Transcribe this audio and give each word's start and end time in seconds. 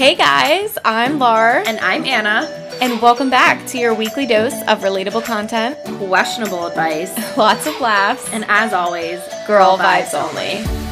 Hey 0.00 0.14
guys, 0.14 0.78
I'm 0.82 1.18
Lar. 1.18 1.62
And 1.66 1.78
I'm 1.80 2.06
Anna. 2.06 2.48
And 2.80 3.02
welcome 3.02 3.28
back 3.28 3.66
to 3.66 3.76
your 3.76 3.92
weekly 3.92 4.24
dose 4.24 4.54
of 4.62 4.78
relatable 4.78 5.24
content, 5.26 5.76
questionable 5.98 6.68
advice, 6.68 7.12
lots 7.36 7.66
of 7.66 7.78
laughs, 7.82 8.26
and 8.32 8.46
as 8.48 8.72
always, 8.72 9.20
girl, 9.46 9.76
girl 9.76 9.78
vibes, 9.78 10.14
vibes 10.14 10.30
only. 10.30 10.89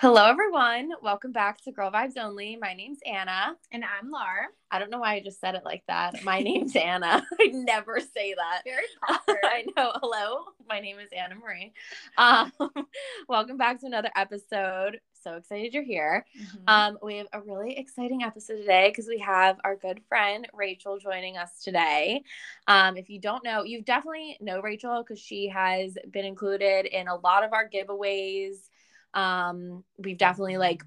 Hello, 0.00 0.24
everyone. 0.24 0.92
Welcome 1.02 1.30
back 1.30 1.60
to 1.64 1.72
Girl 1.72 1.90
Vibes 1.90 2.16
Only. 2.16 2.56
My 2.56 2.72
name's 2.72 3.00
Anna. 3.04 3.54
And 3.70 3.84
I'm 3.84 4.10
Lar. 4.10 4.46
I 4.70 4.78
don't 4.78 4.90
know 4.90 5.00
why 5.00 5.12
I 5.12 5.20
just 5.20 5.38
said 5.42 5.56
it 5.56 5.62
like 5.62 5.82
that. 5.88 6.24
My 6.24 6.40
name's 6.40 6.74
Anna. 6.74 7.22
I 7.38 7.48
never 7.48 8.00
say 8.00 8.32
that. 8.32 8.62
Very 8.64 8.86
proper. 9.02 9.38
I 9.44 9.66
know. 9.76 9.92
Hello, 9.96 10.44
my 10.66 10.80
name 10.80 10.98
is 11.00 11.10
Anna 11.14 11.34
Marie. 11.34 11.74
Um, 12.16 12.50
welcome 13.28 13.58
back 13.58 13.78
to 13.80 13.86
another 13.86 14.08
episode. 14.16 15.00
So 15.22 15.34
excited 15.34 15.74
you're 15.74 15.82
here. 15.82 16.24
Mm-hmm. 16.34 16.64
Um, 16.66 16.98
we 17.02 17.16
have 17.16 17.26
a 17.34 17.42
really 17.42 17.76
exciting 17.76 18.22
episode 18.22 18.56
today 18.56 18.88
because 18.88 19.06
we 19.06 19.18
have 19.18 19.58
our 19.64 19.76
good 19.76 20.00
friend 20.08 20.48
Rachel 20.54 20.98
joining 20.98 21.36
us 21.36 21.62
today. 21.62 22.22
Um, 22.66 22.96
if 22.96 23.10
you 23.10 23.20
don't 23.20 23.44
know, 23.44 23.64
you 23.64 23.82
definitely 23.82 24.38
know 24.40 24.62
Rachel 24.62 25.04
because 25.06 25.22
she 25.22 25.48
has 25.48 25.98
been 26.10 26.24
included 26.24 26.86
in 26.86 27.06
a 27.06 27.16
lot 27.16 27.44
of 27.44 27.52
our 27.52 27.68
giveaways 27.68 28.70
um, 29.14 29.84
we've 29.98 30.18
definitely 30.18 30.56
like 30.56 30.82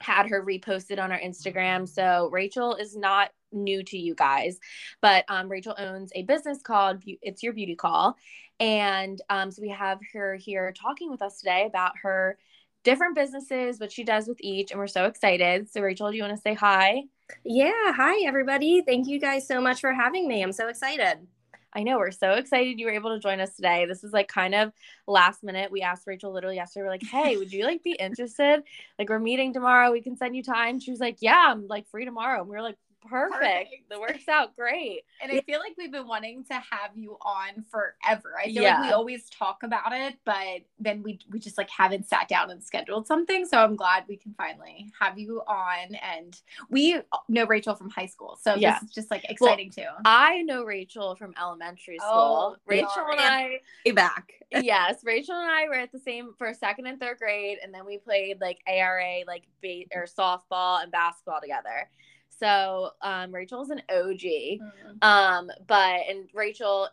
had 0.00 0.28
her 0.28 0.44
reposted 0.44 1.02
on 1.02 1.12
our 1.12 1.18
Instagram. 1.18 1.88
So 1.88 2.28
Rachel 2.32 2.74
is 2.76 2.96
not 2.96 3.30
new 3.52 3.82
to 3.84 3.98
you 3.98 4.14
guys, 4.14 4.58
but 5.00 5.24
um, 5.28 5.48
Rachel 5.48 5.74
owns 5.78 6.10
a 6.14 6.22
business 6.22 6.60
called 6.62 7.02
It's 7.06 7.42
Your 7.42 7.52
Beauty 7.52 7.76
Call. 7.76 8.16
And 8.60 9.20
um, 9.30 9.50
so 9.50 9.62
we 9.62 9.70
have 9.70 9.98
her 10.12 10.36
here 10.36 10.72
talking 10.72 11.10
with 11.10 11.22
us 11.22 11.38
today 11.38 11.66
about 11.66 11.92
her 12.02 12.38
different 12.84 13.14
businesses, 13.14 13.80
what 13.80 13.92
she 13.92 14.04
does 14.04 14.28
with 14.28 14.38
each. 14.40 14.70
And 14.70 14.78
we're 14.78 14.86
so 14.86 15.06
excited. 15.06 15.70
So, 15.70 15.80
Rachel, 15.80 16.10
do 16.10 16.16
you 16.16 16.22
want 16.22 16.36
to 16.36 16.42
say 16.42 16.54
hi? 16.54 17.02
Yeah. 17.44 17.92
Hi, 17.92 18.26
everybody. 18.26 18.82
Thank 18.86 19.08
you 19.08 19.18
guys 19.18 19.48
so 19.48 19.60
much 19.60 19.80
for 19.80 19.92
having 19.92 20.28
me. 20.28 20.42
I'm 20.42 20.52
so 20.52 20.68
excited. 20.68 21.26
I 21.74 21.82
know 21.82 21.98
we're 21.98 22.10
so 22.12 22.32
excited 22.32 22.78
you 22.78 22.86
were 22.86 22.92
able 22.92 23.14
to 23.14 23.20
join 23.20 23.40
us 23.40 23.56
today. 23.56 23.84
This 23.86 24.04
is 24.04 24.12
like 24.12 24.28
kind 24.28 24.54
of 24.54 24.72
last 25.06 25.42
minute. 25.42 25.72
We 25.72 25.82
asked 25.82 26.06
Rachel 26.06 26.32
literally 26.32 26.56
yesterday. 26.56 26.84
We're 26.84 26.90
like, 26.90 27.02
"Hey, 27.02 27.36
would 27.36 27.52
you 27.52 27.64
like 27.64 27.82
be 27.82 27.92
interested? 27.92 28.62
Like, 28.98 29.08
we're 29.08 29.18
meeting 29.18 29.52
tomorrow. 29.52 29.90
We 29.90 30.02
can 30.02 30.16
send 30.16 30.36
you 30.36 30.42
time." 30.42 30.78
She 30.80 30.90
was 30.90 31.00
like, 31.00 31.18
"Yeah, 31.20 31.46
I'm 31.48 31.66
like 31.66 31.88
free 31.88 32.04
tomorrow." 32.04 32.40
And 32.40 32.48
we 32.48 32.56
were 32.56 32.62
like, 32.62 32.76
Perfect. 33.08 33.40
Perfect. 33.40 33.88
That 33.90 34.00
works 34.00 34.28
out 34.28 34.56
great. 34.56 35.02
And 35.22 35.32
I 35.32 35.40
feel 35.40 35.58
like 35.58 35.74
we've 35.78 35.92
been 35.92 36.06
wanting 36.06 36.44
to 36.46 36.54
have 36.54 36.90
you 36.94 37.16
on 37.22 37.64
forever. 37.70 38.34
I 38.38 38.46
feel 38.46 38.62
yeah. 38.62 38.80
like 38.80 38.88
we 38.88 38.92
always 38.92 39.30
talk 39.30 39.62
about 39.62 39.92
it, 39.92 40.16
but 40.26 40.62
then 40.78 41.02
we 41.02 41.18
we 41.30 41.38
just 41.38 41.56
like 41.56 41.70
haven't 41.70 42.06
sat 42.06 42.28
down 42.28 42.50
and 42.50 42.62
scheduled 42.62 43.06
something. 43.06 43.46
So 43.46 43.56
I'm 43.56 43.74
glad 43.74 44.04
we 44.06 44.16
can 44.16 44.34
finally 44.36 44.92
have 45.00 45.18
you 45.18 45.40
on. 45.46 45.94
And 45.94 46.38
we 46.68 47.00
know 47.28 47.46
Rachel 47.46 47.74
from 47.74 47.88
high 47.88 48.04
school. 48.04 48.38
So 48.42 48.54
yeah. 48.56 48.74
this 48.80 48.90
is 48.90 48.94
just 48.94 49.10
like 49.10 49.24
exciting 49.30 49.72
well, 49.74 49.86
too. 49.86 50.02
I 50.04 50.42
know 50.42 50.64
Rachel 50.64 51.14
from 51.14 51.32
elementary 51.40 51.98
oh, 52.02 52.04
school. 52.04 52.56
Oh, 52.56 52.56
Rachel 52.66 53.06
and 53.10 53.20
I 53.20 53.60
back. 53.94 54.32
yes, 54.50 55.00
Rachel 55.04 55.36
and 55.36 55.50
I 55.50 55.68
were 55.68 55.74
at 55.74 55.92
the 55.92 55.98
same 55.98 56.34
for 56.36 56.52
second 56.52 56.86
and 56.86 57.00
third 57.00 57.18
grade, 57.18 57.58
and 57.62 57.72
then 57.72 57.86
we 57.86 57.98
played 57.98 58.40
like 58.40 58.58
ARA, 58.66 59.20
like 59.26 59.44
bait 59.62 59.88
or 59.94 60.04
softball 60.06 60.82
and 60.82 60.92
basketball 60.92 61.40
together. 61.40 61.88
So 62.38 62.90
um, 63.02 63.32
Rachel's 63.32 63.70
an 63.70 63.82
OG. 63.90 64.20
Mm-hmm. 64.20 64.96
Um, 65.02 65.50
but 65.66 66.00
and 66.08 66.28
Rachel, 66.34 66.88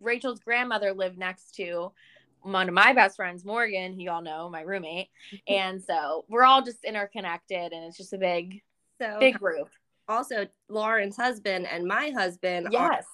Rachel's 0.00 0.40
grandmother 0.40 0.92
lived 0.92 1.18
next 1.18 1.54
to 1.56 1.92
one 2.42 2.68
of 2.68 2.74
my 2.74 2.92
best 2.92 3.16
friends, 3.16 3.44
Morgan, 3.44 3.94
who 3.94 4.02
y'all 4.02 4.22
know, 4.22 4.48
my 4.48 4.62
roommate. 4.62 5.08
and 5.48 5.82
so 5.82 6.24
we're 6.28 6.44
all 6.44 6.62
just 6.62 6.84
interconnected 6.84 7.72
and 7.72 7.84
it's 7.84 7.96
just 7.96 8.12
a 8.12 8.18
big, 8.18 8.62
so 9.00 9.16
big 9.18 9.38
group. 9.38 9.68
Also, 10.08 10.46
Lauren's 10.68 11.16
husband 11.16 11.66
and 11.70 11.84
my 11.84 12.10
husband 12.10 12.68
yes. 12.70 13.04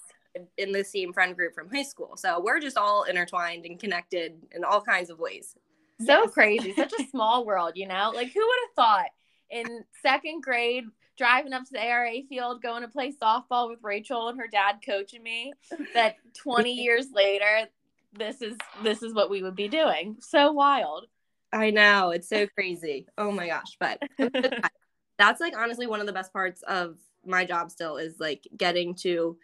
in 0.57 0.71
the 0.71 0.85
same 0.85 1.13
friend 1.13 1.35
group 1.35 1.55
from 1.55 1.69
high 1.69 1.83
school. 1.83 2.17
So 2.17 2.41
we're 2.41 2.61
just 2.61 2.77
all 2.77 3.05
intertwined 3.05 3.67
and 3.67 3.81
connected 3.81 4.35
in 4.53 4.63
all 4.63 4.81
kinds 4.81 5.11
of 5.11 5.19
ways. 5.19 5.57
So 6.01 6.23
yes. 6.23 6.31
crazy. 6.33 6.73
Such 6.75 6.93
a 6.99 7.05
small 7.11 7.45
world, 7.45 7.73
you 7.75 7.89
know? 7.89 8.13
Like 8.15 8.33
who 8.33 8.41
would 8.41 8.59
have 8.69 8.75
thought 8.77 9.11
in 9.51 9.85
second 10.03 10.43
grade 10.43 10.85
driving 11.17 11.53
up 11.53 11.65
to 11.65 11.73
the 11.73 11.83
ARA 11.83 12.23
field, 12.29 12.63
going 12.63 12.83
to 12.83 12.89
play 12.89 13.13
softball 13.13 13.69
with 13.69 13.79
Rachel 13.83 14.29
and 14.29 14.39
her 14.39 14.49
dad 14.49 14.79
coaching 14.85 15.23
me, 15.23 15.53
that 15.95 16.17
20 16.35 16.73
years 16.73 17.07
later, 17.13 17.69
this 18.13 18.43
is 18.43 18.57
this 18.83 19.03
is 19.03 19.13
what 19.13 19.31
we 19.31 19.43
would 19.43 19.57
be 19.57 19.69
doing. 19.69 20.17
So 20.21 20.53
wild. 20.53 21.07
I 21.53 21.71
know. 21.71 22.11
It's 22.11 22.29
so 22.29 22.47
crazy. 22.47 23.07
Oh 23.17 23.31
my 23.31 23.47
gosh. 23.47 23.77
But 23.79 24.03
that's 25.19 25.41
like 25.41 25.57
honestly 25.57 25.87
one 25.87 26.01
of 26.01 26.07
the 26.07 26.13
best 26.13 26.33
parts 26.33 26.63
of 26.63 26.97
my 27.25 27.45
job 27.45 27.71
still 27.71 27.97
is 27.97 28.19
like 28.19 28.47
getting 28.57 28.95
to 28.97 29.37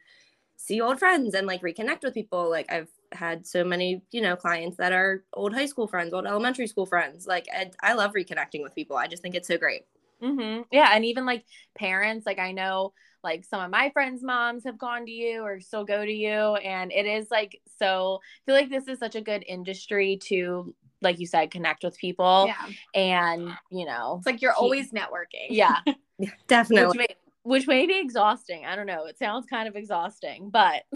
see 0.57 0.81
old 0.81 0.99
friends 0.99 1.35
and 1.35 1.47
like 1.47 1.63
reconnect 1.63 2.03
with 2.03 2.15
people. 2.15 2.51
Like 2.51 2.71
I've 2.71 2.91
had 3.13 3.47
so 3.47 3.65
many, 3.65 4.03
you 4.11 4.21
know, 4.21 4.37
clients 4.37 4.77
that 4.77 4.93
are 4.93 5.25
old 5.33 5.55
high 5.55 5.67
school 5.67 5.87
friends, 5.87 6.13
old 6.13 6.27
elementary 6.27 6.67
school 6.67 6.87
friends. 6.87 7.27
Like 7.27 7.47
I, 7.53 7.71
I 7.81 7.95
love 7.95 8.13
reconnecting 8.13 8.63
with 8.63 8.75
people. 8.75 8.97
I 8.97 9.07
just 9.07 9.23
think 9.23 9.35
it's 9.35 9.49
so 9.49 9.57
great. 9.57 9.83
Mm-hmm. 10.23 10.63
Yeah, 10.73 10.91
and 10.93 11.05
even 11.05 11.27
like 11.27 11.45
parents, 11.77 12.27
like 12.27 12.39
I 12.39 12.53
know 12.53 12.93
like 13.23 13.45
some 13.45 13.61
of 13.61 13.71
my 13.71 13.91
friends' 13.91 14.23
moms 14.23 14.65
have 14.65 14.79
gone 14.79 15.05
to 15.07 15.11
you 15.11 15.43
or 15.43 15.61
still 15.61 15.85
go 15.85 16.05
to 16.05 16.13
you, 16.13 16.55
and 16.57 16.93
it 16.93 17.07
is 17.07 17.31
like 17.31 17.61
so. 17.79 18.21
I 18.23 18.41
feel 18.47 18.55
like 18.55 18.71
this 18.71 18.89
is 18.89 18.99
such 18.99 19.15
a 19.15 19.21
good 19.21 19.45
industry 19.47 20.19
to, 20.25 20.75
like 21.03 21.19
you 21.19 21.27
said, 21.27 21.51
connect 21.51 21.85
with 21.85 21.99
people. 21.99 22.47
Yeah, 22.49 23.01
and 23.01 23.51
you 23.71 23.85
know, 23.85 24.17
it's 24.19 24.27
like 24.27 24.41
you're 24.41 24.53
keep, 24.53 24.63
always 24.63 24.93
networking. 24.93 25.49
Yeah, 25.51 25.79
definitely. 26.49 26.87
Which 26.87 27.09
may, 27.09 27.17
which 27.43 27.67
may 27.67 27.87
be 27.87 27.99
exhausting. 27.99 28.65
I 28.65 28.77
don't 28.77 28.87
know. 28.87 29.07
It 29.07 29.19
sounds 29.19 29.47
kind 29.47 29.69
of 29.69 29.77
exhausting, 29.77 30.51
but. 30.51 30.85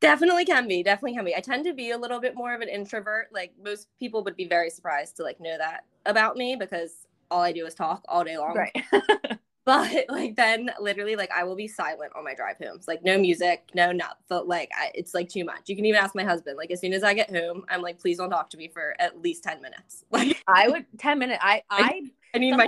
definitely 0.00 0.44
can 0.44 0.68
be 0.68 0.82
definitely 0.82 1.14
can 1.14 1.24
be 1.24 1.34
i 1.34 1.40
tend 1.40 1.64
to 1.64 1.72
be 1.72 1.92
a 1.92 1.96
little 1.96 2.20
bit 2.20 2.34
more 2.34 2.54
of 2.54 2.60
an 2.60 2.68
introvert 2.68 3.28
like 3.32 3.52
most 3.64 3.88
people 3.98 4.22
would 4.22 4.36
be 4.36 4.46
very 4.46 4.68
surprised 4.68 5.16
to 5.16 5.22
like 5.22 5.40
know 5.40 5.56
that 5.56 5.84
about 6.04 6.36
me 6.36 6.56
because 6.56 7.06
all 7.34 7.42
I 7.42 7.52
do 7.52 7.66
is 7.66 7.74
talk 7.74 8.04
all 8.08 8.22
day 8.22 8.38
long. 8.38 8.54
Right. 8.54 8.84
but 9.64 10.04
like 10.10 10.36
then 10.36 10.70
literally 10.78 11.16
like 11.16 11.30
I 11.34 11.44
will 11.44 11.56
be 11.56 11.66
silent 11.66 12.12
on 12.14 12.22
my 12.22 12.34
drive 12.34 12.58
home. 12.58 12.76
It's 12.76 12.86
like 12.86 13.02
no 13.02 13.18
music, 13.18 13.70
no 13.74 13.92
not 13.92 14.18
but 14.28 14.46
like 14.46 14.70
I, 14.78 14.92
it's 14.94 15.14
like 15.14 15.28
too 15.28 15.44
much. 15.44 15.68
You 15.68 15.74
can 15.74 15.84
even 15.86 16.00
ask 16.00 16.14
my 16.14 16.22
husband. 16.22 16.56
Like 16.56 16.70
as 16.70 16.80
soon 16.80 16.92
as 16.92 17.02
I 17.02 17.14
get 17.14 17.34
home, 17.34 17.64
I'm 17.68 17.82
like, 17.82 17.98
please 17.98 18.18
don't 18.18 18.30
talk 18.30 18.50
to 18.50 18.56
me 18.56 18.68
for 18.68 18.94
at 19.00 19.20
least 19.20 19.42
ten 19.42 19.60
minutes. 19.60 20.04
Like 20.14 20.42
I 20.46 20.68
would 20.68 20.86
ten 20.98 21.18
minutes. 21.18 21.40
I 21.42 21.62
I 21.70 22.02
I 22.34 22.38
need 22.38 22.52
my. 22.52 22.66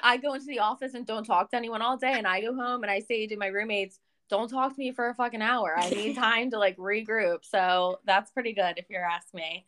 I 0.00 0.16
go 0.16 0.34
into 0.34 0.46
the 0.46 0.60
office 0.60 0.94
and 0.94 1.06
don't 1.06 1.24
talk 1.24 1.50
to 1.50 1.56
anyone 1.56 1.82
all 1.82 1.96
day, 1.96 2.12
and 2.12 2.26
I 2.26 2.40
go 2.40 2.54
home 2.54 2.82
and 2.82 2.90
I 2.90 3.00
say 3.00 3.26
to 3.26 3.36
my 3.36 3.46
roommates, 3.46 4.00
"Don't 4.28 4.48
talk 4.48 4.74
to 4.74 4.78
me 4.78 4.92
for 4.92 5.08
a 5.08 5.14
fucking 5.14 5.42
hour. 5.42 5.74
I 5.76 5.90
need 5.90 6.16
time 6.16 6.50
to 6.50 6.58
like 6.58 6.76
regroup." 6.78 7.44
So 7.44 8.00
that's 8.06 8.30
pretty 8.30 8.54
good 8.54 8.78
if 8.78 8.86
you're 8.88 9.04
asking 9.04 9.38
me. 9.38 9.66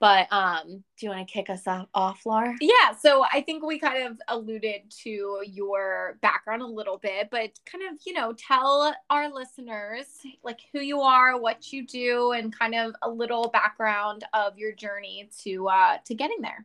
But 0.00 0.32
um, 0.32 0.82
do 0.96 1.06
you 1.06 1.10
want 1.10 1.28
to 1.28 1.30
kick 1.30 1.50
us 1.50 1.66
off, 1.66 1.86
off, 1.92 2.24
Laura? 2.24 2.56
Yeah. 2.62 2.96
So 2.98 3.22
I 3.30 3.42
think 3.42 3.62
we 3.62 3.78
kind 3.78 4.06
of 4.06 4.18
alluded 4.28 4.90
to 5.02 5.42
your 5.46 6.18
background 6.22 6.62
a 6.62 6.66
little 6.66 6.96
bit, 6.96 7.28
but 7.30 7.50
kind 7.70 7.84
of, 7.84 8.00
you 8.06 8.14
know, 8.14 8.32
tell 8.32 8.94
our 9.10 9.30
listeners 9.30 10.06
like 10.42 10.60
who 10.72 10.80
you 10.80 11.02
are, 11.02 11.38
what 11.38 11.70
you 11.70 11.86
do, 11.86 12.32
and 12.32 12.58
kind 12.58 12.74
of 12.74 12.94
a 13.02 13.10
little 13.10 13.50
background 13.50 14.24
of 14.32 14.56
your 14.56 14.72
journey 14.72 15.28
to 15.42 15.68
uh, 15.68 15.98
to 16.06 16.14
getting 16.14 16.40
there. 16.40 16.64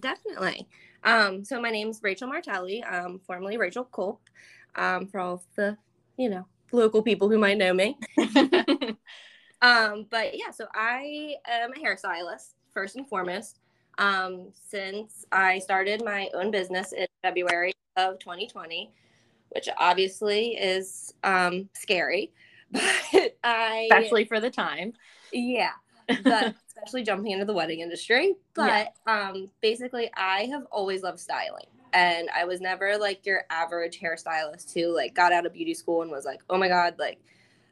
Definitely. 0.00 0.66
Um, 1.04 1.44
so 1.44 1.60
my 1.60 1.70
name's 1.70 2.02
Rachel 2.02 2.26
Martelli, 2.26 2.82
um, 2.82 3.20
formerly 3.24 3.56
Rachel 3.56 3.84
Culp, 3.84 4.20
um, 4.74 5.06
for 5.06 5.20
all 5.20 5.44
the, 5.54 5.76
you 6.16 6.28
know, 6.28 6.44
local 6.72 7.02
people 7.02 7.28
who 7.28 7.38
might 7.38 7.56
know 7.56 7.72
me. 7.72 7.96
um, 9.62 10.06
but 10.10 10.36
yeah, 10.36 10.50
so 10.52 10.66
I 10.74 11.36
am 11.46 11.70
a 11.72 11.76
hairstylist 11.76 12.54
first 12.74 12.96
and 12.96 13.08
foremost. 13.08 13.60
Um, 13.96 14.48
since 14.68 15.24
I 15.30 15.60
started 15.60 16.04
my 16.04 16.28
own 16.34 16.50
business 16.50 16.92
in 16.92 17.06
February 17.22 17.72
of 17.96 18.18
2020, 18.18 18.92
which 19.50 19.68
obviously 19.78 20.56
is 20.56 21.14
um, 21.22 21.68
scary, 21.74 22.32
but 22.72 23.36
I 23.44 23.88
especially 23.90 24.24
for 24.24 24.40
the 24.40 24.50
time, 24.50 24.94
yeah, 25.32 25.70
but 26.24 26.56
especially 26.68 27.04
jumping 27.04 27.30
into 27.30 27.44
the 27.44 27.52
wedding 27.52 27.80
industry. 27.80 28.34
But 28.54 28.94
yeah. 29.06 29.28
um, 29.28 29.48
basically, 29.62 30.10
I 30.16 30.46
have 30.50 30.64
always 30.72 31.04
loved 31.04 31.20
styling, 31.20 31.66
and 31.92 32.28
I 32.34 32.44
was 32.44 32.60
never 32.60 32.98
like 32.98 33.24
your 33.24 33.44
average 33.48 34.00
hairstylist 34.00 34.74
who 34.74 34.94
like 34.94 35.14
got 35.14 35.32
out 35.32 35.46
of 35.46 35.52
beauty 35.52 35.74
school 35.74 36.02
and 36.02 36.10
was 36.10 36.24
like, 36.24 36.42
oh 36.50 36.58
my 36.58 36.66
god, 36.66 36.96
like 36.98 37.20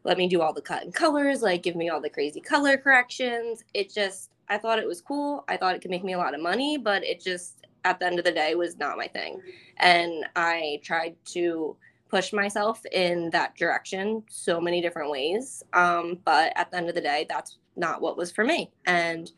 let 0.04 0.18
me 0.18 0.28
do 0.28 0.40
all 0.40 0.52
the 0.52 0.62
cut 0.62 0.82
and 0.82 0.94
colors, 0.94 1.42
like 1.42 1.62
give 1.62 1.76
me 1.76 1.88
all 1.88 2.00
the 2.00 2.10
crazy 2.10 2.40
color 2.40 2.76
corrections. 2.76 3.64
It 3.74 3.92
just 3.92 4.30
I 4.52 4.58
thought 4.58 4.78
it 4.78 4.86
was 4.86 5.00
cool. 5.00 5.44
I 5.48 5.56
thought 5.56 5.74
it 5.74 5.80
could 5.80 5.90
make 5.90 6.04
me 6.04 6.12
a 6.12 6.18
lot 6.18 6.34
of 6.34 6.42
money, 6.42 6.76
but 6.76 7.02
it 7.02 7.20
just 7.20 7.66
at 7.84 7.98
the 7.98 8.06
end 8.06 8.18
of 8.18 8.24
the 8.24 8.32
day 8.32 8.54
was 8.54 8.78
not 8.78 8.98
my 8.98 9.06
thing. 9.06 9.40
And 9.78 10.26
I 10.36 10.78
tried 10.84 11.16
to 11.32 11.74
push 12.10 12.34
myself 12.34 12.84
in 12.92 13.30
that 13.30 13.56
direction 13.56 14.22
so 14.28 14.60
many 14.60 14.82
different 14.82 15.10
ways. 15.10 15.62
Um, 15.72 16.18
but 16.26 16.52
at 16.54 16.70
the 16.70 16.76
end 16.76 16.90
of 16.90 16.94
the 16.94 17.00
day, 17.00 17.24
that's 17.28 17.56
not 17.76 18.02
what 18.02 18.18
was 18.18 18.30
for 18.30 18.44
me. 18.44 18.70
And 18.84 19.32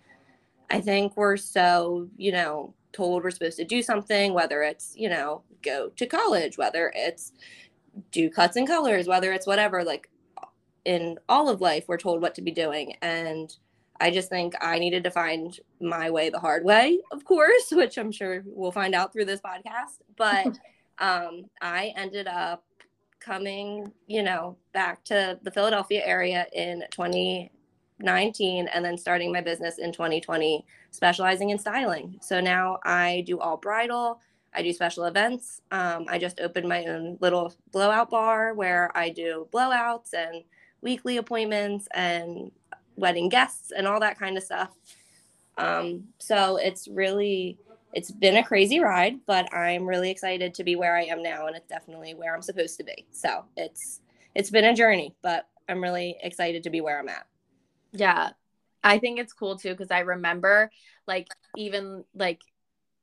I 0.71 0.81
think 0.81 1.17
we're 1.17 1.37
so, 1.37 2.09
you 2.17 2.33
know, 2.33 2.75
told 2.93 3.23
we're 3.23 3.31
supposed 3.31 3.59
to 3.59 3.65
do 3.65 3.83
something, 3.83 4.35
whether 4.35 4.63
it's, 4.65 4.95
you 4.97 5.09
know, 5.09 5.43
go 5.63 5.91
to 5.91 6.07
college, 6.07 6.59
whether 6.59 6.93
it's 6.97 7.33
do 8.11 8.29
cuts 8.29 8.57
and 8.57 8.67
colors, 8.67 9.07
whether 9.07 9.33
it's 9.33 9.47
whatever, 9.47 9.85
like 9.85 10.11
in 10.85 11.19
all 11.29 11.49
of 11.49 11.61
life, 11.61 11.85
we're 11.87 11.99
told 11.99 12.21
what 12.21 12.35
to 12.35 12.43
be 12.43 12.51
doing. 12.51 12.97
And 13.01 13.57
I 14.00 14.11
just 14.11 14.29
think 14.29 14.55
I 14.61 14.79
needed 14.79 15.05
to 15.05 15.11
find 15.11 15.58
my 15.81 16.11
way 16.11 16.29
the 16.29 16.41
hard 16.41 16.64
way, 16.64 16.99
of 17.12 17.25
course, 17.25 17.70
which 17.70 17.96
I'm 17.96 18.12
sure 18.12 18.43
we'll 18.46 18.73
find 18.73 18.94
out 18.94 19.12
through 19.12 19.26
this 19.26 19.41
podcast. 19.41 20.00
But 20.17 20.46
um, 20.99 21.44
I 21.61 21.93
ended 21.96 22.26
up 22.26 22.64
coming, 23.20 23.91
you 24.06 24.23
know, 24.23 24.56
back 24.73 25.05
to 25.05 25.38
the 25.43 25.50
Philadelphia 25.50 26.02
area 26.05 26.46
in 26.52 26.85
2019 26.91 28.69
and 28.69 28.85
then 28.85 28.99
starting 28.99 29.32
my 29.32 29.41
business 29.41 29.79
in 29.79 29.93
2020, 29.93 30.64
specializing 30.91 31.50
in 31.50 31.58
styling. 31.58 32.19
So 32.20 32.41
now 32.41 32.79
I 32.85 33.23
do 33.26 33.38
all 33.38 33.56
bridal. 33.56 34.20
I 34.52 34.62
do 34.62 34.73
special 34.73 35.05
events. 35.05 35.62
Um, 35.70 36.05
I 36.08 36.19
just 36.19 36.41
opened 36.41 36.69
my 36.69 36.85
own 36.85 37.17
little 37.20 37.55
blowout 37.73 38.11
bar 38.11 38.55
where 38.55 38.96
I 38.96 39.08
do 39.08 39.49
blowouts 39.52 40.12
and 40.12 40.44
weekly 40.81 41.17
appointments 41.17 41.88
and 41.94 42.52
wedding 42.96 43.29
guests 43.29 43.73
and 43.76 43.87
all 43.87 44.00
that 44.00 44.19
kind 44.19 44.37
of 44.37 44.43
stuff. 44.43 44.70
Um, 45.56 46.05
so 46.19 46.56
it's 46.56 46.88
really 46.88 47.58
it's 47.93 48.11
been 48.11 48.37
a 48.37 48.43
crazy 48.43 48.81
ride, 48.81 49.20
but 49.25 49.52
I'm 49.55 49.87
really 49.87 50.11
excited 50.11 50.55
to 50.55 50.64
be 50.64 50.75
where 50.75 50.96
I 50.96 51.05
am 51.05 51.23
now 51.23 51.46
and 51.46 51.56
it's 51.56 51.69
definitely 51.69 52.14
where 52.14 52.35
I'm 52.35 52.43
supposed 52.43 52.76
to 52.79 52.85
be. 52.85 53.06
So 53.12 53.44
it's 53.56 54.00
it's 54.35 54.50
been 54.50 54.64
a 54.64 54.75
journey, 54.75 55.14
but 55.23 55.49
I'm 55.69 55.82
really 55.82 56.17
excited 56.23 56.64
to 56.64 56.70
be 56.70 56.81
where 56.81 56.99
I'm 56.99 57.08
at. 57.08 57.26
Yeah. 57.93 58.31
I 58.82 58.99
think 58.99 59.19
it's 59.19 59.32
cool 59.32 59.56
too 59.56 59.70
because 59.70 59.91
I 59.91 60.00
remember 60.00 60.70
like 61.06 61.29
even 61.56 62.05
like 62.14 62.41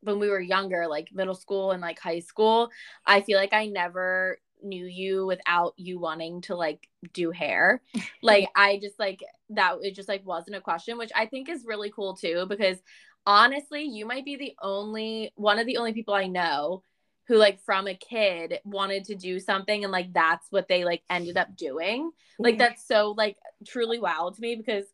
when 0.02 0.20
we 0.20 0.30
were 0.30 0.40
younger, 0.40 0.88
like 0.88 1.10
middle 1.14 1.36
school 1.36 1.72
and 1.72 1.82
like 1.82 2.00
high 2.00 2.20
school, 2.20 2.70
I 3.06 3.22
feel 3.22 3.38
like 3.38 3.54
I 3.54 3.68
never 3.68 4.40
knew 4.64 4.86
you 4.86 5.26
without 5.26 5.74
you 5.78 6.00
wanting 6.00 6.42
to 6.42 6.56
like 6.56 6.88
do 7.14 7.32
hair. 7.32 7.82
Like 8.24 8.50
I 8.56 8.78
just 8.80 9.00
like 9.00 9.24
that 9.50 9.78
it 9.82 9.96
just 9.96 10.08
like 10.08 10.26
wasn't 10.26 10.56
a 10.56 10.62
question, 10.62 10.98
which 10.98 11.12
I 11.16 11.26
think 11.26 11.50
is 11.50 11.66
really 11.66 11.92
cool 11.92 12.16
too 12.16 12.46
because 12.48 12.78
honestly, 13.26 13.84
you 13.84 14.06
might 14.06 14.26
be 14.26 14.36
the 14.36 14.56
only 14.62 15.32
one 15.36 15.60
of 15.60 15.66
the 15.66 15.78
only 15.78 15.94
people 15.94 16.14
I 16.14 16.28
know 16.28 16.84
who 17.28 17.38
like 17.38 17.60
from 17.62 17.88
a 17.88 17.96
kid 17.96 18.60
wanted 18.64 19.06
to 19.06 19.16
do 19.16 19.40
something 19.40 19.84
and 19.84 19.92
like 19.92 20.14
that's 20.14 20.48
what 20.50 20.68
they 20.68 20.84
like 20.84 21.02
ended 21.10 21.38
up 21.38 21.56
doing. 21.56 22.12
Like 22.38 22.58
that's 22.58 22.86
so 22.86 23.14
like 23.18 23.38
truly 23.66 24.00
wild 24.00 24.36
to 24.36 24.42
me 24.42 24.56
because 24.56 24.86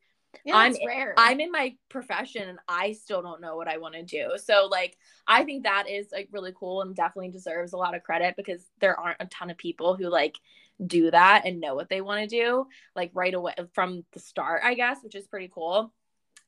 yeah, 0.46 0.58
I'm 0.58 0.76
rare. 0.86 1.14
I'm 1.18 1.40
in 1.40 1.52
my 1.52 1.76
profession 1.90 2.48
and 2.50 2.60
I 2.68 2.94
still 2.94 3.22
don't 3.22 3.42
know 3.42 3.56
what 3.56 3.68
I 3.68 3.78
want 3.78 3.96
to 3.96 4.04
do. 4.04 4.32
So 4.38 4.68
like 4.70 4.98
I 5.28 5.44
think 5.44 5.64
that 5.64 5.90
is 5.90 6.08
like 6.12 6.30
really 6.32 6.54
cool 6.58 6.82
and 6.82 6.96
definitely 6.96 7.32
deserves 7.32 7.74
a 7.74 7.78
lot 7.78 7.96
of 7.96 8.04
credit 8.04 8.36
because 8.38 8.66
there 8.80 9.00
aren't 9.00 9.22
a 9.22 9.26
ton 9.28 9.50
of 9.50 9.58
people 9.58 9.96
who 9.96 10.10
like 10.10 10.36
do 10.86 11.10
that 11.10 11.44
and 11.46 11.60
know 11.60 11.74
what 11.74 11.90
they 11.90 12.02
want 12.02 12.22
to 12.22 12.28
do 12.28 12.68
like 12.96 13.12
right 13.14 13.34
away 13.34 13.54
from 13.74 14.04
the 14.14 14.20
start, 14.20 14.62
I 14.64 14.74
guess, 14.74 15.00
which 15.04 15.16
is 15.16 15.28
pretty 15.28 15.50
cool. 15.54 15.94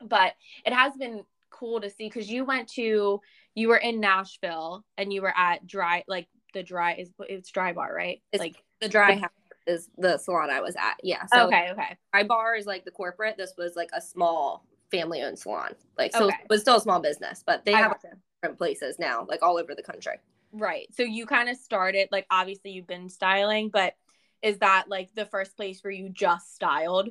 But 0.01 0.33
it 0.65 0.73
has 0.73 0.95
been 0.95 1.23
cool 1.49 1.81
to 1.81 1.89
see 1.89 2.07
because 2.07 2.29
you 2.29 2.45
went 2.45 2.69
to 2.69 3.21
you 3.55 3.67
were 3.67 3.77
in 3.77 3.99
Nashville 3.99 4.85
and 4.97 5.11
you 5.11 5.21
were 5.21 5.33
at 5.35 5.65
dry 5.65 6.03
like 6.07 6.27
the 6.53 6.63
dry 6.63 6.95
is 6.95 7.11
it's 7.27 7.51
Drybar, 7.51 7.93
right? 7.93 8.21
It's 8.31 8.39
like 8.39 8.55
the 8.81 8.89
dry 8.89 9.15
house 9.15 9.31
is 9.69 9.89
the 9.97 10.17
salon 10.17 10.49
I 10.49 10.61
was 10.61 10.75
at. 10.75 10.95
Yeah. 11.03 11.25
So 11.33 11.47
okay, 11.47 11.69
okay. 11.71 11.97
Drybar 12.13 12.57
is 12.57 12.65
like 12.65 12.85
the 12.85 12.91
corporate. 12.91 13.37
This 13.37 13.53
was 13.57 13.75
like 13.75 13.89
a 13.93 14.01
small 14.01 14.65
family 14.91 15.21
owned 15.21 15.39
salon. 15.39 15.75
Like 15.97 16.13
so 16.13 16.25
okay. 16.25 16.35
it 16.41 16.49
was 16.49 16.61
still 16.61 16.77
a 16.77 16.81
small 16.81 16.99
business, 16.99 17.43
but 17.45 17.65
they 17.65 17.73
I 17.73 17.79
have 17.79 17.97
different 18.41 18.57
places 18.57 18.97
now, 18.99 19.25
like 19.29 19.41
all 19.41 19.57
over 19.57 19.75
the 19.75 19.83
country. 19.83 20.17
Right. 20.51 20.87
So 20.93 21.03
you 21.03 21.25
kind 21.25 21.49
of 21.49 21.57
started 21.57 22.09
like 22.11 22.25
obviously 22.31 22.71
you've 22.71 22.87
been 22.87 23.09
styling, 23.09 23.69
but 23.69 23.95
is 24.41 24.57
that 24.59 24.85
like 24.87 25.13
the 25.13 25.25
first 25.25 25.55
place 25.55 25.83
where 25.83 25.91
you 25.91 26.09
just 26.09 26.55
styled? 26.55 27.09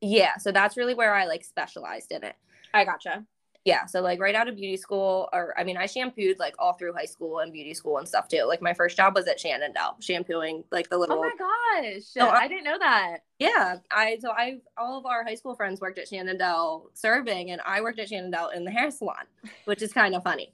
Yeah. 0.00 0.36
So 0.38 0.50
that's 0.50 0.76
really 0.76 0.94
where 0.94 1.14
I 1.14 1.26
like 1.26 1.44
specialized 1.44 2.12
in 2.12 2.24
it. 2.24 2.36
I 2.72 2.84
gotcha 2.84 3.26
yeah 3.64 3.84
so 3.84 4.00
like 4.00 4.18
right 4.20 4.34
out 4.34 4.48
of 4.48 4.56
beauty 4.56 4.76
school 4.76 5.28
or 5.32 5.54
i 5.58 5.64
mean 5.64 5.76
i 5.76 5.84
shampooed 5.84 6.38
like 6.38 6.54
all 6.58 6.72
through 6.72 6.92
high 6.94 7.04
school 7.04 7.40
and 7.40 7.52
beauty 7.52 7.74
school 7.74 7.98
and 7.98 8.08
stuff 8.08 8.28
too. 8.28 8.44
Like 8.44 8.62
my 8.62 8.72
first 8.72 8.96
job 8.96 9.14
was 9.14 9.26
at 9.28 9.38
Shannondell 9.38 10.00
shampooing 10.00 10.64
like 10.70 10.88
the 10.88 10.96
little 10.96 11.18
oh 11.18 11.20
my 11.20 11.92
gosh 11.92 12.04
so 12.04 12.26
I, 12.26 12.42
I 12.42 12.48
didn't 12.48 12.64
know 12.64 12.78
that. 12.78 13.18
Yeah 13.38 13.76
i 13.90 14.18
so 14.20 14.30
i 14.30 14.58
all 14.78 14.98
of 14.98 15.06
our 15.06 15.24
high 15.24 15.34
school 15.34 15.54
friends 15.54 15.80
worked 15.80 15.98
at 15.98 16.08
Shannondell 16.08 16.84
serving 16.94 17.50
and 17.50 17.60
i 17.66 17.80
worked 17.80 17.98
at 17.98 18.10
Shannondell 18.10 18.54
in 18.54 18.64
the 18.64 18.70
hair 18.70 18.90
salon 18.90 19.26
which 19.66 19.82
is 19.82 19.92
kind 19.92 20.14
of 20.14 20.22
funny. 20.22 20.52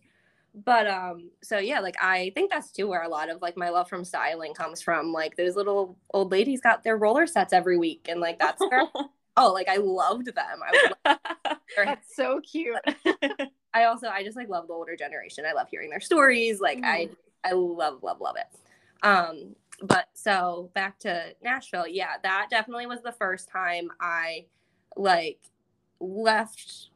But 0.64 0.88
um 0.88 1.30
so 1.42 1.58
yeah 1.58 1.80
like 1.80 1.96
i 2.02 2.32
think 2.34 2.50
that's 2.50 2.72
too 2.72 2.88
where 2.88 3.02
a 3.02 3.08
lot 3.08 3.30
of 3.30 3.40
like 3.40 3.56
my 3.56 3.68
love 3.68 3.88
from 3.88 4.04
styling 4.04 4.52
comes 4.54 4.82
from. 4.82 5.12
Like 5.12 5.36
those 5.36 5.54
little 5.54 5.96
old 6.12 6.32
ladies 6.32 6.60
got 6.60 6.82
their 6.82 6.96
roller 6.96 7.26
sets 7.26 7.52
every 7.52 7.78
week 7.78 8.06
and 8.08 8.20
like 8.20 8.38
that's 8.38 8.60
where 8.68 8.82
oh, 9.36 9.52
like 9.52 9.68
I 9.68 9.76
loved 9.76 10.26
them. 10.26 10.60
I 10.64 10.90
was 11.04 11.18
That's 11.76 12.16
so 12.16 12.40
cute. 12.40 12.76
I 13.74 13.84
also 13.84 14.08
I 14.08 14.24
just 14.24 14.36
like 14.36 14.48
love 14.48 14.66
the 14.66 14.74
older 14.74 14.96
generation. 14.96 15.44
I 15.46 15.52
love 15.52 15.68
hearing 15.70 15.90
their 15.90 16.00
stories. 16.00 16.60
Like 16.60 16.78
mm. 16.78 16.84
I 16.84 17.08
I 17.44 17.52
love 17.52 18.02
love 18.02 18.20
love 18.20 18.36
it. 18.36 18.58
Um 19.06 19.54
but 19.82 20.08
so 20.14 20.70
back 20.74 20.98
to 21.00 21.34
Nashville. 21.42 21.86
Yeah, 21.86 22.14
that 22.22 22.48
definitely 22.50 22.86
was 22.86 23.02
the 23.02 23.12
first 23.12 23.48
time 23.48 23.90
I 24.00 24.46
like 24.96 25.40
left 26.00 26.88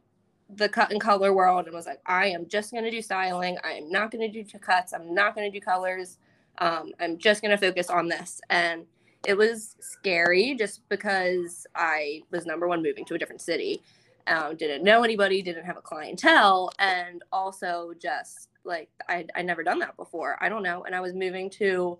the 0.55 0.67
cut 0.67 0.91
and 0.91 0.99
color 0.99 1.33
world 1.33 1.65
and 1.65 1.75
was 1.75 1.85
like, 1.85 2.01
I 2.05 2.27
am 2.27 2.47
just 2.47 2.71
going 2.71 2.83
to 2.83 2.91
do 2.91 3.01
styling. 3.01 3.57
I 3.63 3.73
am 3.73 3.89
not 3.89 4.11
going 4.11 4.29
to 4.29 4.43
do 4.43 4.59
cuts. 4.59 4.93
I'm 4.93 5.13
not 5.13 5.35
going 5.35 5.49
to 5.49 5.59
do 5.59 5.63
colors. 5.63 6.17
Um, 6.57 6.91
I'm 6.99 7.17
just 7.17 7.41
going 7.41 7.51
to 7.51 7.57
focus 7.57 7.89
on 7.89 8.07
this. 8.07 8.41
And 8.49 8.85
it 9.25 9.37
was 9.37 9.75
scary 9.79 10.55
just 10.55 10.87
because 10.89 11.67
I 11.75 12.21
was 12.31 12.45
number 12.45 12.67
one 12.67 12.81
moving 12.81 13.05
to 13.05 13.13
a 13.15 13.17
different 13.17 13.41
city, 13.41 13.81
um, 14.27 14.55
didn't 14.55 14.83
know 14.83 15.03
anybody, 15.03 15.41
didn't 15.41 15.65
have 15.65 15.77
a 15.77 15.81
clientele, 15.81 16.71
and 16.79 17.23
also 17.31 17.93
just 17.99 18.49
like 18.63 18.89
I 19.07 19.25
I 19.35 19.41
never 19.41 19.63
done 19.63 19.79
that 19.79 19.97
before. 19.97 20.37
I 20.41 20.49
don't 20.49 20.63
know, 20.63 20.83
and 20.83 20.95
I 20.95 21.01
was 21.01 21.13
moving 21.13 21.49
to 21.51 21.99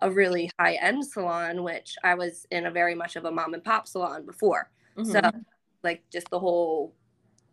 a 0.00 0.10
really 0.10 0.50
high 0.58 0.74
end 0.74 1.04
salon, 1.04 1.62
which 1.62 1.96
I 2.04 2.14
was 2.14 2.46
in 2.50 2.66
a 2.66 2.70
very 2.70 2.94
much 2.94 3.16
of 3.16 3.24
a 3.24 3.30
mom 3.30 3.54
and 3.54 3.64
pop 3.64 3.86
salon 3.86 4.24
before. 4.24 4.70
Mm-hmm. 4.96 5.10
So 5.10 5.20
like 5.82 6.02
just 6.10 6.28
the 6.30 6.38
whole 6.38 6.94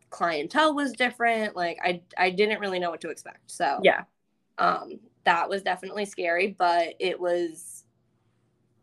clientele 0.09 0.73
was 0.75 0.93
different. 0.93 1.55
Like 1.55 1.77
I 1.83 2.01
I 2.17 2.29
didn't 2.29 2.59
really 2.59 2.79
know 2.79 2.91
what 2.91 3.01
to 3.01 3.09
expect. 3.09 3.51
So 3.51 3.79
yeah, 3.83 4.03
um, 4.57 4.99
that 5.25 5.49
was 5.49 5.63
definitely 5.63 6.05
scary, 6.05 6.55
but 6.57 6.93
it 6.99 7.19
was 7.19 7.84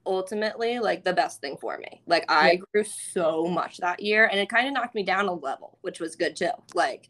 ultimately 0.06 0.78
like 0.78 1.04
the 1.04 1.12
best 1.12 1.40
thing 1.40 1.56
for 1.60 1.78
me. 1.78 2.02
Like 2.06 2.24
I 2.28 2.60
grew 2.72 2.84
so 2.84 3.46
much 3.46 3.78
that 3.78 4.00
year 4.00 4.26
and 4.26 4.40
it 4.40 4.48
kind 4.48 4.66
of 4.66 4.74
knocked 4.74 4.94
me 4.94 5.02
down 5.02 5.26
a 5.26 5.32
level, 5.32 5.78
which 5.82 6.00
was 6.00 6.16
good 6.16 6.36
too. 6.36 6.50
Like 6.74 7.08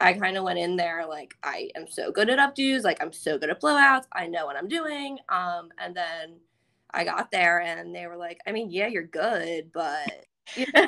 I 0.00 0.12
kind 0.12 0.36
of 0.36 0.44
went 0.44 0.58
in 0.58 0.76
there 0.76 1.06
like 1.06 1.34
I 1.42 1.70
am 1.76 1.86
so 1.88 2.12
good 2.12 2.30
at 2.30 2.38
updos, 2.38 2.84
like 2.84 3.02
I'm 3.02 3.12
so 3.12 3.38
good 3.38 3.50
at 3.50 3.60
blowouts. 3.60 4.04
I 4.12 4.26
know 4.26 4.46
what 4.46 4.56
I'm 4.56 4.68
doing. 4.68 5.18
Um 5.28 5.70
and 5.78 5.94
then 5.94 6.36
I 6.92 7.04
got 7.04 7.30
there 7.30 7.60
and 7.60 7.94
they 7.94 8.06
were 8.06 8.16
like, 8.16 8.38
I 8.46 8.52
mean, 8.52 8.70
yeah, 8.70 8.86
you're 8.86 9.02
good, 9.02 9.70
but 9.72 10.26
you 10.56 10.66
know, 10.74 10.86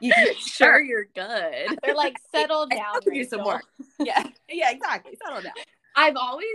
you 0.00 0.12
sure 0.38 0.80
you're 0.80 1.08
good. 1.14 1.78
They're 1.82 1.94
like, 1.94 2.16
settle 2.34 2.66
down. 2.66 3.00
Do 3.04 3.24
some 3.24 3.42
more. 3.42 3.62
Yeah. 3.98 4.24
Yeah, 4.48 4.70
exactly. 4.70 5.16
Settle 5.24 5.42
down. 5.42 5.52
I've 5.96 6.16
always 6.16 6.46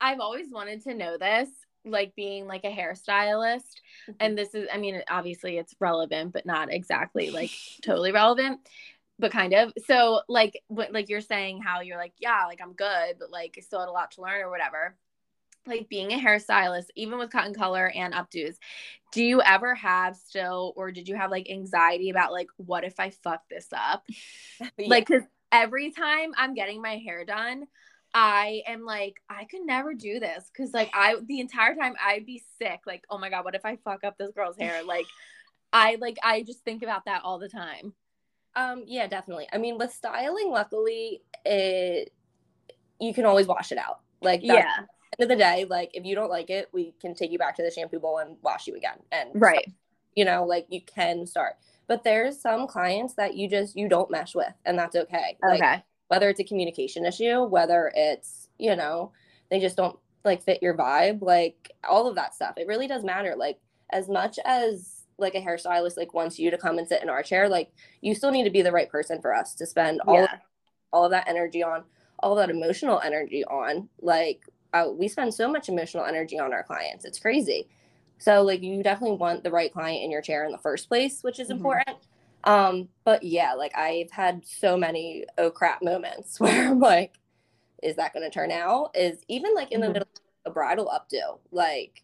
I've 0.00 0.20
always 0.20 0.46
wanted 0.50 0.82
to 0.84 0.94
know 0.94 1.16
this 1.16 1.48
like 1.84 2.14
being 2.14 2.46
like 2.46 2.64
a 2.64 2.70
hairstylist 2.70 3.60
mm-hmm. 4.08 4.12
and 4.20 4.36
this 4.36 4.54
is 4.54 4.68
i 4.72 4.78
mean 4.78 5.02
obviously 5.08 5.58
it's 5.58 5.74
relevant 5.80 6.32
but 6.32 6.46
not 6.46 6.72
exactly 6.72 7.30
like 7.30 7.50
totally 7.82 8.12
relevant 8.12 8.60
but 9.18 9.30
kind 9.30 9.52
of 9.52 9.72
so 9.86 10.22
like 10.28 10.60
what 10.68 10.92
like 10.92 11.08
you're 11.08 11.20
saying 11.20 11.60
how 11.60 11.80
you're 11.80 11.98
like 11.98 12.14
yeah 12.18 12.44
like 12.46 12.60
i'm 12.62 12.72
good 12.72 13.16
but 13.18 13.30
like 13.30 13.54
I 13.56 13.60
still 13.60 13.80
had 13.80 13.88
a 13.88 13.92
lot 13.92 14.12
to 14.12 14.22
learn 14.22 14.42
or 14.42 14.50
whatever 14.50 14.96
like 15.66 15.88
being 15.88 16.12
a 16.12 16.18
hairstylist 16.18 16.86
even 16.94 17.18
with 17.18 17.30
cut 17.30 17.46
and 17.46 17.56
color 17.56 17.90
and 17.94 18.12
updos 18.14 18.56
do 19.12 19.24
you 19.24 19.40
ever 19.42 19.74
have 19.74 20.16
still 20.16 20.72
or 20.76 20.90
did 20.90 21.08
you 21.08 21.16
have 21.16 21.30
like 21.30 21.48
anxiety 21.50 22.10
about 22.10 22.32
like 22.32 22.48
what 22.56 22.84
if 22.84 22.98
i 22.98 23.10
fuck 23.10 23.42
this 23.48 23.68
up 23.72 24.04
yeah. 24.60 24.88
like 24.88 25.06
because 25.06 25.22
every 25.52 25.90
time 25.90 26.32
i'm 26.36 26.54
getting 26.54 26.82
my 26.82 26.96
hair 26.98 27.24
done 27.24 27.64
I 28.14 28.62
am 28.68 28.84
like, 28.84 29.20
I 29.28 29.44
could 29.44 29.62
never 29.66 29.92
do 29.92 30.20
this 30.20 30.48
because, 30.52 30.72
like, 30.72 30.90
I 30.94 31.16
the 31.26 31.40
entire 31.40 31.74
time 31.74 31.94
I'd 32.02 32.24
be 32.24 32.42
sick. 32.62 32.80
Like, 32.86 33.04
oh 33.10 33.18
my 33.18 33.28
god, 33.28 33.44
what 33.44 33.56
if 33.56 33.64
I 33.64 33.76
fuck 33.84 34.04
up 34.04 34.16
this 34.16 34.30
girl's 34.34 34.56
hair? 34.56 34.82
Like, 34.86 35.06
I 35.72 35.96
like 36.00 36.18
I 36.22 36.42
just 36.42 36.60
think 36.64 36.82
about 36.84 37.06
that 37.06 37.22
all 37.24 37.38
the 37.38 37.48
time. 37.48 37.94
Um, 38.54 38.84
yeah, 38.86 39.08
definitely. 39.08 39.48
I 39.52 39.58
mean, 39.58 39.76
with 39.76 39.92
styling, 39.92 40.50
luckily, 40.50 41.22
it 41.44 42.12
you 43.00 43.12
can 43.12 43.24
always 43.24 43.48
wash 43.48 43.72
it 43.72 43.78
out. 43.78 44.00
Like, 44.22 44.40
yeah, 44.42 44.78
end 44.78 44.88
of 45.20 45.28
the 45.28 45.36
day, 45.36 45.66
like 45.68 45.90
if 45.94 46.04
you 46.04 46.14
don't 46.14 46.30
like 46.30 46.50
it, 46.50 46.68
we 46.72 46.94
can 47.00 47.14
take 47.14 47.32
you 47.32 47.38
back 47.38 47.56
to 47.56 47.62
the 47.62 47.70
shampoo 47.70 47.98
bowl 47.98 48.18
and 48.18 48.36
wash 48.42 48.68
you 48.68 48.76
again. 48.76 48.98
And 49.10 49.30
right, 49.34 49.62
start. 49.62 49.76
you 50.14 50.24
know, 50.24 50.44
like 50.44 50.66
you 50.68 50.80
can 50.82 51.26
start. 51.26 51.54
But 51.86 52.04
there's 52.04 52.40
some 52.40 52.66
clients 52.66 53.14
that 53.14 53.34
you 53.34 53.48
just 53.48 53.76
you 53.76 53.88
don't 53.88 54.10
mesh 54.10 54.34
with, 54.34 54.54
and 54.64 54.78
that's 54.78 54.94
okay. 54.94 55.36
Like, 55.42 55.60
okay. 55.60 55.84
Whether 56.08 56.28
it's 56.28 56.40
a 56.40 56.44
communication 56.44 57.04
issue, 57.06 57.42
whether 57.44 57.90
it's 57.94 58.48
you 58.58 58.76
know 58.76 59.12
they 59.50 59.60
just 59.60 59.76
don't 59.76 59.98
like 60.24 60.42
fit 60.42 60.62
your 60.62 60.74
vibe, 60.76 61.20
like 61.22 61.70
all 61.88 62.06
of 62.08 62.14
that 62.16 62.34
stuff. 62.34 62.54
It 62.56 62.66
really 62.66 62.86
does 62.86 63.04
matter. 63.04 63.34
Like 63.36 63.58
as 63.90 64.08
much 64.08 64.38
as 64.44 65.06
like 65.18 65.34
a 65.34 65.40
hairstylist 65.40 65.96
like 65.96 66.14
wants 66.14 66.38
you 66.38 66.50
to 66.50 66.58
come 66.58 66.78
and 66.78 66.88
sit 66.88 67.02
in 67.02 67.08
our 67.08 67.22
chair, 67.22 67.48
like 67.48 67.70
you 68.00 68.14
still 68.14 68.30
need 68.30 68.44
to 68.44 68.50
be 68.50 68.62
the 68.62 68.72
right 68.72 68.88
person 68.88 69.20
for 69.20 69.34
us 69.34 69.54
to 69.54 69.66
spend 69.66 70.00
all 70.06 70.14
Yeah. 70.14 70.24
of, 70.24 70.40
all 70.92 71.04
of 71.04 71.10
that 71.10 71.28
energy 71.28 71.62
on, 71.62 71.84
all 72.20 72.34
that 72.36 72.50
emotional 72.50 73.00
energy 73.04 73.44
on. 73.44 73.88
Like 74.00 74.44
uh, 74.72 74.88
we 74.92 75.06
spend 75.08 75.32
so 75.32 75.48
much 75.50 75.68
emotional 75.68 76.04
energy 76.04 76.38
on 76.38 76.52
our 76.52 76.64
clients. 76.64 77.04
It's 77.04 77.18
crazy. 77.18 77.68
So 78.18 78.42
like 78.42 78.62
you 78.62 78.82
definitely 78.82 79.18
want 79.18 79.44
the 79.44 79.50
right 79.50 79.72
client 79.72 80.02
in 80.02 80.10
your 80.10 80.22
chair 80.22 80.44
in 80.44 80.52
the 80.52 80.58
first 80.58 80.88
place, 80.88 81.22
which 81.22 81.38
is 81.38 81.48
Mhm. 81.48 81.56
important. 81.56 81.98
Um, 82.44 82.88
but 83.04 83.22
yeah, 83.22 83.54
like 83.54 83.76
I've 83.76 84.10
had 84.10 84.44
so 84.46 84.76
many 84.76 85.24
oh 85.38 85.50
crap 85.50 85.82
moments 85.82 86.40
where 86.40 86.68
I'm 86.70 86.80
like, 86.80 87.14
is 87.82 87.96
that 87.96 88.12
going 88.14 88.24
to 88.28 88.34
turn 88.34 88.50
out? 88.52 88.92
Is 88.94 89.18
even 89.28 89.54
like 89.54 89.72
in 89.72 89.80
the 89.80 89.88
Mhm. 89.88 89.94
middle 89.94 90.08
of 90.46 90.50
a 90.52 90.54
bridal 90.54 90.86
updo, 90.92 91.40
like 91.52 92.02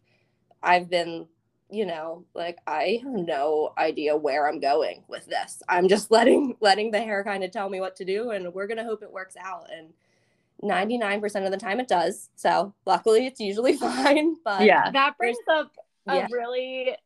I've 0.63 0.91
been, 0.91 1.29
you 1.71 1.87
know, 1.87 2.27
like 2.35 2.59
I 2.67 3.01
have 3.05 3.13
no 3.13 3.73
idea 3.79 4.17
where 4.17 4.49
I'm 4.49 4.61
going 4.61 5.05
with 5.09 5.27
this. 5.27 5.63
I'm 5.69 5.89
just 5.89 6.11
letting 6.13 6.57
letting 6.61 6.91
the 6.93 7.01
hair 7.03 7.25
kind 7.25 7.45
of 7.45 7.51
tell 7.53 7.69
me 7.71 7.81
what 7.81 7.97
to 7.97 8.05
do, 8.05 8.31
and 8.31 8.53
we're 8.55 8.67
gonna 8.69 8.85
hope 8.85 9.03
it 9.03 9.13
works 9.13 9.37
out. 9.43 9.69
And 9.73 9.93
99% 10.63 11.47
of 11.47 11.53
the 11.53 11.59
time 11.59 11.81
it 11.81 11.89
does. 11.89 12.31
So 12.37 12.75
luckily 12.87 13.27
it's 13.27 13.41
usually 13.41 13.77
fine. 13.77 14.37
But 14.45 14.67
yeah. 14.67 14.91
That 14.93 15.17
brings 15.19 15.39
up 15.51 15.73
a 16.09 16.17
Yeah. 16.17 16.29
really 16.31 16.97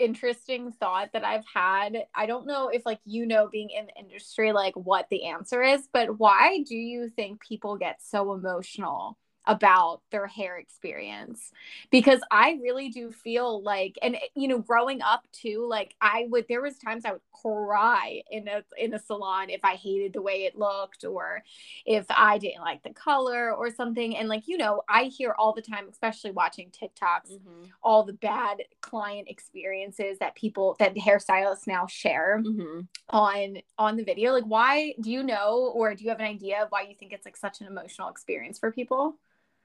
interesting 0.00 0.72
thought 0.72 1.10
that 1.12 1.24
I've 1.24 1.44
had. 1.52 2.04
I 2.14 2.26
don't 2.26 2.46
know 2.46 2.68
if 2.68 2.86
like 2.86 3.00
you 3.04 3.26
know 3.26 3.48
being 3.50 3.70
in 3.70 3.86
the 3.86 4.00
industry 4.00 4.52
like 4.52 4.74
what 4.74 5.06
the 5.10 5.26
answer 5.26 5.62
is, 5.62 5.88
but 5.92 6.18
why 6.18 6.64
do 6.66 6.74
you 6.74 7.10
think 7.14 7.40
people 7.40 7.76
get 7.76 8.00
so 8.02 8.32
emotional 8.32 9.18
about 9.46 10.02
their 10.10 10.26
hair 10.26 10.58
experience? 10.58 11.50
Because 11.90 12.20
I 12.30 12.58
really 12.62 12.88
do 12.90 13.10
feel 13.10 13.62
like 13.62 13.98
and 14.02 14.16
you 14.34 14.48
know 14.48 14.58
growing 14.58 15.02
up 15.02 15.26
too 15.32 15.66
like 15.68 15.94
I 16.00 16.26
would 16.30 16.46
there 16.48 16.62
was 16.62 16.78
times 16.78 17.04
I 17.04 17.12
would 17.12 17.20
cry 17.32 18.22
in 18.30 18.48
a 18.48 18.62
in 18.76 18.94
a 18.94 18.98
salon 18.98 19.50
if 19.50 19.64
I 19.64 19.74
hated 19.74 20.12
the 20.12 20.22
way 20.22 20.44
it 20.44 20.58
looked 20.58 21.04
or 21.04 21.42
if 21.86 22.06
I 22.10 22.38
didn't 22.38 22.60
like 22.62 22.82
the 22.82 22.92
color 22.92 23.52
or 23.54 23.70
something 23.70 24.16
and 24.16 24.28
like 24.28 24.46
you 24.46 24.58
know 24.58 24.82
I 24.88 25.04
hear 25.04 25.34
all 25.38 25.52
the 25.54 25.62
time 25.62 25.88
especially 25.90 26.30
watching 26.32 26.70
TikToks 26.70 27.30
Mhm. 27.30 27.70
all 27.82 28.04
the 28.04 28.12
bad 28.12 28.58
client 28.80 29.28
experiences 29.28 30.18
that 30.18 30.34
people 30.34 30.76
that 30.78 30.94
hairstylists 30.96 31.66
now 31.66 31.86
share 31.86 32.42
Mhm. 32.44 32.88
on 33.08 33.58
on 33.78 33.96
the 33.96 34.04
video 34.04 34.32
like 34.32 34.44
why 34.44 34.94
do 35.00 35.10
you 35.10 35.22
know 35.22 35.72
or 35.74 35.94
do 35.94 36.04
you 36.04 36.10
have 36.10 36.20
an 36.20 36.26
idea 36.26 36.62
of 36.62 36.70
why 36.70 36.82
you 36.82 36.94
think 36.94 37.12
it's 37.12 37.24
like 37.24 37.36
such 37.36 37.60
an 37.60 37.66
emotional 37.66 38.08
experience 38.08 38.58
for 38.58 38.70
people 38.70 39.18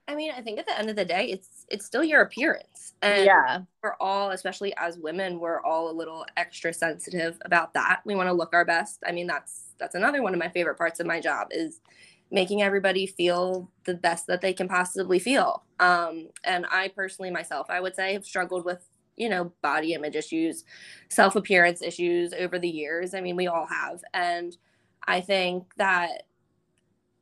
I 0.07 0.15
mean, 0.15 0.31
I 0.35 0.41
think 0.41 0.59
at 0.59 0.67
the 0.67 0.77
end 0.77 0.89
of 0.89 0.95
the 0.95 1.05
day, 1.05 1.25
it's 1.31 1.65
it's 1.69 1.85
still 1.85 2.03
your 2.03 2.21
appearance. 2.21 2.93
And 3.01 3.25
Yeah. 3.25 3.61
we're 3.83 3.95
all, 3.99 4.31
especially 4.31 4.73
as 4.77 4.97
women, 4.97 5.39
we're 5.39 5.61
all 5.61 5.89
a 5.89 5.93
little 5.93 6.25
extra 6.37 6.73
sensitive 6.73 7.37
about 7.45 7.73
that. 7.73 8.01
We 8.05 8.15
want 8.15 8.27
to 8.29 8.33
look 8.33 8.53
our 8.53 8.65
best. 8.65 9.03
I 9.07 9.11
mean, 9.11 9.27
that's 9.27 9.73
that's 9.79 9.95
another 9.95 10.21
one 10.21 10.33
of 10.33 10.39
my 10.39 10.49
favorite 10.49 10.77
parts 10.77 10.99
of 10.99 11.07
my 11.07 11.19
job 11.19 11.47
is 11.51 11.81
making 12.31 12.61
everybody 12.61 13.05
feel 13.07 13.71
the 13.85 13.93
best 13.95 14.27
that 14.27 14.41
they 14.41 14.53
can 14.53 14.67
possibly 14.67 15.19
feel. 15.19 15.63
Um, 15.79 16.29
and 16.43 16.65
I 16.71 16.89
personally 16.89 17.31
myself, 17.31 17.69
I 17.69 17.79
would 17.79 17.95
say, 17.95 18.13
have 18.13 18.25
struggled 18.25 18.65
with 18.65 18.85
you 19.17 19.29
know 19.29 19.53
body 19.63 19.93
image 19.93 20.15
issues, 20.15 20.65
self 21.09 21.35
appearance 21.35 21.81
issues 21.81 22.31
over 22.33 22.59
the 22.59 22.69
years. 22.69 23.13
I 23.15 23.21
mean, 23.21 23.35
we 23.35 23.47
all 23.47 23.65
have, 23.67 24.01
and 24.13 24.55
I 25.07 25.21
think 25.21 25.73
that 25.77 26.23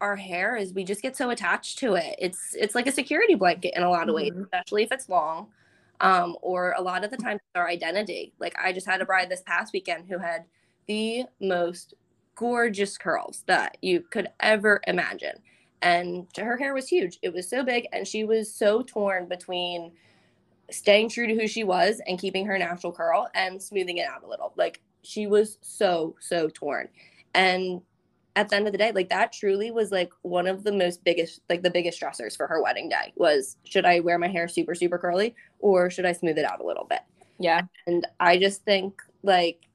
our 0.04 0.18
hair 0.18 0.58
is 0.58 0.74
we 0.74 0.84
just 0.84 1.02
get 1.02 1.16
so 1.16 1.30
attached 1.30 1.80
to 1.80 1.94
it. 1.96 2.16
It's 2.20 2.56
it's 2.56 2.76
like 2.76 2.88
a 2.88 2.92
security 2.92 3.36
blanket 3.36 3.74
in 3.76 3.84
a 3.84 3.90
lot 3.90 4.10
of 4.10 4.16
ways, 4.16 4.34
Mhm. 4.34 4.44
especially 4.44 4.84
if 4.84 4.92
it's 4.92 5.08
long. 5.10 5.52
Um, 6.02 6.38
or 6.42 6.74
a 6.78 6.82
lot 6.82 7.06
of 7.06 7.12
the 7.12 7.18
times 7.18 7.40
it's 7.42 7.56
our 7.56 7.70
identity. 7.70 8.34
Like 8.40 8.54
I 8.60 8.74
just 8.74 8.86
had 8.88 9.02
a 9.02 9.06
bride 9.06 9.30
this 9.30 9.42
past 9.44 9.72
weekend 9.74 10.08
who 10.10 10.18
had 10.18 10.46
the 10.88 11.26
most 11.40 11.94
gorgeous 12.36 12.98
curls 12.98 13.44
that 13.48 13.78
you 13.82 14.02
could 14.02 14.28
ever 14.42 14.82
imagine. 14.88 15.38
And 15.82 16.28
her 16.38 16.58
hair 16.58 16.74
was 16.74 16.90
huge. 16.90 17.20
It 17.22 17.34
was 17.34 17.50
so 17.50 17.64
big 17.64 17.88
and 17.94 18.06
she 18.08 18.26
was 18.26 18.54
so 18.54 18.84
torn 18.84 19.28
between 19.28 19.94
staying 20.72 21.10
true 21.10 21.28
to 21.28 21.36
who 21.36 21.48
she 21.48 21.64
was 21.64 22.02
and 22.08 22.20
keeping 22.20 22.46
her 22.46 22.58
natural 22.58 22.92
curl 22.94 23.30
and 23.36 23.62
smoothing 23.62 23.98
it 23.98 24.08
out 24.08 24.24
a 24.24 24.28
little. 24.28 24.54
Like 24.58 24.82
she 25.04 25.28
was 25.28 25.58
so 25.62 26.16
so 26.20 26.50
torn. 26.50 26.90
And 27.34 27.82
at 28.36 28.50
the 28.50 28.56
end 28.56 28.66
of 28.68 28.72
the 28.72 28.78
day, 28.78 28.92
like 28.92 29.10
that 29.10 29.32
truly 29.32 29.72
was 29.72 29.92
like 29.92 30.12
one 30.24 30.48
of 30.48 30.64
the 30.64 30.72
most 30.72 31.04
biggest, 31.04 31.42
like 31.50 31.62
the 31.62 31.70
biggest 31.70 32.02
stressors 32.02 32.36
for 32.36 32.48
her 32.48 32.62
wedding 32.64 32.90
day 32.90 33.14
was 33.16 33.58
should 33.64 33.86
I 33.86 34.00
wear 34.00 34.18
my 34.18 34.28
hair 34.28 34.48
super, 34.48 34.76
super 34.76 34.98
curly 34.98 35.36
or 35.60 35.90
should 35.90 36.06
I 36.06 36.14
smooth 36.14 36.38
it 36.38 36.46
out 36.46 36.62
a 36.62 36.66
little 36.66 36.86
bit? 36.86 37.02
Yeah. 37.40 37.62
And 37.88 38.08
I 38.20 38.38
just 38.38 38.64
think 38.64 39.02
like, 39.24 39.68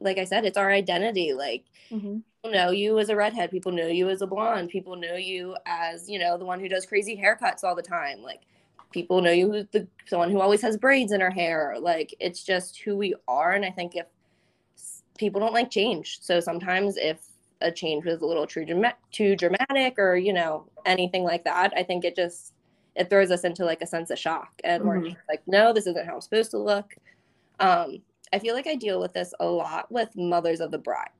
like 0.00 0.18
I 0.18 0.24
said, 0.24 0.44
it's 0.44 0.56
our 0.58 0.70
identity. 0.70 1.34
Like 1.34 1.64
Mhm. 1.90 2.22
people 2.42 2.52
know 2.52 2.70
you 2.70 2.98
as 2.98 3.08
a 3.08 3.16
redhead, 3.16 3.50
people 3.50 3.72
know 3.72 3.86
you 3.86 4.08
as 4.10 4.22
a 4.22 4.26
blonde, 4.26 4.70
people 4.70 4.96
know 4.96 5.14
you 5.16 5.56
as, 5.66 6.08
you 6.08 6.18
know, 6.18 6.38
the 6.38 6.44
one 6.44 6.60
who 6.60 6.68
does 6.68 6.86
crazy 6.86 7.16
haircuts 7.16 7.64
all 7.64 7.74
the 7.76 7.82
time. 7.82 8.22
Like 8.22 8.42
people 8.92 9.22
know 9.22 9.30
you 9.32 9.54
as 9.54 9.66
the 9.72 9.86
someone 10.06 10.30
who 10.30 10.40
always 10.40 10.62
has 10.62 10.76
braids 10.76 11.12
in 11.12 11.20
her 11.20 11.30
hair. 11.30 11.76
Like 11.80 12.14
it's 12.20 12.42
just 12.44 12.80
who 12.80 12.96
we 12.96 13.14
are. 13.28 13.52
And 13.52 13.64
I 13.64 13.70
think 13.70 13.96
if 13.96 14.06
people 15.18 15.40
don't 15.40 15.52
like 15.52 15.70
change, 15.70 16.18
so 16.20 16.40
sometimes 16.40 16.96
if 16.96 17.20
a 17.60 17.70
change 17.72 18.04
was 18.04 18.20
a 18.22 18.26
little 18.26 18.46
too 18.46 18.64
too 19.12 19.36
dramatic 19.36 19.98
or 19.98 20.16
you 20.16 20.32
know 20.32 20.66
anything 20.86 21.24
like 21.24 21.44
that, 21.44 21.72
I 21.76 21.82
think 21.82 22.04
it 22.04 22.16
just 22.16 22.54
it 22.96 23.10
throws 23.10 23.30
us 23.30 23.44
into 23.44 23.64
like 23.64 23.82
a 23.82 23.86
sense 23.86 24.10
of 24.10 24.18
shock 24.18 24.52
and 24.64 24.84
we're 24.84 25.00
Mhm. 25.00 25.04
just 25.10 25.16
like, 25.28 25.42
no, 25.46 25.72
this 25.72 25.86
isn't 25.86 26.06
how 26.06 26.14
I'm 26.16 26.20
supposed 26.20 26.50
to 26.52 26.58
look. 26.58 26.94
Um, 27.60 28.02
I 28.32 28.38
feel 28.40 28.54
like 28.54 28.66
I 28.66 28.74
deal 28.76 29.00
with 29.00 29.12
this 29.14 29.34
a 29.40 29.46
lot 29.46 29.90
with 29.92 30.16
mothers 30.16 30.60
of 30.60 30.70
the 30.72 30.78
bride 30.78 31.10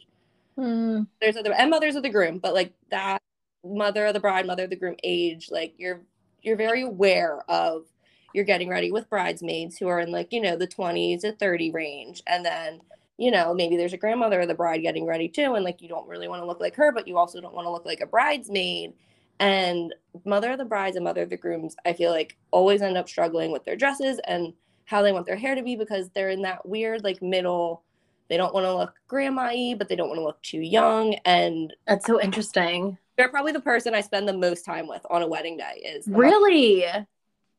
Mm. 0.58 1.06
there's 1.20 1.36
other 1.36 1.52
and 1.54 1.70
mothers 1.70 1.96
of 1.96 2.02
the 2.02 2.10
groom, 2.10 2.38
but 2.38 2.54
like 2.54 2.74
that 2.90 3.22
mother 3.64 4.06
of 4.06 4.14
the 4.14 4.20
bride, 4.20 4.46
mother 4.46 4.64
of 4.64 4.70
the 4.70 4.76
groom 4.76 4.96
age, 5.04 5.48
like 5.50 5.74
you're 5.78 6.02
you're 6.42 6.56
very 6.56 6.82
aware 6.82 7.40
of 7.50 7.86
you're 8.34 8.44
getting 8.44 8.68
ready 8.68 8.90
with 8.92 9.08
bridesmaids 9.10 9.76
who 9.78 9.88
are 9.88 10.00
in 10.00 10.10
like, 10.10 10.32
you 10.32 10.40
know, 10.40 10.56
the 10.56 10.66
20s 10.66 11.22
to 11.22 11.32
30 11.32 11.70
range. 11.70 12.22
And 12.26 12.44
then, 12.44 12.80
you 13.20 13.30
know, 13.30 13.52
maybe 13.52 13.76
there's 13.76 13.92
a 13.92 13.98
grandmother 13.98 14.40
of 14.40 14.48
the 14.48 14.54
bride 14.54 14.78
getting 14.82 15.04
ready 15.04 15.28
too. 15.28 15.54
And 15.54 15.64
like 15.64 15.82
you 15.82 15.88
don't 15.88 16.08
really 16.08 16.26
want 16.26 16.42
to 16.42 16.46
look 16.46 16.58
like 16.58 16.74
her, 16.76 16.90
but 16.90 17.06
you 17.06 17.18
also 17.18 17.40
don't 17.40 17.54
want 17.54 17.66
to 17.66 17.70
look 17.70 17.84
like 17.84 18.00
a 18.00 18.06
bridesmaid. 18.06 18.94
And 19.38 19.94
mother 20.24 20.52
of 20.52 20.58
the 20.58 20.64
brides 20.64 20.96
and 20.96 21.04
mother 21.04 21.22
of 21.22 21.30
the 21.30 21.36
grooms, 21.36 21.76
I 21.84 21.92
feel 21.92 22.10
like 22.10 22.38
always 22.50 22.80
end 22.80 22.96
up 22.96 23.08
struggling 23.08 23.52
with 23.52 23.64
their 23.64 23.76
dresses 23.76 24.20
and 24.26 24.54
how 24.86 25.02
they 25.02 25.12
want 25.12 25.26
their 25.26 25.36
hair 25.36 25.54
to 25.54 25.62
be 25.62 25.76
because 25.76 26.08
they're 26.10 26.30
in 26.30 26.42
that 26.42 26.66
weird 26.66 27.04
like 27.04 27.20
middle 27.22 27.84
they 28.30 28.36
don't 28.36 28.54
want 28.54 28.64
to 28.64 28.74
look 28.74 28.94
grandma-y, 29.08 29.74
but 29.76 29.88
they 29.88 29.96
don't 29.96 30.08
want 30.08 30.18
to 30.18 30.24
look 30.24 30.40
too 30.40 30.60
young. 30.60 31.14
And 31.24 31.74
That's 31.86 32.06
so 32.06 32.20
interesting. 32.22 32.96
they're 33.16 33.28
probably 33.28 33.50
the 33.52 33.60
person 33.60 33.92
I 33.92 34.00
spend 34.00 34.28
the 34.28 34.32
most 34.32 34.64
time 34.64 34.86
with 34.86 35.04
on 35.10 35.22
a 35.22 35.26
wedding 35.26 35.56
day. 35.56 35.82
Is 35.84 36.06
really 36.06 36.80
mother. 36.80 37.06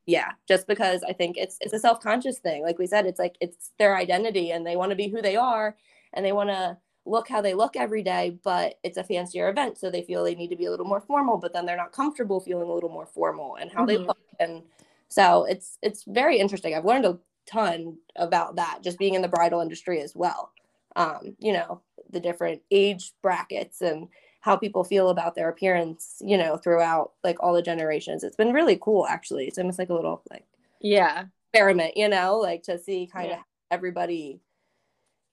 Yeah, 0.06 0.32
just 0.48 0.66
because 0.66 1.02
I 1.04 1.12
think 1.12 1.36
it's 1.36 1.58
it's 1.60 1.72
a 1.72 1.78
self-conscious 1.78 2.40
thing. 2.40 2.62
Like 2.62 2.78
we 2.78 2.86
said, 2.86 3.06
it's 3.06 3.20
like 3.20 3.36
it's 3.40 3.70
their 3.78 3.96
identity, 3.96 4.50
and 4.50 4.66
they 4.66 4.76
want 4.76 4.90
to 4.90 4.96
be 4.96 5.08
who 5.08 5.22
they 5.22 5.36
are, 5.36 5.76
and 6.12 6.24
they 6.24 6.32
want 6.32 6.50
to 6.50 6.78
look 7.04 7.28
how 7.28 7.40
they 7.40 7.54
look 7.54 7.76
every 7.76 8.02
day. 8.02 8.36
But 8.42 8.78
it's 8.82 8.96
a 8.98 9.04
fancier 9.04 9.48
event, 9.48 9.78
so 9.78 9.90
they 9.90 10.02
feel 10.02 10.24
they 10.24 10.34
need 10.34 10.50
to 10.50 10.56
be 10.56 10.64
a 10.66 10.70
little 10.70 10.86
more 10.86 11.00
formal. 11.00 11.38
But 11.38 11.52
then 11.52 11.66
they're 11.66 11.76
not 11.76 11.92
comfortable 11.92 12.40
feeling 12.40 12.68
a 12.68 12.72
little 12.74 12.90
more 12.90 13.06
formal 13.06 13.56
and 13.56 13.70
how 13.72 13.84
they 13.86 13.96
Mhm. 13.96 14.06
look. 14.08 14.18
And 14.40 14.64
so 15.08 15.44
it's 15.44 15.78
it's 15.82 16.02
very 16.04 16.38
interesting. 16.38 16.74
I've 16.74 16.84
learned 16.84 17.04
a 17.06 17.18
ton 17.46 17.98
about 18.16 18.56
that 18.56 18.80
just 18.82 18.98
being 18.98 19.14
in 19.14 19.22
the 19.22 19.28
bridal 19.28 19.60
industry 19.60 20.00
as 20.00 20.16
well. 20.16 20.52
Um, 20.96 21.36
you 21.38 21.52
know, 21.52 21.82
the 22.10 22.20
different 22.20 22.62
age 22.72 23.12
brackets 23.22 23.80
and 23.80 24.08
how 24.42 24.56
people 24.56 24.82
feel 24.82 25.08
about 25.08 25.36
their 25.36 25.48
appearance, 25.48 26.20
you 26.20 26.36
know, 26.36 26.56
throughout 26.56 27.12
like 27.22 27.36
all 27.40 27.54
the 27.54 27.62
generations. 27.62 28.24
It's 28.24 28.34
been 28.36 28.52
really 28.52 28.76
cool 28.80 29.06
actually. 29.06 29.46
It's 29.46 29.56
almost 29.56 29.78
like 29.78 29.88
a 29.88 29.94
little 29.94 30.20
like 30.30 30.44
Yeah. 30.80 31.26
experiment, 31.52 31.96
you 31.96 32.08
know, 32.08 32.38
like 32.38 32.64
to 32.64 32.76
see 32.76 33.06
kind 33.06 33.28
Yeah. 33.30 33.36
of 33.38 33.44
everybody 33.70 34.40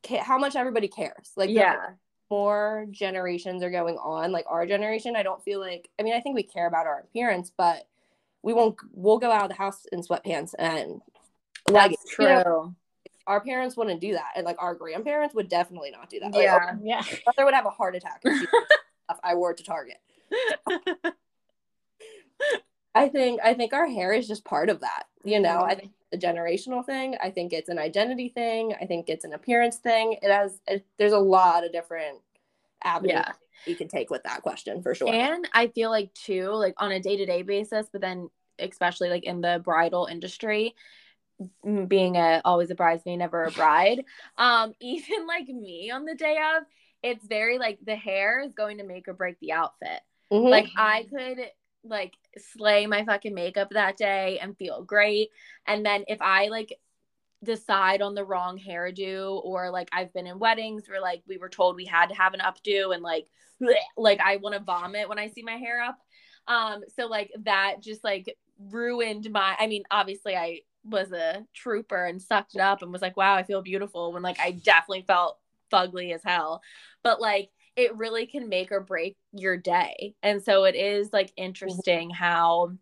ca- 0.03 0.23
how 0.23 0.37
much 0.37 0.55
everybody 0.55 0.87
cares. 0.87 1.31
Like 1.35 1.49
Yeah. 1.49 1.93
more 2.29 2.85
generations 2.91 3.63
are 3.63 3.71
going 3.71 3.97
on, 3.97 4.31
like 4.31 4.45
our 4.47 4.67
generation, 4.67 5.15
I 5.15 5.23
don't 5.23 5.43
feel 5.43 5.59
like 5.59 5.89
I 5.99 6.03
mean, 6.03 6.13
I 6.13 6.19
think 6.21 6.35
we 6.35 6.43
care 6.43 6.67
about 6.67 6.85
our 6.85 6.99
appearance, 6.99 7.51
but 7.57 7.87
we 8.43 8.53
won't 8.53 8.77
we'll 8.93 9.17
go 9.17 9.31
out 9.31 9.41
of 9.43 9.49
the 9.49 9.55
house 9.55 9.85
in 9.91 10.01
sweatpants 10.03 10.53
and 10.59 11.01
That's 11.65 12.05
true. 12.07 12.27
You 12.27 12.31
know, 12.43 12.75
our 13.25 13.41
parents 13.41 13.75
wouldn't 13.75 14.01
do 14.01 14.13
that. 14.13 14.33
And 14.35 14.45
like 14.45 14.57
our 14.59 14.75
grandparents 14.75 15.33
would 15.33 15.49
definitely 15.49 15.89
not 15.89 16.11
do 16.11 16.19
that. 16.19 16.31
Like, 16.31 16.43
Yeah. 16.43 16.75
yeah 16.83 16.97
our 16.97 17.17
mother 17.25 17.45
would 17.45 17.55
have 17.55 17.65
a 17.65 17.71
heart 17.71 17.95
attack 17.95 18.21
if 19.09 19.17
I 19.23 19.35
wore 19.35 19.51
it 19.51 19.57
to 19.57 19.63
Target. 19.63 19.97
I 20.67 20.79
I 22.95 23.09
think 23.09 23.41
I 23.43 23.53
think 23.53 23.73
our 23.73 23.87
hair 23.87 24.13
is 24.13 24.27
just 24.27 24.45
part 24.45 24.69
of 24.69 24.81
that. 24.81 25.03
You 25.23 25.39
know, 25.39 25.61
I 25.61 25.75
think 25.75 25.91
a 26.11 26.17
generational 26.17 26.85
thing. 26.85 27.15
I 27.21 27.29
think 27.29 27.53
it's 27.53 27.69
an 27.69 27.79
identity 27.79 28.29
thing. 28.29 28.73
I 28.79 28.85
think 28.85 29.09
it's 29.09 29.25
an 29.25 29.33
appearance 29.33 29.77
thing. 29.77 30.17
It 30.21 30.31
has 30.31 30.59
it, 30.67 30.85
there's 30.97 31.13
a 31.13 31.19
lot 31.19 31.65
of 31.65 31.71
different 31.71 32.19
avenues 32.83 33.21
yeah. 33.25 33.31
you 33.65 33.75
can 33.75 33.87
take 33.87 34.09
with 34.09 34.23
that 34.23 34.41
question 34.41 34.81
for 34.81 34.95
sure. 34.95 35.13
And 35.13 35.47
I 35.53 35.67
feel 35.67 35.89
like 35.89 36.13
too, 36.13 36.49
like 36.51 36.75
on 36.77 36.91
a 36.91 36.99
day 36.99 37.17
to 37.17 37.25
day 37.25 37.41
basis, 37.41 37.87
but 37.91 38.01
then 38.01 38.29
especially 38.57 39.09
like 39.09 39.23
in 39.23 39.41
the 39.41 39.61
bridal 39.63 40.05
industry, 40.05 40.75
being 41.87 42.15
a 42.15 42.41
always 42.43 42.69
a 42.69 42.75
bridesmaid, 42.75 43.19
never 43.19 43.45
a 43.45 43.51
bride. 43.51 44.03
Um, 44.37 44.73
even 44.79 45.27
like 45.27 45.47
me 45.47 45.91
on 45.91 46.05
the 46.05 46.15
day 46.15 46.37
of, 46.55 46.63
it's 47.03 47.25
very 47.25 47.57
like 47.57 47.79
the 47.85 47.95
hair 47.95 48.41
is 48.41 48.53
going 48.53 48.77
to 48.77 48.83
make 48.83 49.07
or 49.07 49.13
break 49.13 49.39
the 49.39 49.53
outfit. 49.53 50.01
Mm-hmm. 50.31 50.47
Like 50.47 50.67
I 50.75 51.05
could 51.09 51.39
like 51.83 52.13
slay 52.37 52.85
my 52.85 53.05
fucking 53.05 53.33
makeup 53.33 53.69
that 53.71 53.97
day 53.97 54.39
and 54.39 54.57
feel 54.57 54.83
great. 54.83 55.29
And 55.67 55.85
then 55.85 56.03
if 56.07 56.21
I 56.21 56.47
like 56.47 56.77
decide 57.43 58.01
on 58.01 58.15
the 58.15 58.25
wrong 58.25 58.59
hairdo 58.59 59.43
or 59.43 59.69
like 59.69 59.87
I've 59.93 60.13
been 60.13 60.27
in 60.27 60.39
weddings 60.39 60.89
where 60.89 61.01
like 61.01 61.23
we 61.27 61.37
were 61.37 61.49
told 61.49 61.75
we 61.75 61.85
had 61.85 62.07
to 62.07 62.15
have 62.15 62.33
an 62.33 62.41
updo 62.41 62.93
and 62.93 63.01
like 63.01 63.27
bleh, 63.61 63.75
like 63.97 64.19
I 64.19 64.37
want 64.37 64.55
to 64.55 64.61
vomit 64.61 65.07
when 65.07 65.19
I 65.19 65.29
see 65.29 65.43
my 65.43 65.55
hair 65.55 65.81
up. 65.81 65.97
Um 66.47 66.81
so 66.95 67.07
like 67.07 67.31
that 67.43 67.77
just 67.81 68.03
like 68.03 68.35
ruined 68.59 69.31
my 69.31 69.55
I 69.57 69.67
mean 69.67 69.83
obviously 69.89 70.35
I 70.35 70.61
was 70.83 71.11
a 71.11 71.45
trooper 71.53 72.05
and 72.05 72.21
sucked 72.21 72.55
it 72.55 72.61
up 72.61 72.81
and 72.81 72.91
was 72.91 73.01
like 73.01 73.15
wow 73.15 73.35
I 73.35 73.43
feel 73.43 73.61
beautiful 73.61 74.11
when 74.11 74.21
like 74.21 74.39
I 74.39 74.51
definitely 74.51 75.03
felt 75.07 75.37
fugly 75.71 76.13
as 76.13 76.23
hell. 76.23 76.61
But 77.03 77.21
like 77.21 77.49
it 77.75 77.95
really 77.95 78.25
can 78.25 78.49
make 78.49 78.71
or 78.71 78.81
break 78.81 79.15
your 79.31 79.55
day. 79.55 80.15
And 80.21 80.43
so 80.43 80.65
it 80.65 80.75
is 80.75 81.13
like 81.13 81.31
interesting 81.37 82.09
how 82.09 82.73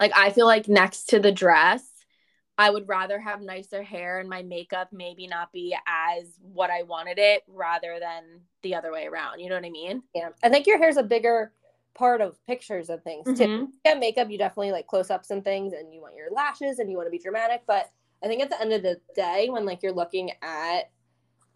like 0.00 0.12
I 0.16 0.30
feel 0.30 0.46
like 0.46 0.68
next 0.68 1.10
to 1.10 1.20
the 1.20 1.32
dress 1.32 1.82
I 2.58 2.70
would 2.70 2.88
rather 2.88 3.18
have 3.18 3.40
nicer 3.40 3.82
hair 3.82 4.18
and 4.18 4.28
my 4.28 4.42
makeup 4.42 4.88
maybe 4.92 5.26
not 5.26 5.52
be 5.52 5.76
as 5.86 6.24
what 6.40 6.70
I 6.70 6.82
wanted 6.82 7.18
it 7.18 7.42
rather 7.48 7.98
than 7.98 8.42
the 8.62 8.74
other 8.74 8.92
way 8.92 9.06
around. 9.06 9.40
You 9.40 9.48
know 9.48 9.56
what 9.56 9.64
I 9.64 9.70
mean? 9.70 10.02
Yeah. 10.14 10.30
I 10.42 10.48
think 10.48 10.66
your 10.66 10.78
hair's 10.78 10.98
a 10.98 11.02
bigger 11.02 11.52
part 11.94 12.20
of 12.20 12.36
pictures 12.46 12.88
and 12.88 13.02
things 13.02 13.26
too. 13.26 13.46
Mm-hmm. 13.46 13.64
Yeah, 13.84 13.94
makeup, 13.94 14.30
you 14.30 14.38
definitely 14.38 14.72
like 14.72 14.86
close 14.86 15.10
ups 15.10 15.30
and 15.30 15.42
things 15.42 15.72
and 15.72 15.92
you 15.92 16.00
want 16.00 16.14
your 16.14 16.30
lashes 16.30 16.78
and 16.78 16.90
you 16.90 16.96
want 16.96 17.06
to 17.06 17.10
be 17.10 17.18
dramatic. 17.18 17.62
But 17.66 17.90
I 18.22 18.28
think 18.28 18.42
at 18.42 18.50
the 18.50 18.60
end 18.60 18.72
of 18.72 18.82
the 18.82 19.00
day, 19.16 19.48
when 19.50 19.64
like 19.64 19.82
you're 19.82 19.92
looking 19.92 20.30
at 20.42 20.90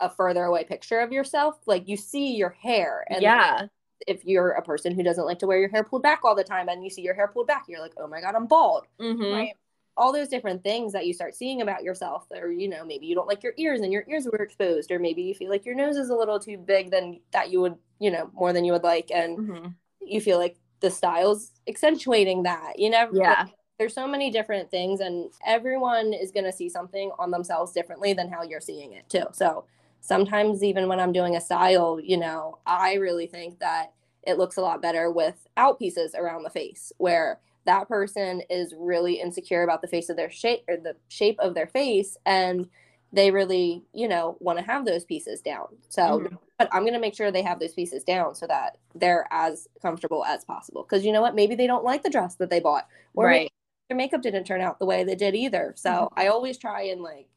a 0.00 0.10
further 0.10 0.44
away 0.44 0.64
picture 0.64 1.00
of 1.00 1.12
yourself, 1.12 1.58
like 1.66 1.88
you 1.88 1.96
see 1.96 2.34
your 2.34 2.50
hair. 2.50 3.04
And 3.08 3.22
yeah. 3.22 3.66
If 4.06 4.26
you're 4.26 4.50
a 4.50 4.62
person 4.62 4.94
who 4.94 5.02
doesn't 5.02 5.24
like 5.24 5.38
to 5.38 5.46
wear 5.46 5.58
your 5.58 5.70
hair 5.70 5.82
pulled 5.82 6.02
back 6.02 6.20
all 6.22 6.34
the 6.34 6.44
time 6.44 6.68
and 6.68 6.84
you 6.84 6.90
see 6.90 7.00
your 7.00 7.14
hair 7.14 7.28
pulled 7.28 7.46
back, 7.46 7.64
you're 7.66 7.80
like, 7.80 7.94
oh 7.96 8.06
my 8.06 8.20
God, 8.20 8.34
I'm 8.34 8.46
bald. 8.46 8.84
Mm-hmm. 9.00 9.32
Right. 9.32 9.52
All 9.96 10.12
those 10.12 10.28
different 10.28 10.62
things 10.62 10.92
that 10.92 11.06
you 11.06 11.14
start 11.14 11.34
seeing 11.34 11.62
about 11.62 11.82
yourself, 11.82 12.26
or 12.30 12.52
you 12.52 12.68
know, 12.68 12.84
maybe 12.84 13.06
you 13.06 13.14
don't 13.14 13.26
like 13.26 13.42
your 13.42 13.54
ears 13.56 13.80
and 13.80 13.90
your 13.90 14.04
ears 14.06 14.28
were 14.30 14.42
exposed, 14.42 14.90
or 14.90 14.98
maybe 14.98 15.22
you 15.22 15.34
feel 15.34 15.48
like 15.48 15.64
your 15.64 15.74
nose 15.74 15.96
is 15.96 16.10
a 16.10 16.14
little 16.14 16.38
too 16.38 16.58
big 16.58 16.90
than 16.90 17.20
that 17.32 17.50
you 17.50 17.62
would, 17.62 17.76
you 17.98 18.10
know, 18.10 18.30
more 18.34 18.52
than 18.52 18.66
you 18.66 18.72
would 18.72 18.84
like, 18.84 19.10
and 19.10 19.38
mm-hmm. 19.38 19.68
you 20.02 20.20
feel 20.20 20.36
like 20.36 20.58
the 20.80 20.90
style's 20.90 21.52
accentuating 21.66 22.42
that. 22.42 22.78
You 22.78 22.90
know, 22.90 23.08
yeah. 23.10 23.46
there's 23.78 23.94
so 23.94 24.06
many 24.06 24.30
different 24.30 24.70
things, 24.70 25.00
and 25.00 25.32
everyone 25.46 26.12
is 26.12 26.30
going 26.30 26.44
to 26.44 26.52
see 26.52 26.68
something 26.68 27.10
on 27.18 27.30
themselves 27.30 27.72
differently 27.72 28.12
than 28.12 28.28
how 28.28 28.42
you're 28.42 28.60
seeing 28.60 28.92
it 28.92 29.08
too. 29.08 29.24
So 29.32 29.64
sometimes 30.06 30.62
even 30.62 30.86
when 30.86 31.00
I'm 31.00 31.12
doing 31.12 31.34
a 31.34 31.40
style, 31.40 31.98
you 32.00 32.16
know, 32.16 32.58
I 32.64 32.94
really 32.94 33.26
think 33.26 33.58
that 33.58 33.92
it 34.22 34.38
looks 34.38 34.56
a 34.56 34.62
lot 34.62 34.80
better 34.80 35.10
without 35.10 35.78
pieces 35.80 36.14
around 36.14 36.44
the 36.44 36.50
face 36.50 36.92
where 36.98 37.40
that 37.64 37.88
person 37.88 38.40
is 38.48 38.72
really 38.78 39.20
insecure 39.20 39.64
about 39.64 39.82
the 39.82 39.88
face 39.88 40.08
of 40.08 40.16
their 40.16 40.30
shape 40.30 40.62
or 40.68 40.76
the 40.76 40.94
shape 41.08 41.38
of 41.40 41.54
their 41.54 41.66
face 41.66 42.16
and 42.25 42.68
they 43.12 43.32
really, 43.32 43.82
you 43.92 44.06
know, 44.06 44.36
want 44.40 44.58
to 44.58 44.64
have 44.64 44.84
those 44.84 45.04
pieces 45.04 45.40
down. 45.40 45.66
So, 45.88 46.02
mm-hmm. 46.02 46.37
but 46.59 46.68
I'm 46.72 46.83
going 46.83 46.92
to 46.92 47.00
make 47.00 47.16
sure 47.16 47.33
they 47.33 47.42
have 47.42 47.59
those 47.59 47.72
pieces 47.72 48.04
down 48.04 48.37
so 48.37 48.46
that 48.46 48.78
they're 48.94 49.26
as 49.33 49.66
comfortable 49.83 50.24
as 50.24 50.44
possible. 50.44 50.83
Because 50.83 51.04
you 51.04 51.12
know 51.12 51.22
what? 51.22 51.35
Maybe 51.35 51.57
they 51.57 51.66
don't 51.66 51.85
like 51.85 52.02
the 52.02 52.11
dress 52.11 52.37
that 52.37 52.50
they 52.50 52.61
bought, 52.61 52.87
or 53.14 53.26
right. 53.26 53.52
their 53.88 53.96
makeup 53.96 54.22
didn't 54.22 54.44
turn 54.44 54.61
out 54.61 54.78
the 54.78 54.87
way 54.87 55.02
they 55.02 55.14
did 55.14 55.35
either. 55.35 55.72
So 55.76 55.90
mm-hmm. 55.90 56.20
I 56.20 56.26
always 56.28 56.59
try 56.59 56.83
and 56.83 57.00
like 57.00 57.28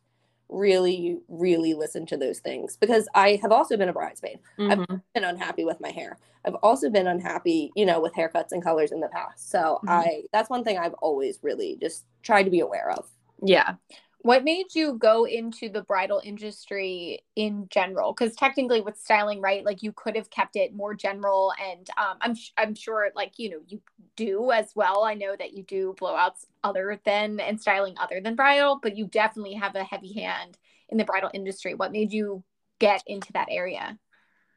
really, 0.50 1.20
really 1.28 1.74
listen 1.74 2.06
to 2.08 2.18
those 2.18 2.40
things 2.40 2.76
because 2.78 3.08
I 3.14 3.40
have 3.42 3.52
also 3.52 3.78
been 3.78 3.90
a 3.90 3.94
bridesmaid. 3.94 4.40
Mm-hmm. 4.58 4.82
I've 4.82 5.02
been 5.14 5.24
unhappy 5.24 5.64
with 5.64 5.80
my 5.80 5.90
hair. 5.90 6.18
I've 6.46 6.56
also 6.56 6.90
been 6.90 7.08
unhappy, 7.08 7.72
you 7.76 7.86
know, 7.86 8.00
with 8.00 8.14
haircuts 8.14 8.52
and 8.52 8.64
colors 8.64 8.92
in 8.92 9.00
the 9.00 9.10
past. 9.10 9.52
So 9.52 9.80
mm-hmm. 9.84 9.90
I 9.90 10.24
that's 10.34 10.50
one 10.50 10.64
thing 10.64 10.78
I've 10.78 10.96
always 10.96 11.40
really 11.42 11.78
just 11.80 12.06
tried 12.24 12.44
to 12.44 12.50
be 12.50 12.62
aware 12.62 12.92
of. 12.92 13.08
Yeah. 13.44 13.76
What 14.22 14.44
made 14.44 14.76
you 14.76 14.98
go 14.98 15.26
into 15.26 15.70
the 15.70 15.82
bridal 15.82 16.22
industry 16.24 17.24
in 17.38 17.68
general? 17.70 18.14
Because 18.14 18.36
technically, 18.36 18.82
with 18.82 18.98
styling, 18.98 19.40
right, 19.40 19.64
like 19.64 19.82
you 19.82 19.94
could 19.94 20.18
have 20.18 20.30
kept 20.30 20.58
it 20.58 20.76
more 20.76 20.94
general, 20.94 21.54
and 21.62 21.90
um, 21.98 22.18
I'm 22.20 22.36
I'm 22.58 22.76
sure, 22.76 23.10
like 23.16 23.34
you 23.38 23.50
know, 23.50 23.60
you 23.68 23.82
do 24.18 24.52
as 24.52 24.74
well. 24.76 25.06
I 25.06 25.14
know 25.14 25.36
that 25.40 25.54
you 25.54 25.64
do 25.64 25.96
blowouts 25.98 26.46
other 26.66 27.00
than 27.06 27.40
and 27.40 27.62
styling 27.62 27.96
other 27.98 28.20
than 28.20 28.36
bridal, 28.36 28.80
but 28.84 28.98
you 28.98 29.08
definitely 29.08 29.54
have 29.54 29.76
a 29.76 29.86
heavy 29.86 30.14
hand 30.14 30.58
in 30.90 30.98
the 30.98 31.06
bridal 31.06 31.32
industry. 31.34 31.74
What 31.74 31.94
made 31.94 32.12
you 32.12 32.44
get 32.80 33.02
into 33.08 33.32
that 33.34 33.48
area? 33.50 33.98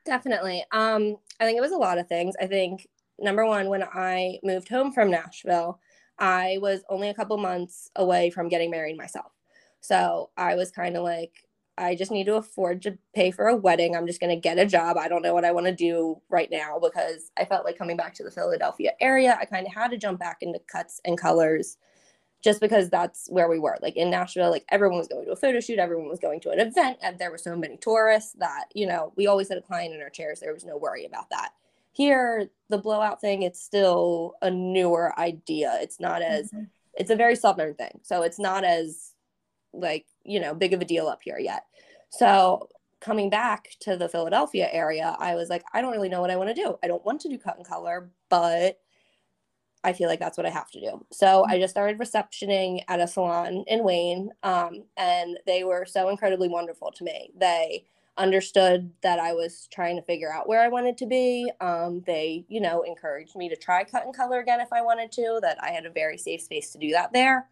Definitely. 0.05 0.65
Um, 0.73 1.17
I 1.39 1.45
think 1.45 1.57
it 1.57 1.63
was 1.63 1.71
a 1.71 1.77
lot 1.77 1.99
of 1.99 2.09
things. 2.09 2.35
I 2.41 2.49
think 2.49 2.89
number 3.21 3.47
one, 3.47 3.69
when 3.69 3.85
I 3.85 4.41
moved 4.43 4.69
home 4.69 4.93
from 4.93 5.11
Nashville, 5.11 5.79
I 6.19 6.59
was 6.61 6.83
only 6.89 7.11
a 7.11 7.15
couple 7.15 7.37
months 7.39 7.91
away 7.95 8.31
from 8.31 8.49
getting 8.49 8.71
married 8.71 8.97
myself. 8.97 9.31
So 9.83 10.31
I 10.37 10.55
was 10.55 10.71
kind 10.71 10.97
of 10.97 11.03
like, 11.03 11.47
I 11.77 11.97
just 11.97 12.13
need 12.13 12.27
to 12.27 12.37
afford 12.37 12.83
to 12.83 12.97
pay 13.15 13.31
for 13.31 13.49
a 13.49 13.57
wedding. 13.57 13.97
I'm 13.97 14.07
just 14.07 14.21
going 14.21 14.35
to 14.35 14.41
get 14.41 14.59
a 14.59 14.67
job. 14.67 14.97
I 14.97 15.09
don't 15.09 15.23
know 15.23 15.35
what 15.35 15.45
I 15.45 15.53
want 15.53 15.67
to 15.67 15.75
do 15.75 16.21
right 16.29 16.49
now 16.51 16.79
because 16.81 17.31
I 17.37 17.45
felt 17.45 17.65
like 17.65 17.79
coming 17.79 17.97
back 17.97 18.15
to 18.15 18.23
the 18.23 18.31
Philadelphia 18.31 18.93
area, 19.01 19.37
I 19.41 19.45
kind 19.45 19.67
of 19.67 19.73
had 19.73 19.91
to 19.91 19.97
jump 19.97 20.21
back 20.21 20.39
into 20.41 20.61
cuts 20.71 21.01
and 21.05 21.19
colors 21.19 21.79
just 22.45 22.61
because 22.61 22.91
that's 22.91 23.27
where 23.31 23.49
we 23.49 23.59
were. 23.59 23.79
Like 23.83 23.97
in 23.97 24.11
Nashville, 24.11 24.51
like 24.51 24.67
everyone 24.69 24.99
was 24.99 25.09
going 25.09 25.25
to 25.25 25.33
a 25.33 25.37
photo 25.37 25.61
shoot, 25.61 25.79
everyone 25.79 26.09
was 26.09 26.21
going 26.21 26.41
to 26.41 26.51
an 26.51 26.61
event, 26.61 26.99
and 27.03 27.19
there 27.19 27.31
were 27.31 27.39
so 27.39 27.57
many 27.57 27.77
tourists 27.77 28.35
that, 28.39 28.67
you 28.75 28.87
know, 28.87 29.13
we 29.17 29.27
always 29.27 29.49
had 29.49 29.59
a 29.59 29.63
client 29.63 29.95
in 29.95 30.03
our 30.03 30.11
chairs. 30.11 30.41
There 30.41 30.55
was 30.55 30.65
no 30.65 30.77
worry 30.77 31.07
about 31.07 31.31
that. 31.31 31.53
Here, 31.93 32.49
the 32.69 32.79
blowout 32.79 33.21
thing, 33.21 33.43
it's 33.43 33.63
still 33.63 34.35
a 34.43 34.51
newer 34.51 35.19
idea. 35.19 35.79
It's 35.81 35.99
not 35.99 36.23
as, 36.23 36.53
mm-hmm. 36.53 36.65
it's 36.95 37.11
a 37.11 37.17
very 37.17 37.35
southern 37.37 37.75
thing. 37.75 38.01
So 38.03 38.23
it's 38.23 38.39
not 38.39 38.65
as 38.65 39.12
like 39.73 40.07
you 40.25 40.41
know 40.41 40.55
big 40.55 40.73
of 40.73 40.81
a 40.81 40.85
deal 40.85 41.09
up 41.09 41.21
here 41.23 41.39
yet. 41.39 41.65
So 42.11 42.69
coming 43.03 43.29
back 43.29 43.71
to 43.81 43.97
the 43.97 44.09
philadelphia 44.09 44.69
area 44.71 45.17
i 45.19 45.35
was 45.35 45.51
like 45.51 45.65
i 45.75 45.83
don't 45.83 45.93
really 45.93 46.09
know 46.09 46.21
what 46.21 46.31
i 46.31 46.37
want 46.37 46.49
to 46.49 46.55
do. 46.55 46.79
I 46.83 46.87
don't 46.87 47.05
want 47.05 47.21
to 47.23 47.29
do 47.29 47.37
cut 47.37 47.57
and 47.57 47.67
color 47.67 48.11
but 48.29 48.79
i 49.85 49.93
feel 49.93 50.09
like 50.09 50.21
that's 50.21 50.39
what 50.39 50.47
i 50.47 50.51
have 50.51 50.71
to 50.71 50.81
do. 50.81 51.05
So 51.11 51.45
i 51.49 51.59
just 51.59 51.73
started 51.73 51.99
receptioning 51.99 52.83
at 52.89 53.01
a 53.01 53.09
salon 53.09 53.65
in 53.67 53.83
wayne 53.83 54.31
um, 54.45 54.85
and 54.97 55.39
they 55.47 55.65
were 55.65 55.85
so 55.85 56.09
incredibly 56.09 56.49
wonderful 56.49 56.93
to 56.93 57.05
me. 57.05 57.31
They 57.37 57.85
understood 58.19 58.93
that 59.03 59.19
i 59.19 59.33
was 59.33 59.69
trying 59.73 59.97
to 59.97 60.03
figure 60.03 60.33
out 60.33 60.47
where 60.47 60.63
i 60.63 60.69
wanted 60.69 60.97
to 60.99 61.07
be. 61.07 61.51
Um, 61.61 62.03
they 62.07 62.45
you 62.49 62.61
know 62.61 62.83
encouraged 62.83 63.35
me 63.35 63.49
to 63.49 63.57
try 63.57 63.83
cut 63.83 64.05
and 64.05 64.15
color 64.15 64.39
again 64.39 64.61
if 64.61 64.73
i 64.73 64.81
wanted 64.81 65.11
to 65.13 65.41
that 65.43 65.57
i 65.61 65.71
had 65.71 65.87
a 65.87 65.91
very 65.91 66.19
safe 66.19 66.43
space 66.43 66.71
to 66.71 66.79
do 66.79 66.91
that 66.91 67.13
there. 67.13 67.49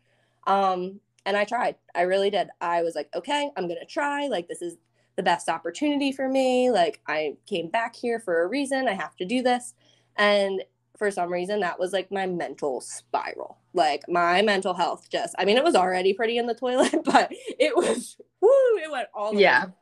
Um, 0.47 1.01
and 1.31 1.37
I 1.37 1.45
tried. 1.45 1.77
I 1.95 2.03
really 2.03 2.29
did. 2.29 2.49
I 2.61 2.83
was 2.83 2.97
like, 2.97 3.09
okay, 3.15 3.51
I'm 3.57 3.69
going 3.69 3.79
to 3.79 3.87
try. 3.87 4.27
Like, 4.27 4.49
this 4.49 4.63
is 4.63 4.79
the 5.15 5.23
best 5.23 5.49
opportunity 5.49 6.11
for 6.11 6.29
me. 6.29 6.73
Like, 6.73 7.01
I 7.07 7.37
came 7.47 7.69
back 7.69 7.95
here 7.95 8.19
for 8.19 8.43
a 8.43 8.49
reason. 8.49 8.89
I 8.89 8.95
have 8.95 9.15
to 9.19 9.25
do 9.25 9.41
this. 9.41 9.75
And 10.17 10.65
for 10.99 11.09
some 11.13 11.33
reason, 11.33 11.61
that 11.61 11.79
was 11.79 11.93
like 11.93 12.11
my 12.11 12.27
mental 12.27 12.81
spiral. 12.81 13.59
Like, 13.75 14.09
my 14.09 14.43
mental 14.43 14.75
health 14.75 15.09
just, 15.09 15.37
I 15.39 15.45
mean, 15.45 15.57
it 15.57 15.63
was 15.63 15.77
already 15.77 16.15
pretty 16.15 16.37
in 16.37 16.47
the 16.47 16.55
toilet, 16.55 16.97
but 17.05 17.31
it 17.31 17.77
was, 17.77 18.17
woo, 18.41 18.49
it 18.83 18.91
went 18.91 19.07
all 19.15 19.33
the 19.33 19.41
yeah. 19.41 19.67
way. 19.67 19.73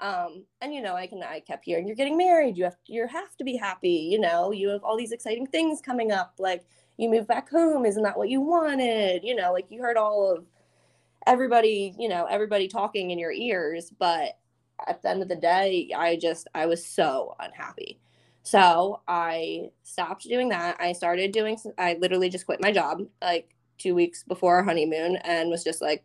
Um, 0.00 0.44
and 0.60 0.72
you 0.72 0.80
know, 0.80 0.94
I 0.94 1.08
can 1.08 1.24
I 1.24 1.40
kept 1.40 1.64
hearing 1.64 1.88
you're 1.88 1.96
getting 1.96 2.16
married, 2.16 2.56
you 2.56 2.62
have 2.62 2.76
you 2.86 3.04
have 3.08 3.36
to 3.36 3.42
be 3.42 3.56
happy, 3.56 4.08
you 4.12 4.20
know, 4.20 4.52
you 4.52 4.68
have 4.68 4.84
all 4.84 4.96
these 4.96 5.10
exciting 5.10 5.48
things 5.48 5.80
coming 5.80 6.12
up, 6.12 6.34
like 6.38 6.64
you 6.98 7.10
move 7.10 7.26
back 7.26 7.50
home, 7.50 7.84
isn't 7.84 8.04
that 8.04 8.16
what 8.16 8.28
you 8.28 8.40
wanted? 8.40 9.24
You 9.24 9.34
know, 9.34 9.52
like 9.52 9.66
you 9.70 9.82
heard 9.82 9.96
all 9.96 10.30
of 10.30 10.44
everybody, 11.28 11.94
you 11.98 12.08
know, 12.08 12.24
everybody 12.24 12.66
talking 12.66 13.10
in 13.10 13.18
your 13.18 13.30
ears, 13.30 13.92
but 13.98 14.38
at 14.86 15.02
the 15.02 15.10
end 15.10 15.22
of 15.22 15.28
the 15.28 15.36
day, 15.36 15.90
I 15.94 16.16
just 16.16 16.48
I 16.54 16.66
was 16.66 16.84
so 16.84 17.36
unhappy. 17.38 18.00
So 18.42 19.02
I 19.06 19.70
stopped 19.82 20.22
doing 20.22 20.48
that. 20.48 20.76
I 20.80 20.92
started 20.92 21.32
doing 21.32 21.58
I 21.76 21.98
literally 22.00 22.30
just 22.30 22.46
quit 22.46 22.62
my 22.62 22.72
job 22.72 23.02
like 23.20 23.54
2 23.78 23.94
weeks 23.94 24.24
before 24.24 24.56
our 24.56 24.62
honeymoon 24.62 25.16
and 25.16 25.50
was 25.50 25.62
just 25.62 25.82
like 25.82 26.04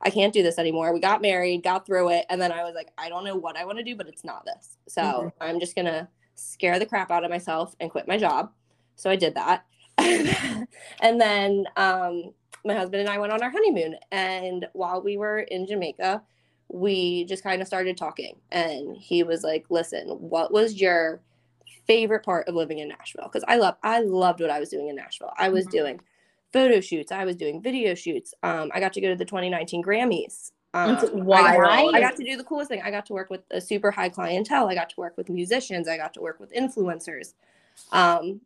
I 0.00 0.10
can't 0.10 0.32
do 0.32 0.44
this 0.44 0.58
anymore. 0.58 0.92
We 0.92 1.00
got 1.00 1.22
married, 1.22 1.64
got 1.64 1.84
through 1.84 2.10
it, 2.10 2.26
and 2.30 2.40
then 2.40 2.52
I 2.52 2.62
was 2.62 2.74
like 2.74 2.90
I 2.98 3.08
don't 3.08 3.24
know 3.24 3.36
what 3.36 3.56
I 3.56 3.64
want 3.64 3.78
to 3.78 3.84
do, 3.84 3.96
but 3.96 4.06
it's 4.06 4.24
not 4.24 4.44
this. 4.44 4.76
So, 4.86 5.02
mm-hmm. 5.02 5.28
I'm 5.40 5.58
just 5.58 5.74
going 5.74 5.86
to 5.86 6.06
scare 6.34 6.78
the 6.78 6.86
crap 6.86 7.10
out 7.10 7.24
of 7.24 7.30
myself 7.30 7.74
and 7.80 7.90
quit 7.90 8.06
my 8.06 8.16
job. 8.16 8.52
So 8.94 9.10
I 9.10 9.16
did 9.16 9.34
that. 9.34 9.64
and 9.98 11.20
then 11.20 11.64
um, 11.76 12.32
my 12.68 12.74
husband 12.74 13.00
and 13.00 13.10
I 13.10 13.18
went 13.18 13.32
on 13.32 13.42
our 13.42 13.50
honeymoon. 13.50 13.96
And 14.12 14.66
while 14.74 15.02
we 15.02 15.16
were 15.16 15.40
in 15.40 15.66
Jamaica, 15.66 16.22
we 16.68 17.24
just 17.24 17.42
kind 17.42 17.60
of 17.60 17.66
started 17.66 17.96
talking. 17.96 18.36
And 18.52 18.96
he 18.96 19.24
was 19.24 19.42
like, 19.42 19.66
listen, 19.70 20.08
what 20.08 20.52
was 20.52 20.80
your 20.80 21.20
favorite 21.86 22.24
part 22.24 22.46
of 22.46 22.54
living 22.54 22.78
in 22.78 22.88
Nashville? 22.88 23.24
Because 23.24 23.44
I 23.48 23.56
love 23.56 23.76
I 23.82 24.00
loved 24.00 24.40
what 24.40 24.50
I 24.50 24.60
was 24.60 24.68
doing 24.68 24.88
in 24.88 24.96
Nashville. 24.96 25.32
I 25.36 25.48
was 25.48 25.64
mm-hmm. 25.64 25.76
doing 25.76 26.00
photo 26.52 26.80
shoots, 26.80 27.10
I 27.10 27.24
was 27.24 27.36
doing 27.36 27.60
video 27.60 27.94
shoots. 27.94 28.34
Um, 28.42 28.70
I 28.72 28.80
got 28.80 28.92
to 28.94 29.00
go 29.00 29.08
to 29.08 29.16
the 29.16 29.24
2019 29.24 29.82
Grammys. 29.82 30.52
Um, 30.74 30.96
I, 30.96 31.56
got, 31.56 31.94
I 31.94 32.00
got 32.00 32.16
to 32.16 32.24
do 32.24 32.36
the 32.36 32.44
coolest 32.44 32.68
thing. 32.68 32.82
I 32.82 32.90
got 32.90 33.06
to 33.06 33.14
work 33.14 33.30
with 33.30 33.40
a 33.50 33.60
super 33.60 33.90
high 33.90 34.10
clientele. 34.10 34.68
I 34.68 34.74
got 34.74 34.90
to 34.90 34.96
work 34.98 35.16
with 35.16 35.30
musicians. 35.30 35.88
I 35.88 35.96
got 35.96 36.12
to 36.14 36.20
work 36.20 36.38
with 36.38 36.52
influencers. 36.52 37.32
Um, 37.90 38.42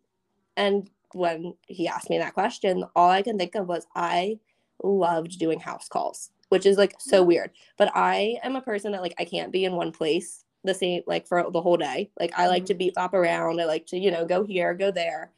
and 0.57 0.89
when 1.15 1.55
he 1.67 1.89
asked 1.89 2.11
me 2.11 2.19
that 2.19 2.35
question, 2.35 2.85
all 2.97 3.11
I 3.11 3.23
can 3.23 3.39
think 3.39 3.55
of 3.55 3.67
was 3.67 3.87
I 3.95 4.39
loved 4.83 5.39
doing 5.39 5.61
house 5.61 5.89
calls, 5.89 6.31
which 6.49 6.67
is 6.67 6.77
like 6.77 6.95
so 6.99 7.23
weird. 7.23 7.51
But 7.79 7.91
I 7.95 8.37
am 8.43 8.57
a 8.57 8.63
person 8.63 8.93
that 8.93 9.03
like 9.03 9.15
I 9.19 9.25
can't 9.25 9.53
be 9.53 9.65
in 9.65 9.75
one 9.75 9.93
place 9.93 10.45
the 10.65 10.75
same 10.75 11.03
like 11.07 11.27
for 11.27 11.51
the 11.51 11.61
whole 11.61 11.77
day. 11.77 12.11
Like 12.19 12.33
I 12.37 12.47
like 12.49 12.65
mm-hmm. 12.65 12.67
to 12.69 12.75
be 12.75 12.97
up 12.97 13.15
around. 13.15 13.61
I 13.61 13.65
like 13.65 13.87
to, 13.87 13.99
you 13.99 14.11
know, 14.11 14.25
go 14.25 14.45
here, 14.45 14.75
go 14.75 14.91
there. 14.91 15.33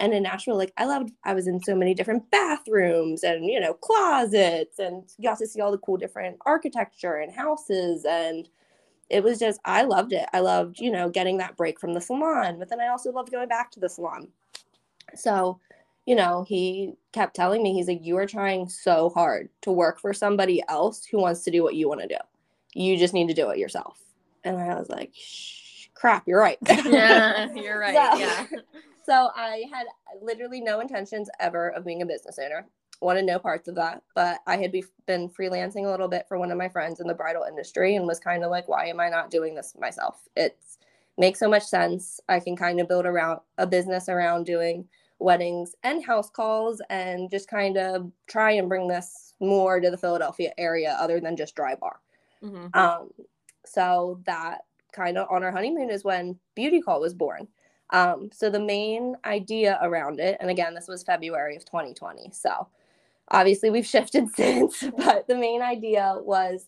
And 0.00 0.12
in 0.12 0.24
Nashville, 0.24 0.56
like 0.56 0.72
I 0.76 0.86
loved 0.86 1.12
I 1.24 1.34
was 1.34 1.46
in 1.46 1.60
so 1.62 1.74
many 1.74 1.94
different 1.94 2.30
bathrooms 2.30 3.22
and 3.22 3.46
you 3.46 3.60
know, 3.60 3.74
closets 3.74 4.78
and 4.78 5.04
got 5.22 5.38
to 5.38 5.46
see 5.46 5.60
all 5.60 5.70
the 5.70 5.78
cool 5.78 5.96
different 5.96 6.38
architecture 6.46 7.16
and 7.16 7.32
houses 7.32 8.04
and 8.04 8.48
it 9.10 9.22
was 9.22 9.38
just 9.38 9.60
I 9.64 9.82
loved 9.82 10.12
it. 10.12 10.26
I 10.32 10.40
loved, 10.40 10.80
you 10.80 10.90
know, 10.90 11.08
getting 11.08 11.38
that 11.38 11.56
break 11.56 11.78
from 11.78 11.94
the 11.94 12.00
salon, 12.00 12.58
but 12.58 12.68
then 12.68 12.80
I 12.80 12.88
also 12.88 13.12
loved 13.12 13.30
going 13.30 13.48
back 13.48 13.70
to 13.72 13.80
the 13.80 13.88
salon. 13.88 14.28
So, 15.18 15.60
you 16.06 16.14
know, 16.14 16.44
he 16.46 16.94
kept 17.12 17.36
telling 17.36 17.62
me, 17.62 17.72
he's 17.72 17.88
like, 17.88 18.00
You 18.02 18.16
are 18.18 18.26
trying 18.26 18.68
so 18.68 19.10
hard 19.10 19.48
to 19.62 19.72
work 19.72 20.00
for 20.00 20.12
somebody 20.12 20.62
else 20.68 21.04
who 21.04 21.18
wants 21.18 21.42
to 21.44 21.50
do 21.50 21.62
what 21.62 21.74
you 21.74 21.88
want 21.88 22.02
to 22.02 22.08
do. 22.08 22.18
You 22.74 22.96
just 22.96 23.14
need 23.14 23.28
to 23.28 23.34
do 23.34 23.50
it 23.50 23.58
yourself. 23.58 24.00
And 24.44 24.58
I 24.58 24.74
was 24.74 24.90
like, 24.90 25.12
crap, 25.94 26.26
you're 26.26 26.40
right. 26.40 26.58
yeah, 26.68 27.48
you're 27.54 27.78
right. 27.78 27.94
So, 27.94 28.18
yeah. 28.18 28.46
So 29.06 29.28
I 29.36 29.64
had 29.70 29.86
literally 30.22 30.62
no 30.62 30.80
intentions 30.80 31.28
ever 31.38 31.68
of 31.72 31.84
being 31.84 32.00
a 32.00 32.06
business 32.06 32.38
owner. 32.42 32.66
Wanted 33.02 33.26
no 33.26 33.38
parts 33.38 33.68
of 33.68 33.74
that. 33.74 34.02
But 34.14 34.38
I 34.46 34.56
had 34.56 34.72
be- 34.72 34.86
been 35.06 35.28
freelancing 35.28 35.84
a 35.84 35.90
little 35.90 36.08
bit 36.08 36.24
for 36.26 36.38
one 36.38 36.50
of 36.50 36.56
my 36.56 36.70
friends 36.70 37.00
in 37.00 37.06
the 37.06 37.12
bridal 37.12 37.44
industry 37.44 37.96
and 37.96 38.06
was 38.06 38.18
kind 38.18 38.42
of 38.42 38.50
like, 38.50 38.66
why 38.66 38.86
am 38.86 39.00
I 39.00 39.10
not 39.10 39.30
doing 39.30 39.54
this 39.54 39.74
myself? 39.78 40.22
It's 40.36 40.78
makes 41.18 41.38
so 41.38 41.50
much 41.50 41.64
sense. 41.64 42.18
I 42.30 42.40
can 42.40 42.56
kind 42.56 42.80
of 42.80 42.88
build 42.88 43.04
around 43.04 43.40
a 43.58 43.66
business 43.66 44.08
around 44.08 44.46
doing 44.46 44.88
weddings 45.18 45.74
and 45.82 46.04
house 46.04 46.30
calls 46.30 46.82
and 46.90 47.30
just 47.30 47.48
kind 47.48 47.76
of 47.76 48.10
try 48.26 48.52
and 48.52 48.68
bring 48.68 48.88
this 48.88 49.34
more 49.40 49.80
to 49.80 49.90
the 49.90 49.96
Philadelphia 49.96 50.52
area 50.58 50.96
other 51.00 51.20
than 51.20 51.36
just 51.36 51.56
Drybar. 51.56 51.96
Mm-hmm. 52.42 52.78
Um, 52.78 53.10
so 53.64 54.20
that 54.26 54.60
kind 54.92 55.18
of 55.18 55.28
on 55.30 55.42
our 55.42 55.52
honeymoon 55.52 55.90
is 55.90 56.04
when 56.04 56.38
Beauty 56.54 56.80
Call 56.80 57.00
was 57.00 57.14
born. 57.14 57.48
Um, 57.90 58.30
so 58.32 58.50
the 58.50 58.60
main 58.60 59.16
idea 59.24 59.78
around 59.82 60.20
it, 60.20 60.36
and 60.40 60.50
again, 60.50 60.74
this 60.74 60.88
was 60.88 61.02
February 61.02 61.56
of 61.56 61.64
2020. 61.64 62.30
So 62.32 62.68
obviously 63.28 63.70
we've 63.70 63.86
shifted 63.94 64.28
since, 64.34 64.82
but 64.96 65.26
the 65.26 65.36
main 65.36 65.62
idea 65.62 66.16
was 66.20 66.66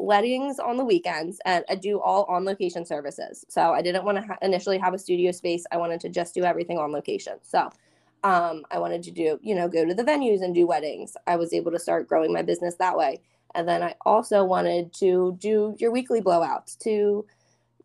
weddings 0.00 0.60
on 0.60 0.76
the 0.76 0.84
weekends 0.84 1.40
and 1.44 1.64
I 1.68 1.74
do 1.74 2.00
all 2.00 2.24
on 2.24 2.44
location 2.44 2.86
services. 2.86 3.44
So 3.48 3.72
I 3.72 3.82
didn't 3.82 4.04
want 4.04 4.18
to 4.18 4.22
ha- 4.22 4.38
initially 4.42 4.78
have 4.78 4.94
a 4.94 4.98
studio 4.98 5.32
space. 5.32 5.64
I 5.72 5.76
wanted 5.76 6.00
to 6.02 6.08
just 6.08 6.34
do 6.34 6.44
everything 6.44 6.78
on 6.78 6.92
location. 6.92 7.34
So 7.42 7.70
um, 8.24 8.64
I 8.70 8.78
wanted 8.78 9.02
to 9.04 9.10
do, 9.10 9.38
you 9.42 9.54
know, 9.54 9.68
go 9.68 9.84
to 9.84 9.94
the 9.94 10.04
venues 10.04 10.42
and 10.42 10.54
do 10.54 10.66
weddings. 10.66 11.16
I 11.26 11.36
was 11.36 11.52
able 11.52 11.70
to 11.72 11.78
start 11.78 12.08
growing 12.08 12.32
my 12.32 12.42
business 12.42 12.76
that 12.76 12.96
way. 12.96 13.20
And 13.54 13.68
then 13.68 13.82
I 13.82 13.94
also 14.04 14.44
wanted 14.44 14.92
to 14.94 15.36
do 15.40 15.74
your 15.78 15.90
weekly 15.90 16.20
blowouts 16.20 16.78
to 16.80 17.24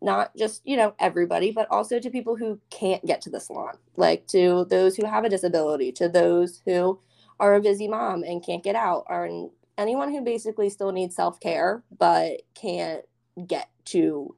not 0.02 0.36
just, 0.36 0.60
you 0.64 0.76
know, 0.76 0.94
everybody, 0.98 1.50
but 1.50 1.66
also 1.70 1.98
to 1.98 2.10
people 2.10 2.36
who 2.36 2.60
can't 2.70 3.04
get 3.06 3.22
to 3.22 3.30
the 3.30 3.40
salon, 3.40 3.78
like 3.96 4.26
to 4.28 4.66
those 4.68 4.96
who 4.96 5.06
have 5.06 5.24
a 5.24 5.30
disability, 5.30 5.92
to 5.92 6.08
those 6.08 6.60
who 6.66 6.98
are 7.40 7.54
a 7.54 7.60
busy 7.60 7.88
mom 7.88 8.22
and 8.22 8.44
can't 8.44 8.62
get 8.62 8.76
out, 8.76 9.04
or 9.08 9.48
anyone 9.78 10.12
who 10.12 10.20
basically 10.20 10.68
still 10.68 10.92
needs 10.92 11.16
self 11.16 11.40
care 11.40 11.82
but 11.98 12.42
can't 12.54 13.04
get 13.46 13.68
to 13.86 14.34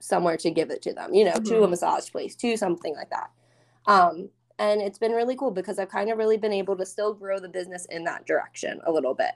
somewhere 0.00 0.36
to 0.36 0.50
give 0.50 0.70
it 0.70 0.82
to 0.82 0.92
them, 0.92 1.14
you 1.14 1.24
know, 1.24 1.32
mm-hmm. 1.32 1.44
to 1.44 1.56
a 1.56 1.60
mm-hmm. 1.60 1.70
massage 1.70 2.10
place, 2.10 2.34
to 2.36 2.56
something 2.56 2.94
like 2.94 3.10
that. 3.10 3.30
Um, 3.86 4.30
and 4.62 4.80
it's 4.80 4.98
been 4.98 5.10
really 5.10 5.34
cool 5.34 5.50
because 5.50 5.80
I've 5.80 5.88
kind 5.88 6.08
of 6.08 6.18
really 6.18 6.36
been 6.36 6.52
able 6.52 6.76
to 6.76 6.86
still 6.86 7.12
grow 7.12 7.40
the 7.40 7.48
business 7.48 7.84
in 7.86 8.04
that 8.04 8.26
direction 8.26 8.80
a 8.86 8.92
little 8.92 9.12
bit. 9.12 9.32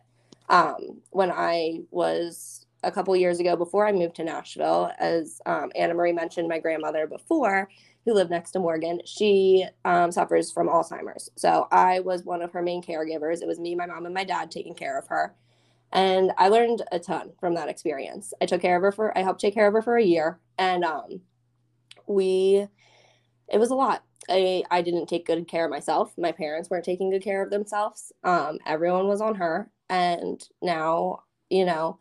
Um, 0.49 1.03
when 1.11 1.33
I 1.33 1.81
was 1.91 2.65
a 2.85 2.93
couple 2.93 3.17
years 3.17 3.41
ago 3.41 3.57
before 3.57 3.89
I 3.89 3.91
moved 3.91 4.15
to 4.17 4.25
Nashville, 4.25 4.93
as 5.01 5.41
um, 5.45 5.73
Anna 5.75 5.95
Marie 5.95 6.13
mentioned, 6.13 6.49
my 6.49 6.61
grandmother 6.61 7.09
before, 7.09 7.69
who 8.05 8.15
lived 8.15 8.31
next 8.31 8.53
to 8.53 8.61
Morgan, 8.61 9.01
she 9.05 9.67
um, 9.85 10.13
suffers 10.13 10.53
from 10.53 10.69
Alzheimer's. 10.69 11.29
So 11.35 11.67
I 11.73 11.99
was 11.99 12.23
one 12.23 12.41
of 12.41 12.53
her 12.53 12.63
main 12.63 12.81
caregivers. 12.81 13.43
It 13.43 13.49
was 13.49 13.59
me, 13.59 13.75
my 13.75 13.87
mom, 13.87 14.05
and 14.07 14.15
my 14.15 14.23
dad 14.23 14.53
taking 14.53 14.77
care 14.77 14.97
of 14.97 15.09
her. 15.09 15.35
And 15.93 16.31
I 16.39 16.51
learned 16.51 16.83
a 16.93 17.01
ton 17.01 17.33
from 17.41 17.55
that 17.55 17.69
experience. 17.69 18.33
I 18.41 18.47
took 18.47 18.63
care 18.63 18.77
of 18.77 18.83
her 18.83 18.93
for, 18.93 19.17
I 19.19 19.23
helped 19.23 19.41
take 19.41 19.55
care 19.55 19.67
of 19.67 19.73
her 19.73 19.83
for 19.83 19.97
a 19.97 20.05
year. 20.05 20.39
And 20.57 20.85
um, 20.85 21.21
we, 22.07 22.69
it 23.49 23.59
was 23.59 23.71
a 23.71 23.75
lot. 23.75 24.03
I, 24.29 24.65
I 24.71 24.83
didn't 24.83 25.07
take 25.07 25.27
good 25.27 25.47
care 25.47 25.65
of 25.65 25.71
myself. 25.71 26.13
My 26.19 26.33
parents 26.33 26.69
weren't 26.69 26.85
taking 26.85 27.11
good 27.11 27.23
care 27.23 27.43
of 27.43 27.51
themselves. 27.51 28.13
Um, 28.25 28.59
everyone 28.67 29.07
was 29.07 29.21
on 29.21 29.37
her. 29.37 29.71
And 29.89 30.43
now, 30.61 31.23
you 31.49 31.65
know, 31.65 31.99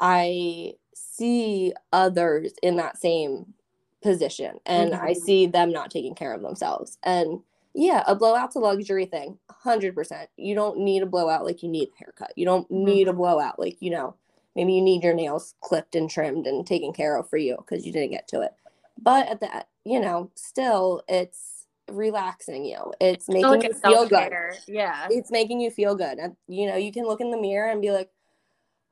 I 0.00 0.74
see 0.94 1.72
others 1.92 2.52
in 2.62 2.76
that 2.76 2.98
same 2.98 3.54
position 4.02 4.58
and 4.66 4.92
mm-hmm. 4.92 5.04
I 5.04 5.12
see 5.12 5.46
them 5.46 5.72
not 5.72 5.90
taking 5.90 6.14
care 6.14 6.34
of 6.34 6.42
themselves. 6.42 6.98
And 7.02 7.40
yeah, 7.74 8.04
a 8.06 8.14
blowout's 8.14 8.56
a 8.56 8.60
luxury 8.60 9.06
thing, 9.06 9.38
100%. 9.64 10.26
You 10.36 10.54
don't 10.54 10.78
need 10.80 11.02
a 11.02 11.06
blowout 11.06 11.44
like 11.44 11.62
you 11.62 11.68
need 11.68 11.88
a 11.88 11.98
haircut. 11.98 12.32
You 12.36 12.44
don't 12.44 12.70
need 12.70 13.06
mm-hmm. 13.06 13.10
a 13.10 13.18
blowout 13.18 13.58
like, 13.58 13.76
you 13.80 13.90
know, 13.90 14.14
maybe 14.54 14.72
you 14.72 14.82
need 14.82 15.02
your 15.02 15.14
nails 15.14 15.54
clipped 15.60 15.94
and 15.94 16.10
trimmed 16.10 16.46
and 16.46 16.66
taken 16.66 16.92
care 16.92 17.16
of 17.16 17.28
for 17.28 17.36
you 17.36 17.56
because 17.56 17.86
you 17.86 17.92
didn't 17.92 18.10
get 18.10 18.28
to 18.28 18.40
it. 18.40 18.52
But 19.00 19.28
at 19.28 19.40
the, 19.40 19.64
you 19.88 20.00
know, 20.00 20.30
still 20.34 21.02
it's 21.08 21.66
relaxing 21.90 22.64
you. 22.64 22.92
It's 23.00 23.28
making 23.28 23.48
like 23.48 23.62
you 23.62 23.72
feel 23.72 24.06
good. 24.06 24.32
Yeah. 24.66 25.08
It's 25.10 25.30
making 25.30 25.60
you 25.60 25.70
feel 25.70 25.94
good. 25.94 26.18
You 26.46 26.66
know, 26.66 26.76
you 26.76 26.92
can 26.92 27.04
look 27.04 27.20
in 27.20 27.30
the 27.30 27.40
mirror 27.40 27.70
and 27.70 27.80
be 27.80 27.90
like, 27.90 28.10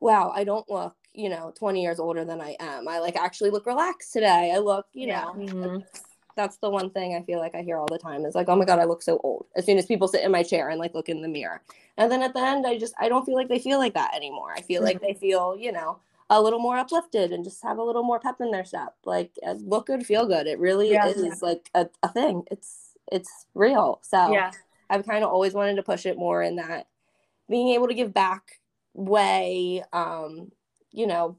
wow, 0.01 0.33
I 0.35 0.45
don't 0.45 0.69
look 0.71 0.95
you 1.17 1.31
know 1.31 1.51
20 1.57 1.83
years 1.83 1.99
older 1.99 2.27
than 2.27 2.43
i 2.43 2.55
am 2.61 2.87
i 2.87 2.99
like 2.99 3.17
actually 3.17 3.49
look 3.49 3.65
relaxed 3.65 4.13
today 4.13 4.53
i 4.55 4.59
look 4.59 4.85
you 4.93 5.07
know 5.07 5.35
mm-hmm. 5.35 5.79
that's 6.37 6.59
the 6.59 6.69
one 6.69 6.91
thing 6.91 7.15
i 7.15 7.23
feel 7.23 7.39
like 7.39 7.55
i 7.55 7.63
hear 7.63 7.79
all 7.79 7.89
the 7.91 7.99
time 7.99 8.27
is 8.27 8.35
like 8.35 8.51
oh 8.51 8.55
my 8.55 8.67
god 8.67 8.79
i 8.79 8.85
look 8.85 9.03
so 9.03 9.19
old 9.25 9.47
as 9.57 9.65
soon 9.65 9.79
as 9.79 9.87
people 9.87 10.07
sit 10.07 10.23
in 10.23 10.31
my 10.31 10.43
chair 10.43 10.69
and 10.69 10.79
like 10.79 10.95
look 10.95 11.09
in 11.09 11.23
the 11.23 11.29
mirror 11.29 11.63
and 11.97 12.13
then 12.13 12.23
at 12.23 12.35
the 12.35 12.41
end 12.41 12.67
i 12.67 12.77
just 12.77 12.93
i 13.01 13.09
don't 13.09 13.25
feel 13.25 13.35
like 13.35 13.49
they 13.49 13.59
feel 13.59 13.79
like 13.79 13.95
that 13.95 14.15
anymore 14.15 14.53
i 14.55 14.61
feel 14.61 14.83
like 14.83 14.97
mm-hmm. 14.97 15.07
they 15.07 15.15
feel 15.15 15.57
you 15.59 15.73
know 15.73 15.99
a 16.29 16.43
little 16.43 16.59
more 16.59 16.77
uplifted 16.77 17.33
and 17.33 17.45
just 17.45 17.63
have 17.63 17.79
a 17.79 17.83
little 17.83 18.03
more 18.03 18.19
pep 18.19 18.37
in 18.41 18.51
their 18.51 18.65
step 18.65 18.95
like 19.05 19.33
uh, 19.47 19.55
look 19.61 19.87
good 19.87 20.05
feel 20.05 20.27
good 20.27 20.47
it 20.47 20.59
really 20.59 20.91
yeah. 20.91 21.07
is 21.07 21.41
like 21.41 21.71
a, 21.75 21.87
a 22.03 22.09
thing 22.09 22.43
it's 22.51 22.93
it's 23.13 23.47
real 23.55 24.01
so 24.03 24.33
yeah 24.33 24.51
i've 24.91 25.07
kind 25.07 25.23
of 25.23 25.31
always 25.31 25.55
wanted 25.55 25.77
to 25.77 25.83
push 25.83 26.05
it 26.05 26.19
more 26.19 26.43
in 26.43 26.57
that 26.57 26.89
being 27.49 27.69
able 27.69 27.87
to 27.87 27.95
give 27.95 28.13
back 28.13 28.61
way 28.95 29.83
um 29.93 30.51
you 30.97 31.07
know, 31.07 31.37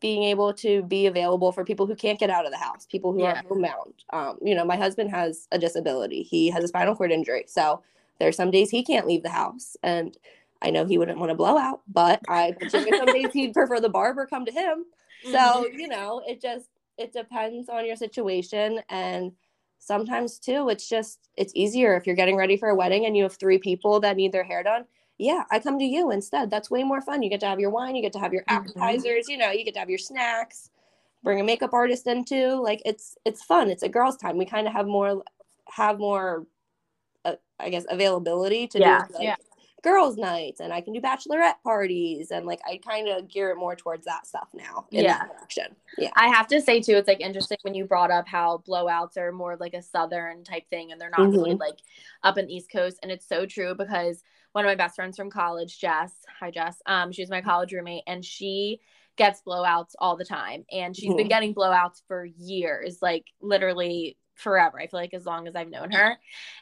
being 0.00 0.22
able 0.22 0.54
to 0.54 0.82
be 0.84 1.06
available 1.06 1.52
for 1.52 1.64
people 1.64 1.86
who 1.86 1.94
can't 1.94 2.18
get 2.18 2.30
out 2.30 2.46
of 2.46 2.52
the 2.52 2.56
house, 2.56 2.86
people 2.86 3.12
who 3.12 3.22
yeah. 3.22 3.40
are 3.40 3.42
homebound. 3.46 3.92
Um, 4.10 4.38
you 4.40 4.54
know, 4.54 4.64
my 4.64 4.76
husband 4.76 5.10
has 5.10 5.46
a 5.52 5.58
disability. 5.58 6.22
He 6.22 6.48
has 6.48 6.64
a 6.64 6.68
spinal 6.68 6.96
cord 6.96 7.12
injury. 7.12 7.44
So 7.46 7.82
there's 8.18 8.36
some 8.36 8.50
days 8.50 8.70
he 8.70 8.82
can't 8.82 9.06
leave 9.06 9.22
the 9.22 9.28
house. 9.30 9.76
And 9.82 10.16
I 10.62 10.70
know 10.70 10.84
he 10.84 10.98
wouldn't 10.98 11.18
want 11.18 11.30
to 11.30 11.36
blow 11.36 11.56
out, 11.56 11.80
but 11.88 12.20
I 12.28 12.54
some 12.68 12.84
days 13.06 13.32
he'd 13.32 13.54
prefer 13.54 13.80
the 13.80 13.88
barber 13.88 14.26
come 14.26 14.44
to 14.44 14.52
him. 14.52 14.84
So, 15.24 15.30
mm-hmm. 15.32 15.78
you 15.78 15.88
know, 15.88 16.22
it 16.26 16.40
just 16.40 16.68
it 16.98 17.12
depends 17.12 17.68
on 17.68 17.86
your 17.86 17.96
situation. 17.96 18.80
And 18.88 19.32
sometimes 19.78 20.38
too, 20.38 20.68
it's 20.68 20.88
just 20.88 21.28
it's 21.36 21.52
easier 21.54 21.96
if 21.96 22.06
you're 22.06 22.16
getting 22.16 22.36
ready 22.36 22.56
for 22.56 22.68
a 22.68 22.74
wedding 22.74 23.06
and 23.06 23.16
you 23.16 23.22
have 23.22 23.36
three 23.36 23.58
people 23.58 24.00
that 24.00 24.16
need 24.16 24.32
their 24.32 24.44
hair 24.44 24.62
done 24.62 24.84
yeah, 25.20 25.44
I 25.50 25.58
come 25.58 25.78
to 25.78 25.84
you 25.84 26.10
instead. 26.10 26.50
That's 26.50 26.70
way 26.70 26.82
more 26.82 27.02
fun. 27.02 27.22
You 27.22 27.28
get 27.28 27.40
to 27.40 27.46
have 27.46 27.60
your 27.60 27.68
wine, 27.68 27.94
you 27.94 28.00
get 28.00 28.14
to 28.14 28.18
have 28.18 28.32
your 28.32 28.42
mm-hmm. 28.44 28.56
appetizers, 28.56 29.24
mm-hmm. 29.26 29.32
you 29.32 29.36
know, 29.36 29.50
you 29.50 29.64
get 29.64 29.74
to 29.74 29.80
have 29.80 29.90
your 29.90 29.98
snacks. 29.98 30.70
Bring 31.22 31.38
a 31.38 31.44
makeup 31.44 31.74
artist 31.74 32.06
in 32.06 32.24
too. 32.24 32.58
Like 32.62 32.80
it's 32.86 33.18
it's 33.26 33.44
fun. 33.44 33.68
It's 33.68 33.82
a 33.82 33.88
girls' 33.90 34.16
time. 34.16 34.38
We 34.38 34.46
kind 34.46 34.66
of 34.66 34.72
have 34.72 34.86
more 34.86 35.22
have 35.68 35.98
more, 35.98 36.46
uh, 37.26 37.34
I 37.58 37.68
guess, 37.68 37.84
availability 37.90 38.66
to 38.68 38.78
yeah, 38.78 39.04
do 39.06 39.14
like, 39.14 39.22
yeah. 39.22 39.36
Girls' 39.82 40.16
nights 40.16 40.60
and 40.60 40.72
I 40.72 40.80
can 40.80 40.92
do 40.92 41.00
bachelorette 41.00 41.62
parties 41.64 42.30
and 42.30 42.46
like 42.46 42.60
I 42.66 42.78
kind 42.78 43.08
of 43.08 43.28
gear 43.28 43.50
it 43.50 43.56
more 43.56 43.76
towards 43.76 44.04
that 44.06 44.26
stuff 44.26 44.48
now. 44.52 44.86
yeah. 45.02 45.24
Yeah. 45.98 46.10
I 46.14 46.28
have 46.28 46.46
to 46.48 46.60
say 46.60 46.80
too, 46.80 46.94
it's 46.94 47.08
like 47.08 47.20
interesting 47.20 47.58
when 47.62 47.74
you 47.74 47.84
brought 47.84 48.10
up 48.10 48.26
how 48.28 48.62
blowouts 48.66 49.16
are 49.16 49.32
more 49.32 49.52
of 49.52 49.60
like 49.60 49.74
a 49.74 49.82
southern 49.82 50.44
type 50.44 50.68
thing 50.70 50.92
and 50.92 51.00
they're 51.00 51.10
not 51.10 51.20
mm-hmm. 51.20 51.32
really 51.32 51.54
like 51.54 51.78
up 52.22 52.38
in 52.38 52.46
the 52.46 52.54
East 52.54 52.70
Coast. 52.70 52.98
And 53.02 53.10
it's 53.10 53.28
so 53.28 53.46
true 53.46 53.74
because 53.74 54.22
one 54.52 54.64
of 54.64 54.68
my 54.68 54.74
best 54.74 54.96
friends 54.96 55.16
from 55.16 55.30
college, 55.30 55.78
Jess, 55.78 56.12
hi 56.38 56.50
Jess, 56.50 56.80
um, 56.86 57.12
she 57.12 57.22
was 57.22 57.30
my 57.30 57.40
college 57.40 57.72
roommate 57.72 58.04
and 58.06 58.24
she 58.24 58.80
gets 59.16 59.42
blowouts 59.46 59.92
all 59.98 60.16
the 60.16 60.24
time. 60.24 60.64
And 60.72 60.96
she's 60.96 61.08
mm-hmm. 61.08 61.16
been 61.16 61.28
getting 61.28 61.54
blowouts 61.54 62.02
for 62.08 62.24
years, 62.24 62.98
like 63.02 63.26
literally 63.40 64.16
forever. 64.40 64.80
I 64.80 64.86
feel 64.86 65.00
like 65.00 65.14
as 65.14 65.26
long 65.26 65.46
as 65.46 65.54
I've 65.54 65.70
known 65.70 65.90
her. 65.90 66.18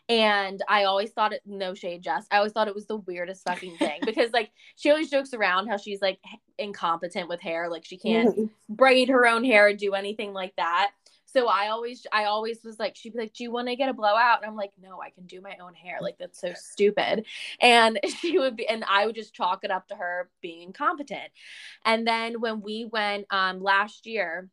And 0.08 0.62
I 0.68 0.84
always 0.84 1.10
thought 1.10 1.32
it 1.32 1.42
no 1.46 1.74
shade 1.74 2.02
Jess. 2.02 2.26
I 2.30 2.38
always 2.38 2.52
thought 2.52 2.68
it 2.68 2.74
was 2.74 2.86
the 2.86 2.96
weirdest 2.96 3.44
fucking 3.44 3.76
thing 3.78 4.00
because 4.04 4.32
like 4.32 4.50
she 4.76 4.90
always 4.90 5.10
jokes 5.10 5.34
around 5.34 5.68
how 5.68 5.76
she's 5.76 6.00
like 6.00 6.18
incompetent 6.58 7.28
with 7.28 7.40
hair, 7.40 7.68
like 7.70 7.84
she 7.84 7.96
can't 7.96 8.30
mm-hmm. 8.30 8.44
braid 8.74 9.08
her 9.08 9.26
own 9.26 9.44
hair 9.44 9.68
or 9.68 9.74
do 9.74 9.94
anything 9.94 10.32
like 10.32 10.54
that. 10.56 10.90
So 11.30 11.46
I 11.46 11.68
always 11.68 12.06
I 12.10 12.24
always 12.24 12.64
was 12.64 12.78
like 12.78 12.96
she'd 12.96 13.12
be 13.12 13.18
like, 13.18 13.34
"Do 13.34 13.44
you 13.44 13.50
want 13.50 13.68
to 13.68 13.76
get 13.76 13.90
a 13.90 13.92
blowout?" 13.92 14.38
And 14.38 14.50
I'm 14.50 14.56
like, 14.56 14.72
"No, 14.80 15.02
I 15.02 15.10
can 15.10 15.26
do 15.26 15.42
my 15.42 15.56
own 15.60 15.74
hair. 15.74 15.98
Like 16.00 16.16
that's 16.18 16.40
so 16.40 16.54
stupid." 16.54 17.26
And 17.60 18.00
she 18.20 18.38
would 18.38 18.56
be 18.56 18.66
and 18.66 18.82
I 18.88 19.04
would 19.04 19.14
just 19.14 19.34
chalk 19.34 19.62
it 19.62 19.70
up 19.70 19.88
to 19.88 19.94
her 19.94 20.30
being 20.40 20.62
incompetent. 20.62 21.30
And 21.84 22.06
then 22.06 22.40
when 22.40 22.62
we 22.62 22.86
went 22.90 23.26
um 23.30 23.62
last 23.62 24.06
year 24.06 24.48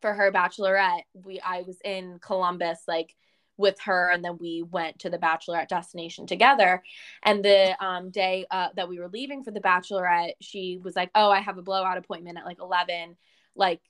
for 0.00 0.12
her 0.12 0.32
bachelorette, 0.32 1.02
we 1.12 1.40
I 1.40 1.62
was 1.62 1.78
in 1.84 2.18
Columbus 2.20 2.80
like 2.86 3.14
with 3.56 3.80
her 3.80 4.10
and 4.10 4.24
then 4.24 4.36
we 4.38 4.62
went 4.62 4.98
to 5.00 5.10
the 5.10 5.18
bachelorette 5.18 5.68
destination 5.68 6.26
together. 6.26 6.82
And 7.22 7.44
the 7.44 7.76
um, 7.84 8.10
day 8.10 8.46
uh, 8.50 8.68
that 8.76 8.88
we 8.88 8.98
were 8.98 9.08
leaving 9.08 9.44
for 9.44 9.50
the 9.50 9.60
bachelorette 9.60 10.32
she 10.40 10.78
was 10.82 10.94
like 10.96 11.10
oh 11.14 11.30
i 11.30 11.40
have 11.40 11.58
a 11.58 11.62
blowout 11.62 11.98
appointment 11.98 12.38
at 12.38 12.44
like 12.44 12.60
11 12.60 13.16
like 13.54 13.80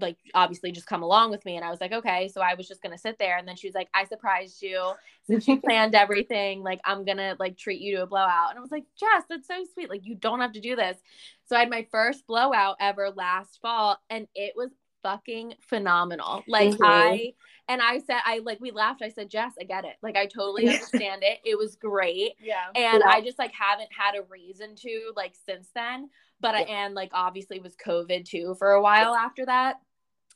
like 0.00 0.16
obviously 0.34 0.72
just 0.72 0.88
come 0.88 1.04
along 1.04 1.30
with 1.30 1.44
me. 1.44 1.54
And 1.54 1.64
i 1.64 1.70
was 1.70 1.80
like 1.80 1.92
okay. 1.92 2.28
So 2.28 2.40
i 2.40 2.54
was 2.54 2.66
just 2.66 2.82
gonna 2.82 2.98
sit 2.98 3.18
there 3.18 3.38
and 3.38 3.46
then 3.46 3.56
she 3.56 3.68
was 3.68 3.74
like 3.74 3.88
i 3.94 4.04
surprised 4.04 4.60
you. 4.62 4.92
Since 5.26 5.46
you 5.46 5.60
planned 5.64 5.94
everything 5.94 6.62
like 6.62 6.80
i'm 6.84 7.04
gonna 7.04 7.36
like 7.38 7.56
treat 7.56 7.80
you 7.80 7.96
to 7.96 8.02
a 8.02 8.06
blowout. 8.06 8.50
And 8.50 8.58
i 8.58 8.60
was 8.60 8.72
like 8.72 8.84
jess 8.98 9.24
that's 9.28 9.46
so 9.46 9.64
sweet. 9.72 9.90
Like 9.90 10.04
you 10.04 10.16
don't 10.16 10.40
have 10.40 10.52
to 10.52 10.60
do 10.60 10.74
this. 10.74 10.98
So 11.44 11.54
i 11.54 11.60
had 11.60 11.70
my 11.70 11.86
first 11.92 12.26
blowout 12.26 12.76
ever 12.80 13.10
last 13.10 13.60
fall 13.62 13.98
and 14.10 14.26
it 14.34 14.54
was 14.56 14.70
fucking 15.06 15.54
phenomenal. 15.60 16.42
Like 16.48 16.70
mm-hmm. 16.70 16.84
I 16.84 17.32
and 17.68 17.80
I 17.80 17.98
said 17.98 18.18
I 18.24 18.40
like 18.44 18.60
we 18.60 18.72
laughed. 18.72 19.02
I 19.02 19.08
said, 19.08 19.30
Jess, 19.30 19.52
I 19.60 19.64
get 19.64 19.84
it. 19.84 19.94
Like 20.02 20.16
I 20.16 20.26
totally 20.26 20.68
understand 20.68 21.22
it. 21.22 21.38
It 21.44 21.56
was 21.56 21.76
great. 21.76 22.32
Yeah. 22.42 22.66
And 22.74 23.02
yeah. 23.04 23.10
I 23.10 23.22
just 23.22 23.38
like 23.38 23.52
haven't 23.52 23.88
had 23.96 24.14
a 24.14 24.22
reason 24.28 24.74
to 24.76 25.12
like 25.16 25.34
since 25.46 25.68
then. 25.74 26.10
But 26.40 26.54
yeah. 26.54 26.60
I 26.60 26.84
and 26.84 26.94
like 26.94 27.10
obviously 27.12 27.60
was 27.60 27.74
COVID 27.76 28.24
too 28.24 28.54
for 28.58 28.72
a 28.72 28.82
while 28.82 29.14
after 29.14 29.46
that. 29.46 29.76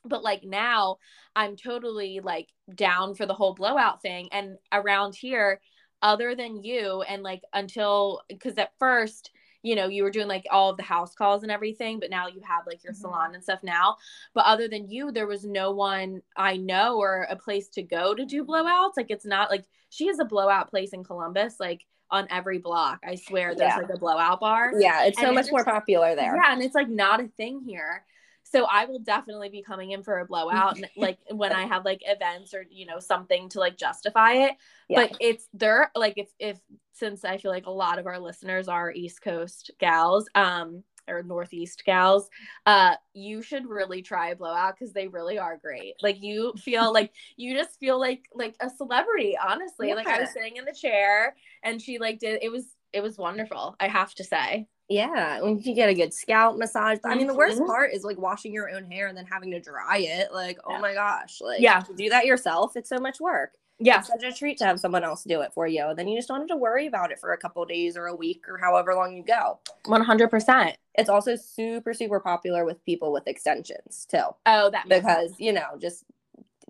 But 0.05 0.23
like 0.23 0.43
now 0.45 0.97
I'm 1.37 1.57
totally 1.57 2.21
like 2.21 2.49
down 2.75 3.15
for 3.15 3.27
the 3.27 3.35
whole 3.35 3.55
blowout 3.55 4.03
thing. 4.03 4.29
And 4.33 4.57
around 4.73 5.15
here, 5.15 5.61
other 6.03 6.35
than 6.35 6.63
you, 6.63 7.03
and 7.03 7.23
like 7.23 7.43
until 7.53 8.23
because 8.29 8.57
at 8.59 8.73
first 8.79 9.31
you 9.63 9.75
know 9.75 9.89
you 9.89 10.03
were 10.03 10.11
doing 10.11 10.29
like 10.29 10.47
all 10.51 10.71
of 10.71 10.77
the 10.77 10.83
house 10.83 11.15
calls 11.15 11.43
and 11.43 11.53
everything 11.53 12.01
but 12.01 12.11
now 12.11 12.27
you 12.27 12.41
have 12.43 12.67
like 12.67 12.83
your 12.83 12.93
mm-hmm. 12.93 13.03
salon 13.03 13.35
and 13.35 13.43
stuff 13.43 13.61
now. 13.63 13.97
But 14.35 14.47
other 14.47 14.69
than 14.69 14.89
you 14.89 15.13
there 15.13 15.27
was 15.27 15.45
no 15.45 15.71
one 15.73 16.23
i 16.37 16.57
know 16.57 16.99
or 16.99 17.27
a 17.29 17.37
place 17.37 17.69
to 17.71 17.83
go 17.83 18.15
to 18.15 18.25
do 18.25 18.45
blowouts. 18.45 18.93
Like 18.97 19.11
it's 19.11 19.27
not 19.27 19.51
like 19.51 19.65
she 19.89 20.07
has 20.07 20.19
a 20.19 20.25
blowout 20.25 20.71
place 20.71 20.93
in 20.93 21.05
columbus 21.05 21.57
like 21.59 21.85
on 22.11 22.27
every 22.31 22.59
block. 22.59 23.01
I 23.07 23.15
swear 23.15 23.55
there's 23.55 23.71
yeah. 23.71 23.79
like 23.79 23.95
a 23.95 23.99
blowout 23.99 24.41
bar. 24.41 24.73
Yeah 24.79 25.05
it's 25.05 25.19
and 25.19 25.29
so 25.29 25.33
much 25.33 25.51
more 25.51 25.65
popular 25.65 26.15
there. 26.15 26.37
Yeah 26.37 26.53
and 26.53 26.63
it's 26.63 26.75
like 26.75 26.89
not 26.89 27.21
a 27.21 27.29
thing 27.37 27.63
here 27.67 28.05
so 28.51 28.65
I 28.65 28.87
will 28.87 28.99
definitely 28.99 29.49
be 29.49 29.63
coming 29.63 29.93
in 29.93 30.03
for 30.03 30.19
a 30.19 30.27
blowout 30.27 30.79
like 30.97 31.19
when 31.31 31.53
I 31.53 31.67
have 31.67 31.85
like 31.85 32.03
events 32.05 32.53
or 32.53 32.65
you 32.71 32.87
know 32.87 32.99
something 32.99 33.49
to 33.51 33.61
like 33.61 33.77
justify 33.77 34.33
it. 34.33 34.57
Yeah. 34.89 35.07
But 35.07 35.17
it's 35.21 35.49
there 35.55 35.91
like 35.95 36.15
if 36.17 36.29
if 36.39 36.59
since 36.93 37.25
I 37.25 37.39
feel 37.39 37.51
like 37.51 37.67
a 37.67 37.71
lot 37.71 37.99
of 37.99 38.07
our 38.07 38.19
listeners 38.19 38.69
are 38.69 38.93
East 38.93 39.23
Coast 39.23 39.71
gals, 39.79 40.29
um, 40.35 40.83
or 41.09 41.23
Northeast 41.23 41.83
gals, 41.85 42.29
uh, 42.67 42.95
you 43.15 43.43
should 43.43 43.67
really 43.67 44.03
try 44.03 44.31
a 44.31 44.37
blowout 44.37 44.75
because 44.79 44.93
they 44.93 45.09
really 45.09 45.39
are 45.39 45.57
great. 45.57 45.95
Like 46.03 46.23
you 46.23 46.55
feel 46.59 46.93
like 46.93 47.13
you 47.37 47.57
just 47.57 47.79
feel 47.79 47.99
like 47.99 48.29
like 48.35 48.57
a 48.61 48.71
celebrity, 48.71 49.37
honestly. 49.39 49.89
Yeah. 49.89 49.95
Like 49.95 50.09
I 50.09 50.21
was 50.21 50.33
sitting 50.33 50.57
in 50.57 50.65
the 50.65 50.75
chair 50.75 51.37
and 51.63 51.81
she 51.81 51.99
like 51.99 52.19
did 52.19 52.43
it 52.43 52.51
was 52.51 52.65
it 52.93 53.03
was 53.03 53.19
wonderful, 53.19 53.77
I 53.79 53.89
have 53.89 54.15
to 54.15 54.25
say. 54.25 54.67
Yeah, 54.91 55.41
when 55.41 55.61
you 55.61 55.73
get 55.73 55.89
a 55.89 55.95
good 55.95 56.13
scalp 56.13 56.59
massage. 56.59 56.99
I 57.05 57.15
mean, 57.15 57.29
the 57.29 57.35
worst 57.35 57.59
mm-hmm. 57.59 57.67
part 57.67 57.93
is 57.95 58.03
like 58.03 58.19
washing 58.19 58.53
your 58.53 58.69
own 58.75 58.91
hair 58.91 59.07
and 59.07 59.17
then 59.17 59.25
having 59.25 59.53
to 59.53 59.61
dry 59.61 59.99
it. 59.99 60.33
Like, 60.33 60.59
oh 60.65 60.73
yeah. 60.73 60.77
oh 60.77 60.81
my 60.81 60.95
gosh, 60.95 61.41
like 61.41 61.61
yeah, 61.61 61.85
do 61.97 62.09
that 62.09 62.27
yourself. 62.27 62.77
It's 62.77 62.89
so 62.89 62.99
much 62.99 63.21
work. 63.21 63.53
Yeah, 63.79 64.01
it's 64.01 64.09
such 64.09 64.25
a 64.25 64.33
treat 64.33 64.59
to 64.59 64.65
have 64.65 64.81
someone 64.81 65.05
else 65.05 65.23
do 65.23 65.43
it 65.43 65.53
for 65.55 65.69
you. 65.69 65.93
Then 65.97 66.09
you 66.09 66.19
just 66.19 66.27
don't 66.27 66.41
have 66.41 66.49
to 66.49 66.57
worry 66.57 66.89
about 66.89 67.13
it 67.13 67.21
for 67.21 67.33
a 67.33 67.39
couple 67.39 67.65
days 67.67 67.97
or 67.97 68.07
a 68.07 68.17
week 68.17 68.47
or 68.49 68.59
however 68.59 68.93
long 68.97 69.17
you 69.17 69.23
go. 69.23 69.61
One 69.87 70.03
hundred 70.03 70.29
percent. 70.29 70.77
It's 70.97 71.09
also 71.09 71.37
super 71.37 71.95
super 71.95 72.19
popular 72.19 72.65
with 72.65 72.85
people 72.85 73.13
with 73.13 73.29
extensions 73.29 74.09
too. 74.11 74.25
Oh, 74.45 74.71
that 74.71 74.89
because 74.89 75.29
sense. 75.29 75.41
you 75.41 75.53
know 75.53 75.79
just 75.81 76.05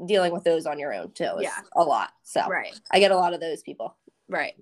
dealing 0.04 0.34
with 0.34 0.44
those 0.44 0.66
on 0.66 0.78
your 0.78 0.92
own 0.92 1.12
too 1.12 1.36
is 1.38 1.44
yeah. 1.44 1.60
a 1.74 1.82
lot. 1.82 2.10
So 2.22 2.46
right, 2.46 2.78
I 2.90 2.98
get 2.98 3.12
a 3.12 3.16
lot 3.16 3.32
of 3.32 3.40
those 3.40 3.62
people. 3.62 3.96
Right 4.28 4.54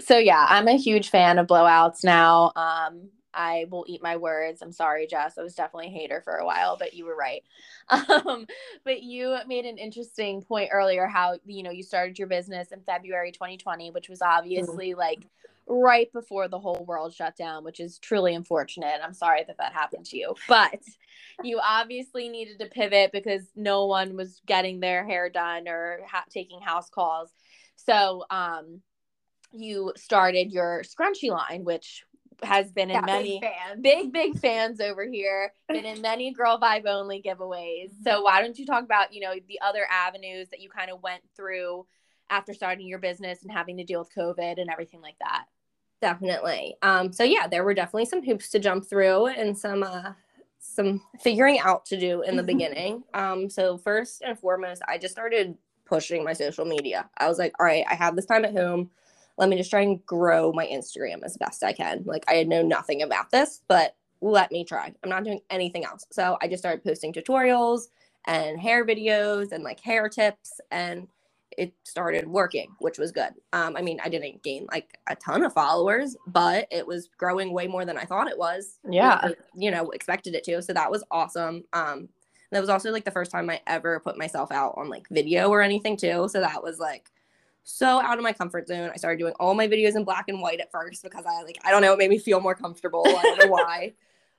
so 0.00 0.18
yeah, 0.18 0.46
I'm 0.48 0.68
a 0.68 0.76
huge 0.76 1.10
fan 1.10 1.38
of 1.38 1.46
blowouts 1.46 2.04
now. 2.04 2.52
Um, 2.56 3.10
I 3.34 3.66
will 3.70 3.84
eat 3.88 4.02
my 4.02 4.16
words. 4.16 4.60
I'm 4.62 4.72
sorry, 4.72 5.06
Jess. 5.06 5.38
I 5.38 5.42
was 5.42 5.54
definitely 5.54 5.88
a 5.88 5.98
hater 5.98 6.20
for 6.22 6.36
a 6.36 6.44
while, 6.44 6.76
but 6.76 6.94
you 6.94 7.04
were 7.04 7.16
right. 7.16 7.42
Um, 7.90 8.46
but 8.84 9.02
you 9.02 9.36
made 9.46 9.64
an 9.66 9.76
interesting 9.76 10.42
point 10.42 10.70
earlier 10.72 11.06
how 11.06 11.38
you 11.44 11.62
know 11.62 11.70
you 11.70 11.82
started 11.82 12.18
your 12.18 12.28
business 12.28 12.72
in 12.72 12.80
February 12.82 13.32
2020, 13.32 13.90
which 13.90 14.08
was 14.08 14.22
obviously 14.22 14.90
mm-hmm. 14.90 15.00
like 15.00 15.26
right 15.66 16.12
before 16.12 16.48
the 16.48 16.58
whole 16.58 16.84
world 16.86 17.12
shut 17.12 17.36
down, 17.36 17.64
which 17.64 17.80
is 17.80 17.98
truly 17.98 18.34
unfortunate. 18.34 19.00
I'm 19.02 19.12
sorry 19.12 19.44
that 19.46 19.58
that 19.58 19.72
happened 19.72 20.06
to 20.06 20.16
you, 20.16 20.34
but 20.48 20.80
you 21.42 21.60
obviously 21.62 22.28
needed 22.28 22.58
to 22.60 22.66
pivot 22.66 23.12
because 23.12 23.42
no 23.56 23.86
one 23.86 24.16
was 24.16 24.40
getting 24.46 24.80
their 24.80 25.04
hair 25.04 25.28
done 25.28 25.68
or 25.68 26.00
ha- 26.06 26.24
taking 26.30 26.60
house 26.60 26.88
calls. 26.88 27.30
So, 27.76 28.24
um, 28.30 28.80
you 29.52 29.92
started 29.96 30.52
your 30.52 30.82
scrunchie 30.82 31.30
line, 31.30 31.64
which 31.64 32.04
has 32.42 32.72
been 32.72 32.90
in 32.90 32.96
yeah, 32.96 33.00
many 33.02 33.40
big, 33.40 33.82
big, 33.82 34.12
big 34.12 34.38
fans 34.38 34.80
over 34.80 35.06
here, 35.06 35.52
been 35.68 35.84
in 35.84 36.00
many 36.00 36.32
girl 36.32 36.58
vibe 36.60 36.86
only 36.86 37.22
giveaways. 37.22 37.90
So 38.02 38.22
why 38.22 38.42
don't 38.42 38.58
you 38.58 38.66
talk 38.66 38.84
about, 38.84 39.12
you 39.12 39.20
know, 39.20 39.34
the 39.48 39.60
other 39.64 39.86
avenues 39.90 40.48
that 40.50 40.60
you 40.60 40.68
kind 40.68 40.90
of 40.90 41.02
went 41.02 41.22
through 41.36 41.86
after 42.30 42.52
starting 42.52 42.86
your 42.86 42.98
business 42.98 43.42
and 43.42 43.52
having 43.52 43.76
to 43.76 43.84
deal 43.84 44.00
with 44.00 44.14
COVID 44.16 44.60
and 44.60 44.70
everything 44.70 45.00
like 45.00 45.16
that? 45.20 45.44
Definitely. 46.00 46.76
Um, 46.82 47.12
so 47.12 47.22
yeah, 47.22 47.46
there 47.46 47.62
were 47.62 47.74
definitely 47.74 48.06
some 48.06 48.24
hoops 48.24 48.48
to 48.50 48.58
jump 48.58 48.88
through 48.88 49.26
and 49.26 49.56
some 49.56 49.82
uh 49.82 50.12
some 50.58 51.02
figuring 51.20 51.58
out 51.58 51.84
to 51.86 51.98
do 51.98 52.22
in 52.22 52.36
the 52.36 52.42
beginning. 52.54 53.04
Um, 53.14 53.50
so 53.50 53.78
first 53.78 54.22
and 54.22 54.38
foremost, 54.38 54.82
I 54.88 54.98
just 54.98 55.12
started 55.12 55.56
pushing 55.84 56.24
my 56.24 56.32
social 56.32 56.64
media. 56.64 57.08
I 57.18 57.28
was 57.28 57.38
like, 57.38 57.52
all 57.58 57.66
right, 57.66 57.84
I 57.88 57.94
have 57.94 58.16
this 58.16 58.26
time 58.26 58.44
at 58.44 58.52
home 58.52 58.90
let 59.38 59.48
me 59.48 59.56
just 59.56 59.70
try 59.70 59.80
and 59.80 60.04
grow 60.06 60.52
my 60.52 60.66
Instagram 60.66 61.22
as 61.24 61.36
best 61.36 61.62
I 61.62 61.72
can. 61.72 62.02
Like 62.04 62.24
I 62.28 62.34
had 62.34 62.48
know 62.48 62.62
nothing 62.62 63.02
about 63.02 63.30
this, 63.30 63.62
but 63.68 63.96
let 64.20 64.52
me 64.52 64.64
try. 64.64 64.92
I'm 65.02 65.10
not 65.10 65.24
doing 65.24 65.40
anything 65.50 65.84
else. 65.84 66.06
So 66.12 66.38
I 66.40 66.48
just 66.48 66.62
started 66.62 66.84
posting 66.84 67.12
tutorials 67.12 67.88
and 68.26 68.60
hair 68.60 68.86
videos 68.86 69.52
and 69.52 69.64
like 69.64 69.80
hair 69.80 70.08
tips 70.08 70.60
and 70.70 71.08
it 71.58 71.74
started 71.84 72.26
working, 72.26 72.74
which 72.78 72.98
was 72.98 73.12
good. 73.12 73.32
Um, 73.52 73.76
I 73.76 73.82
mean, 73.82 73.98
I 74.02 74.08
didn't 74.08 74.42
gain 74.42 74.66
like 74.72 74.98
a 75.08 75.16
ton 75.16 75.42
of 75.42 75.52
followers, 75.52 76.16
but 76.26 76.66
it 76.70 76.86
was 76.86 77.10
growing 77.18 77.52
way 77.52 77.66
more 77.66 77.84
than 77.84 77.98
I 77.98 78.04
thought 78.04 78.28
it 78.28 78.38
was. 78.38 78.78
Yeah. 78.88 79.30
You 79.54 79.70
know, 79.70 79.90
expected 79.90 80.34
it 80.34 80.44
to. 80.44 80.62
So 80.62 80.72
that 80.72 80.90
was 80.90 81.04
awesome. 81.10 81.64
Um, 81.72 82.08
that 82.52 82.60
was 82.60 82.68
also 82.70 82.90
like 82.90 83.04
the 83.04 83.10
first 83.10 83.30
time 83.30 83.50
I 83.50 83.60
ever 83.66 84.00
put 84.00 84.18
myself 84.18 84.52
out 84.52 84.74
on 84.76 84.88
like 84.88 85.08
video 85.10 85.48
or 85.48 85.62
anything 85.62 85.96
too. 85.96 86.28
So 86.30 86.40
that 86.40 86.62
was 86.62 86.78
like 86.78 87.10
so 87.64 88.00
out 88.00 88.18
of 88.18 88.24
my 88.24 88.32
comfort 88.32 88.68
zone. 88.68 88.90
I 88.92 88.96
started 88.96 89.18
doing 89.18 89.34
all 89.38 89.54
my 89.54 89.68
videos 89.68 89.96
in 89.96 90.04
black 90.04 90.28
and 90.28 90.40
white 90.40 90.60
at 90.60 90.70
first 90.70 91.02
because 91.02 91.24
I 91.26 91.42
like 91.42 91.58
I 91.64 91.70
don't 91.70 91.82
know, 91.82 91.92
it 91.92 91.98
made 91.98 92.10
me 92.10 92.18
feel 92.18 92.40
more 92.40 92.54
comfortable. 92.54 93.04
I 93.06 93.22
don't 93.22 93.38
know 93.38 93.46
why, 93.52 93.94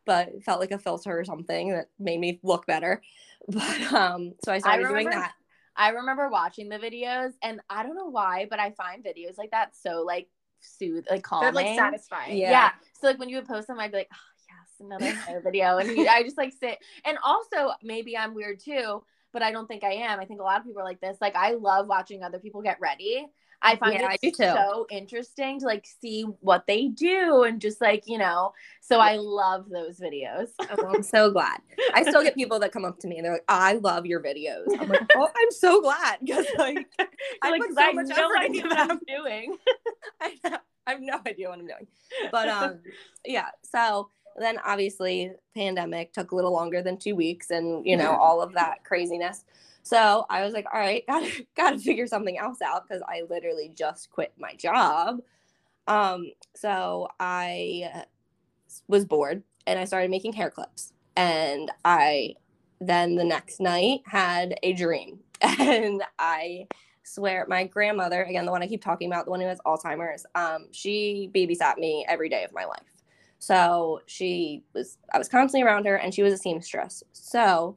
but 0.05 0.29
it 0.29 0.43
felt 0.43 0.59
like 0.59 0.71
a 0.71 0.77
filter 0.77 1.17
or 1.17 1.23
something 1.23 1.71
that 1.71 1.89
made 1.99 2.19
me 2.19 2.39
look 2.43 2.65
better. 2.65 3.01
But 3.45 3.91
um, 3.91 4.36
so 4.45 4.53
I 4.53 4.59
started 4.59 4.86
I 4.86 4.88
remember, 4.88 4.99
doing 4.99 5.09
that. 5.09 5.33
I 5.75 5.89
remember 5.89 6.29
watching 6.29 6.69
the 6.69 6.77
videos, 6.77 7.33
and 7.41 7.59
I 7.69 7.83
don't 7.83 7.97
know 7.97 8.07
why, 8.07 8.47
but 8.49 8.57
I 8.57 8.71
find 8.71 9.03
videos 9.03 9.38
like 9.38 9.51
that 9.51 9.75
so 9.75 10.01
like 10.07 10.29
soothe, 10.62 11.03
like 11.12 11.23
calming, 11.23 11.53
They're, 11.53 11.65
like 11.65 11.77
satisfying. 11.77 12.38
Yeah. 12.38 12.51
yeah. 12.51 12.71
So 13.01 13.07
like 13.07 13.19
when 13.19 13.27
you 13.27 13.36
would 13.36 13.45
post 13.45 13.67
them, 13.67 13.81
I'd 13.81 13.91
be 13.91 13.97
like, 13.97 14.12
oh 14.13 14.17
yes, 14.47 14.79
another 14.79 15.13
hair 15.13 15.41
video, 15.43 15.77
and 15.77 16.07
I 16.07 16.23
just 16.23 16.38
like 16.38 16.53
sit. 16.57 16.77
And 17.03 17.17
also 17.21 17.73
maybe 17.83 18.17
I'm 18.17 18.33
weird 18.33 18.62
too 18.62 19.03
but 19.34 19.41
I 19.41 19.52
don't 19.52 19.67
think 19.67 19.84
I 19.84 19.93
am. 19.93 20.19
I 20.19 20.26
think 20.26 20.39
a 20.39 20.43
lot 20.43 20.60
of 20.60 20.65
people 20.65 20.82
are 20.82 20.86
like 20.86 21.02
this. 21.02 21.17
Like 21.19 21.36
I 21.36 21.54
love 21.54 21.88
watching 21.88 22.24
other 22.24 22.39
people 22.39 22.62
get 22.62 22.78
ready. 22.80 23.28
I 23.63 23.78
find 23.78 23.93
yeah, 23.93 24.15
it 24.22 24.36
so 24.36 24.86
interesting 24.91 25.60
to 25.62 25.65
like 25.65 25.88
see 26.02 26.24
what 26.41 26.67
they 26.67 26.89
do 26.89 27.43
and 27.43 27.62
just 27.62 27.80
like, 27.80 28.04
you 28.08 28.17
know, 28.17 28.52
so 28.82 29.00
I 29.00 29.15
love 29.15 29.69
those 29.69 30.00
videos. 30.00 30.50
Oh, 30.76 30.88
I'm 30.88 31.04
so 31.04 31.32
glad. 31.32 31.60
I 31.93 32.04
still 32.04 32.24
get 32.24 32.36
people 32.36 32.60
that 32.60 32.72
come 32.72 32.84
up 32.84 33.00
to 33.00 33.08
me 33.08 33.17
and 33.17 33.26
they're 33.26 33.34
like, 33.34 33.46
I 33.48 33.74
love 33.74 34.06
your 34.06 34.22
videos. 34.22 34.65
I'm 34.80 34.89
like, 34.89 35.08
oh, 35.15 35.30
I'm 35.36 35.52
so 35.52 35.82
glad 35.82 36.17
because 36.26 36.46
like, 36.58 36.88
I 37.41 37.52
like, 37.52 37.62
put 37.62 37.76
so 37.76 37.82
I 37.82 37.91
much 37.93 38.08
no 38.08 38.36
idea 38.38 38.63
what 38.63 38.78
I'm 38.78 39.00
doing. 39.08 39.56
I, 40.19 40.36
I 40.88 40.91
have 40.91 41.02
no 41.02 41.19
idea 41.26 41.50
what 41.50 41.60
I'm 41.60 41.67
doing. 41.67 41.88
But 42.32 42.50
um, 42.50 42.80
yeah, 43.24 43.50
so 43.62 44.10
then 44.39 44.58
obviously 44.65 45.32
pandemic 45.56 46.13
took 46.13 46.32
a 46.32 46.36
little 46.36 46.52
longer 46.52 46.82
than 46.82 46.98
two 46.98 47.15
weeks 47.15 47.52
and 47.52 47.86
you 47.86 47.96
know 47.96 48.12
all 48.12 48.41
of 48.41 48.54
that 48.54 48.84
craziness. 48.84 49.46
So 49.84 50.26
i 50.30 50.43
was 50.43 50.54
like 50.54 50.65
all 50.74 50.80
right 50.80 51.04
gotta 51.08 51.46
gotta 51.56 51.78
figure 51.78 52.08
something 52.08 52.38
else 52.38 52.62
out 52.62 52.88
because 52.88 53.04
i 53.08 53.22
literally 53.30 53.72
just 53.76 54.10
quit 54.10 54.34
my 54.38 54.54
job. 54.56 55.22
Um 55.88 56.32
so 56.56 57.10
i 57.19 58.04
was 58.88 59.06
bored 59.06 59.43
and 59.67 59.80
i 59.80 59.86
started 59.86 60.10
making 60.10 60.34
hair 60.34 60.50
clips. 60.50 60.93
And 61.15 61.72
i 61.86 62.36
then 62.82 63.15
the 63.15 63.24
next 63.24 63.60
night 63.60 64.02
had 64.06 64.56
a 64.63 64.74
dream. 64.74 65.19
And 65.60 66.02
i 66.17 66.67
swear 67.04 67.46
my 67.50 67.65
grandmother 67.65 68.24
again 68.24 68.46
the 68.46 68.52
one 68.52 68.63
i 68.63 68.67
keep 68.67 68.82
talking 68.82 69.12
about 69.12 69.26
the 69.26 69.32
one 69.32 69.41
who 69.41 69.48
has 69.48 69.60
alzheimer's 69.65 70.26
um, 70.36 70.67
she 70.72 71.30
babysat 71.36 71.78
me 71.78 72.06
every 72.08 72.30
day 72.30 72.43
of 72.46 72.54
my 72.54 72.63
life 72.63 72.92
so 73.43 73.99
she 74.06 74.63
was, 74.73 74.97
I 75.13 75.17
was 75.17 75.27
constantly 75.27 75.67
around 75.67 75.86
her 75.86 75.97
and 75.97 76.13
she 76.13 76.23
was 76.23 76.32
a 76.32 76.38
seamstress. 76.38 77.03
So 77.12 77.75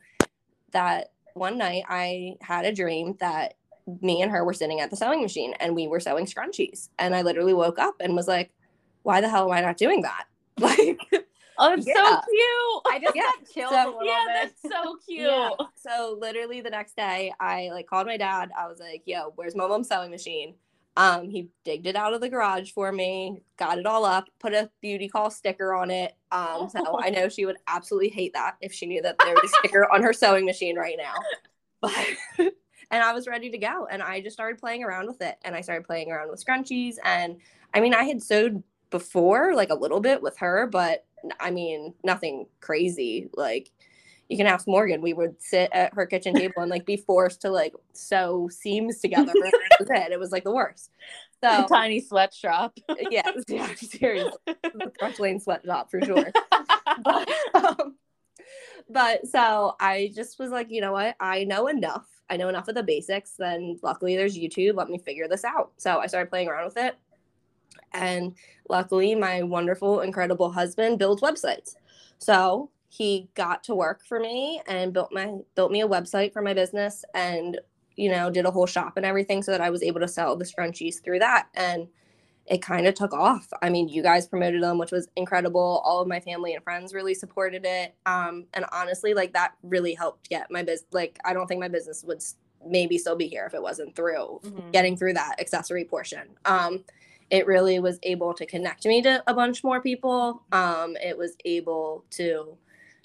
that 0.71 1.11
one 1.35 1.59
night 1.59 1.83
I 1.89 2.37
had 2.41 2.65
a 2.65 2.73
dream 2.73 3.17
that 3.19 3.55
me 4.01 4.23
and 4.23 4.31
her 4.31 4.45
were 4.45 4.53
sitting 4.55 4.79
at 4.81 4.91
the 4.91 4.97
sewing 4.97 5.23
machine 5.23 5.55
and 5.59 5.75
we 5.75 5.89
were 5.89 5.99
sewing 5.99 6.25
scrunchies. 6.27 6.91
And 7.01 7.17
I 7.17 7.23
literally 7.23 7.53
woke 7.53 7.81
up 7.81 7.97
and 7.99 8.15
was 8.15 8.29
like, 8.29 8.53
why 9.03 9.21
the 9.21 9.29
hell 9.29 9.47
am 9.51 9.57
I 9.57 9.61
not 9.61 9.77
doing 9.77 10.03
that? 10.03 10.27
Like, 10.61 11.01
Oh, 11.59 11.73
it's 11.73 11.87
yeah. 11.87 11.95
so 11.95 12.21
cute. 12.31 12.95
I 12.95 12.99
just 13.03 13.17
yeah. 13.17 13.23
got 13.23 13.35
chills 13.53 13.71
so, 13.71 13.77
a 13.77 13.91
little 13.91 14.07
yeah, 14.07 14.25
bit. 14.45 14.53
that's 14.63 14.75
so 14.75 14.97
cute. 15.07 15.21
Yeah. 15.23 15.51
So 15.75 16.17
literally 16.21 16.61
the 16.61 16.71
next 16.71 16.97
day, 16.97 17.33
I 17.41 17.71
like 17.73 17.87
called 17.89 18.07
my 18.07 18.17
dad. 18.17 18.51
I 18.57 18.69
was 18.69 18.79
like, 18.79 19.03
"Yo, 19.07 19.33
where's 19.35 19.57
my 19.57 19.67
mom's 19.67 19.89
sewing 19.89 20.11
machine?" 20.11 20.55
Um, 20.97 21.29
he 21.29 21.51
digged 21.65 21.87
it 21.87 21.95
out 21.95 22.15
of 22.15 22.21
the 22.23 22.29
garage 22.29 22.71
for 22.73 22.91
me, 22.91 23.43
got 23.59 23.79
it 23.79 23.87
all 23.87 24.05
up, 24.05 24.29
put 24.39 24.55
a 24.55 24.71
beauty 24.81 25.09
call 25.09 25.31
sticker 25.31 25.75
on 25.75 25.91
it. 25.91 26.15
Um, 26.33 26.69
so 26.71 26.99
I 27.03 27.11
know 27.11 27.29
she 27.29 27.45
would 27.45 27.59
absolutely 27.67 28.09
hate 28.09 28.33
that 28.33 28.57
if 28.61 28.73
she 28.73 28.87
knew 28.87 29.03
that 29.03 29.17
there 29.23 29.35
was 29.35 29.45
a 29.45 29.49
sticker 29.59 29.91
on 29.93 30.03
her 30.03 30.13
sewing 30.13 30.47
machine 30.47 30.77
right 30.77 30.97
now. 30.99 31.15
But 31.83 31.93
and 32.91 33.03
I 33.03 33.13
was 33.13 33.27
ready 33.27 33.51
to 33.51 33.59
go. 33.59 33.87
And 33.91 34.03
I 34.03 34.23
just 34.23 34.35
started 34.35 34.59
playing 34.59 34.83
around 34.83 35.09
with 35.09 35.21
it. 35.21 35.37
And 35.45 35.55
I 35.55 35.61
started 35.61 35.87
playing 35.87 36.11
around 36.11 36.31
with 36.31 36.45
scrunchies. 36.45 36.95
And 37.05 37.37
I 37.75 37.81
mean, 37.81 37.93
I 37.93 38.05
had 38.05 38.23
sewed 38.23 38.63
before, 38.91 39.55
like 39.55 39.71
a 39.71 39.75
little 39.75 40.01
bit 40.01 40.23
with 40.23 40.39
her, 40.39 40.67
but 40.67 41.05
I 41.39 41.51
mean, 41.51 41.93
nothing 42.05 42.47
crazy. 42.61 43.29
Like 43.35 43.71
you 44.29 44.37
can 44.37 44.47
ask 44.47 44.67
Morgan. 44.67 45.01
We 45.01 45.13
would 45.13 45.41
sit 45.41 45.71
at 45.73 45.95
her 45.95 46.07
kitchen 46.07 46.35
table 46.35 46.63
and 46.63 46.71
like 46.71 46.85
be 46.85 46.97
forced 46.97 47.43
to 47.43 47.51
like 47.51 47.75
sew 47.93 48.49
seams 48.51 49.01
together. 49.01 49.33
it. 49.35 50.13
it 50.13 50.19
was 50.19 50.33
like 50.33 50.45
the 50.45 50.53
worst. 50.53 50.91
So 51.43 51.65
a 51.65 51.69
tiny 51.69 52.01
sweatshop. 52.01 52.79
yeah, 53.11 53.23
yeah, 53.49 53.75
seriously, 53.75 54.39
Crunch 54.99 55.21
Lane 55.21 55.41
sweatshop 55.41 55.91
for 55.91 56.01
sure. 56.03 56.33
but, 57.05 57.31
um, 57.55 57.97
but 58.89 59.27
so 59.27 59.75
I 59.81 60.11
just 60.15 60.39
was 60.39 60.51
like, 60.51 60.71
you 60.71 60.81
know 60.81 60.93
what? 60.93 61.17
I 61.21 61.45
know 61.45 61.69
enough. 61.69 62.07
I 62.29 62.37
know 62.37 62.49
enough 62.49 62.69
of 62.69 62.75
the 62.75 62.83
basics. 62.83 63.35
Then 63.39 63.79
luckily 63.83 64.17
there's 64.17 64.37
YouTube. 64.37 64.77
Let 64.77 64.89
me 64.89 64.99
figure 64.99 65.29
this 65.29 65.45
out. 65.45 65.73
So 65.77 65.99
I 65.99 66.07
started 66.07 66.31
playing 66.31 66.49
around 66.49 66.65
with 66.65 66.77
it. 66.77 66.97
And 67.93 68.35
luckily, 68.69 69.15
my 69.15 69.43
wonderful, 69.43 70.01
incredible 70.01 70.51
husband 70.51 70.99
builds 70.99 71.23
websites. 71.23 71.77
So 72.19 72.71
he 72.97 73.29
got 73.35 73.63
to 73.65 73.75
work 73.75 74.05
for 74.07 74.19
me 74.19 74.61
and 74.67 74.93
built 74.93 75.13
my 75.13 75.35
built 75.55 75.71
me 75.71 75.83
a 75.83 75.89
website 75.89 76.33
for 76.33 76.41
my 76.41 76.55
business 76.55 77.05
and 77.15 77.61
you 77.97 78.11
know 78.11 78.31
did 78.31 78.47
a 78.47 78.51
whole 78.51 78.67
shop 78.67 78.97
and 78.97 79.05
everything 79.05 79.43
so 79.43 79.51
that 79.51 79.61
I 79.61 79.71
was 79.71 79.83
able 79.83 80.01
to 80.01 80.09
sell 80.09 80.37
the 80.37 80.45
scrunchies 80.45 81.03
through 81.03 81.19
that 81.19 81.49
and 81.55 81.89
it 82.47 82.63
kind 82.63 82.87
of 82.87 82.95
took 82.95 83.13
off. 83.13 83.49
I 83.61 83.71
mean, 83.71 83.89
you 83.89 84.05
guys 84.05 84.29
promoted 84.29 84.63
them, 84.63 84.79
which 84.79 84.93
was 84.93 85.09
incredible. 85.17 85.83
All 85.85 86.01
of 86.01 86.07
my 86.07 86.21
family 86.21 86.55
and 86.55 86.63
friends 86.63 86.95
really 86.95 87.13
supported 87.13 87.65
it. 87.65 87.97
Um, 88.07 88.45
and 88.55 88.65
honestly, 88.71 89.15
like 89.15 89.33
that 89.33 89.55
really 89.65 89.95
helped 89.95 90.29
get 90.29 90.49
my 90.49 90.63
business. 90.63 90.87
Like, 90.93 91.19
I 91.25 91.33
don't 91.33 91.49
think 91.49 91.61
my 91.61 91.67
business 91.67 92.05
would 92.07 92.23
maybe 92.65 92.99
still 92.99 93.17
be 93.17 93.27
here 93.27 93.47
if 93.47 93.55
it 93.55 93.63
wasn't 93.63 93.97
through 93.97 94.41
mm-hmm. 94.45 94.71
getting 94.71 94.97
through 94.97 95.15
that 95.15 95.41
accessory 95.41 95.85
portion. 95.85 96.29
Um, 96.45 96.85
it 97.31 97.47
really 97.49 97.81
was 97.81 97.99
able 98.05 98.33
to 98.35 98.47
connect 98.47 98.87
me 98.87 99.03
to 99.03 99.23
a 99.27 99.35
bunch 99.35 99.65
more 99.65 99.81
people. 99.81 100.45
Um, 100.53 100.97
it 101.03 101.19
was 101.19 101.37
able 101.45 102.05
to 102.11 102.57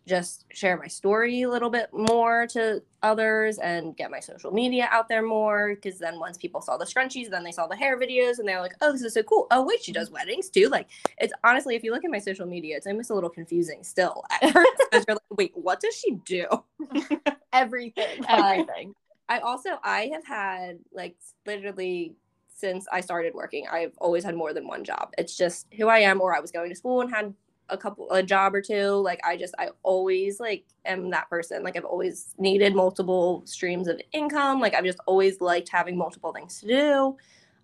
just 0.07 0.45
share 0.51 0.77
my 0.77 0.87
story 0.87 1.43
a 1.43 1.49
little 1.49 1.69
bit 1.69 1.89
more 1.93 2.47
to 2.47 2.81
others 3.03 3.59
and 3.59 3.95
get 3.95 4.09
my 4.09 4.19
social 4.19 4.51
media 4.51 4.87
out 4.91 5.07
there 5.07 5.21
more 5.21 5.75
because 5.75 5.99
then 5.99 6.19
once 6.19 6.37
people 6.37 6.61
saw 6.61 6.75
the 6.77 6.85
scrunchies 6.85 7.29
then 7.29 7.43
they 7.43 7.51
saw 7.51 7.67
the 7.67 7.75
hair 7.75 7.99
videos 7.99 8.39
and 8.39 8.47
they're 8.47 8.61
like 8.61 8.73
oh 8.81 8.91
this 8.91 9.01
is 9.03 9.13
so 9.13 9.23
cool. 9.23 9.47
Oh 9.51 9.63
wait 9.63 9.83
she 9.83 9.91
does 9.91 10.09
weddings 10.09 10.49
too? 10.49 10.69
Like 10.69 10.87
it's 11.17 11.33
honestly 11.43 11.75
if 11.75 11.83
you 11.83 11.91
look 11.91 12.03
at 12.03 12.11
my 12.11 12.19
social 12.19 12.45
media 12.45 12.77
it's 12.77 12.87
almost 12.87 13.11
a 13.11 13.13
little 13.13 13.29
confusing 13.29 13.83
still 13.83 14.23
at 14.31 14.41
first 14.51 14.71
you're 14.93 15.03
like 15.07 15.19
wait 15.37 15.51
what 15.55 15.79
does 15.79 15.95
she 15.95 16.11
do? 16.25 16.45
Everything 17.53 18.25
everything. 18.27 18.95
I 19.29 19.39
also 19.39 19.69
i 19.83 20.09
have 20.13 20.25
had 20.25 20.79
like 20.91 21.15
literally 21.45 22.15
since 22.53 22.87
i 22.91 23.01
started 23.01 23.33
working 23.33 23.65
i've 23.71 23.93
always 23.97 24.23
had 24.23 24.35
more 24.35 24.53
than 24.53 24.67
one 24.67 24.83
job. 24.83 25.13
It's 25.17 25.37
just 25.37 25.67
who 25.77 25.87
i 25.87 25.99
am 25.99 26.21
or 26.21 26.35
i 26.35 26.39
was 26.39 26.51
going 26.51 26.69
to 26.69 26.75
school 26.75 27.01
and 27.01 27.13
had 27.13 27.33
a 27.71 27.77
couple 27.77 28.09
a 28.11 28.21
job 28.21 28.53
or 28.53 28.61
two 28.61 28.89
like 28.91 29.19
i 29.25 29.35
just 29.35 29.55
i 29.57 29.69
always 29.83 30.39
like 30.39 30.65
am 30.85 31.09
that 31.09 31.29
person 31.29 31.63
like 31.63 31.75
i've 31.75 31.85
always 31.85 32.35
needed 32.37 32.75
multiple 32.75 33.41
streams 33.45 33.87
of 33.87 33.99
income 34.11 34.59
like 34.59 34.75
i've 34.75 34.85
just 34.85 34.99
always 35.07 35.41
liked 35.41 35.69
having 35.69 35.97
multiple 35.97 36.31
things 36.31 36.59
to 36.59 36.67
do 36.67 37.17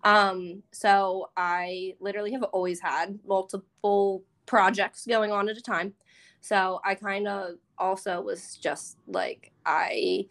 um 0.04 0.62
so 0.72 1.30
i 1.36 1.94
literally 2.00 2.32
have 2.32 2.42
always 2.44 2.80
had 2.80 3.18
multiple 3.26 4.24
projects 4.46 5.06
going 5.06 5.30
on 5.30 5.48
at 5.48 5.56
a 5.56 5.62
time 5.62 5.92
so 6.40 6.80
i 6.84 6.94
kind 6.94 7.28
of 7.28 7.56
also 7.78 8.20
was 8.20 8.56
just 8.56 8.96
like 9.06 9.52
i 9.66 10.26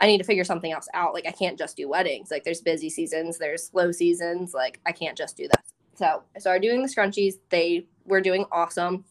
I 0.00 0.06
need 0.06 0.18
to 0.18 0.24
figure 0.24 0.44
something 0.44 0.72
else 0.72 0.88
out. 0.94 1.12
Like 1.12 1.26
I 1.26 1.30
can't 1.30 1.58
just 1.58 1.76
do 1.76 1.88
weddings. 1.88 2.30
Like 2.30 2.44
there's 2.44 2.62
busy 2.62 2.88
seasons, 2.88 3.38
there's 3.38 3.64
slow 3.64 3.92
seasons. 3.92 4.54
Like 4.54 4.80
I 4.86 4.92
can't 4.92 5.16
just 5.16 5.36
do 5.36 5.46
that. 5.48 5.62
So 5.94 6.22
I 6.34 6.38
started 6.38 6.62
doing 6.62 6.82
the 6.82 6.88
scrunchies. 6.88 7.34
They 7.50 7.86
were 8.06 8.22
doing 8.22 8.46
awesome. 8.50 9.04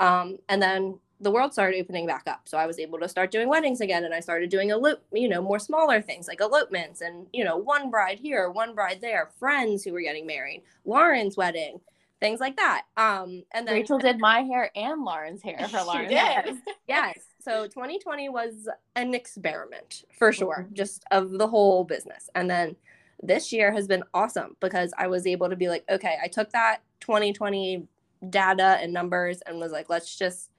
Um, 0.00 0.38
and 0.48 0.60
then 0.60 0.98
the 1.20 1.30
world 1.30 1.52
started 1.52 1.78
opening 1.78 2.06
back 2.06 2.24
up. 2.26 2.48
So 2.48 2.56
I 2.56 2.66
was 2.66 2.78
able 2.78 2.98
to 2.98 3.08
start 3.08 3.30
doing 3.30 3.48
weddings 3.48 3.80
again. 3.82 4.04
And 4.04 4.14
I 4.14 4.20
started 4.20 4.50
doing 4.50 4.72
a 4.72 4.76
loop, 4.76 5.02
you 5.12 5.28
know, 5.28 5.42
more 5.42 5.58
smaller 5.58 6.00
things 6.00 6.26
like 6.26 6.40
elopements 6.40 7.02
and, 7.02 7.26
you 7.32 7.44
know, 7.44 7.56
one 7.56 7.90
bride 7.90 8.18
here, 8.18 8.50
one 8.50 8.74
bride 8.74 9.00
there, 9.00 9.30
friends 9.38 9.84
who 9.84 9.92
were 9.92 10.00
getting 10.00 10.26
married, 10.26 10.62
Lauren's 10.86 11.36
wedding, 11.36 11.80
things 12.20 12.40
like 12.40 12.56
that. 12.56 12.84
Um, 12.96 13.44
and 13.52 13.68
then 13.68 13.74
Rachel 13.74 13.98
did 13.98 14.18
my 14.18 14.40
hair 14.40 14.70
and 14.74 15.04
Lauren's 15.04 15.42
hair 15.42 15.68
for 15.68 15.82
Lauren's. 15.84 16.10
Yes. 16.10 16.56
yes. 16.88 17.18
So 17.38 17.64
2020 17.66 18.30
was 18.30 18.68
an 18.96 19.14
experiment 19.14 20.04
for 20.18 20.32
sure, 20.32 20.64
mm-hmm. 20.64 20.74
just 20.74 21.04
of 21.10 21.32
the 21.32 21.46
whole 21.46 21.84
business. 21.84 22.30
And 22.34 22.48
then 22.48 22.76
this 23.22 23.52
year 23.52 23.72
has 23.72 23.86
been 23.86 24.04
awesome 24.14 24.56
because 24.60 24.94
I 24.96 25.06
was 25.06 25.26
able 25.26 25.50
to 25.50 25.56
be 25.56 25.68
like, 25.68 25.84
okay, 25.90 26.16
I 26.22 26.28
took 26.28 26.50
that 26.52 26.78
2020 27.00 27.86
data 28.28 28.78
and 28.80 28.92
numbers 28.92 29.40
and 29.46 29.58
was 29.58 29.72
like, 29.72 29.88
let's 29.88 30.16
just 30.16 30.50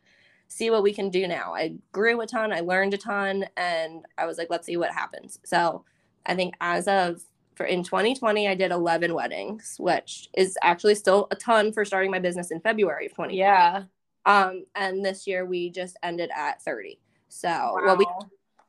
see 0.48 0.70
what 0.70 0.84
we 0.84 0.94
can 0.94 1.10
do 1.10 1.28
now. 1.28 1.54
I 1.54 1.76
grew 1.92 2.20
a 2.22 2.28
ton, 2.28 2.52
I 2.52 2.60
learned 2.60 2.94
a 2.94 2.98
ton, 2.98 3.46
and 3.56 4.06
I 4.18 4.26
was 4.26 4.38
like, 4.38 4.48
let's 4.50 4.66
see 4.66 4.78
what 4.78 4.92
happens. 4.92 5.40
So 5.46 5.86
I 6.26 6.36
think 6.36 6.56
as 6.60 6.88
of 6.88 7.22
for 7.56 7.66
in 7.66 7.84
2020, 7.84 8.48
I 8.48 8.56
did 8.56 8.72
11 8.72 9.14
weddings, 9.14 9.76
which 9.80 10.30
is 10.36 10.58
actually 10.62 10.96
still 10.96 11.28
a 11.32 11.36
ton 11.36 11.72
for 11.72 11.86
starting 11.86 12.12
my 12.12 12.20
business 12.20 12.52
in 12.52 12.60
February 12.60 13.06
of 13.06 13.14
20. 13.14 13.38
Yeah. 13.38 13.84
Um, 14.26 14.66
and 14.76 15.04
this 15.06 15.26
year 15.26 15.46
we 15.46 15.70
just 15.70 15.98
ended 16.04 16.30
at 16.36 16.62
30. 16.62 17.00
So 17.30 17.50
wow. 17.50 17.82
well, 17.86 17.98
we 17.98 18.06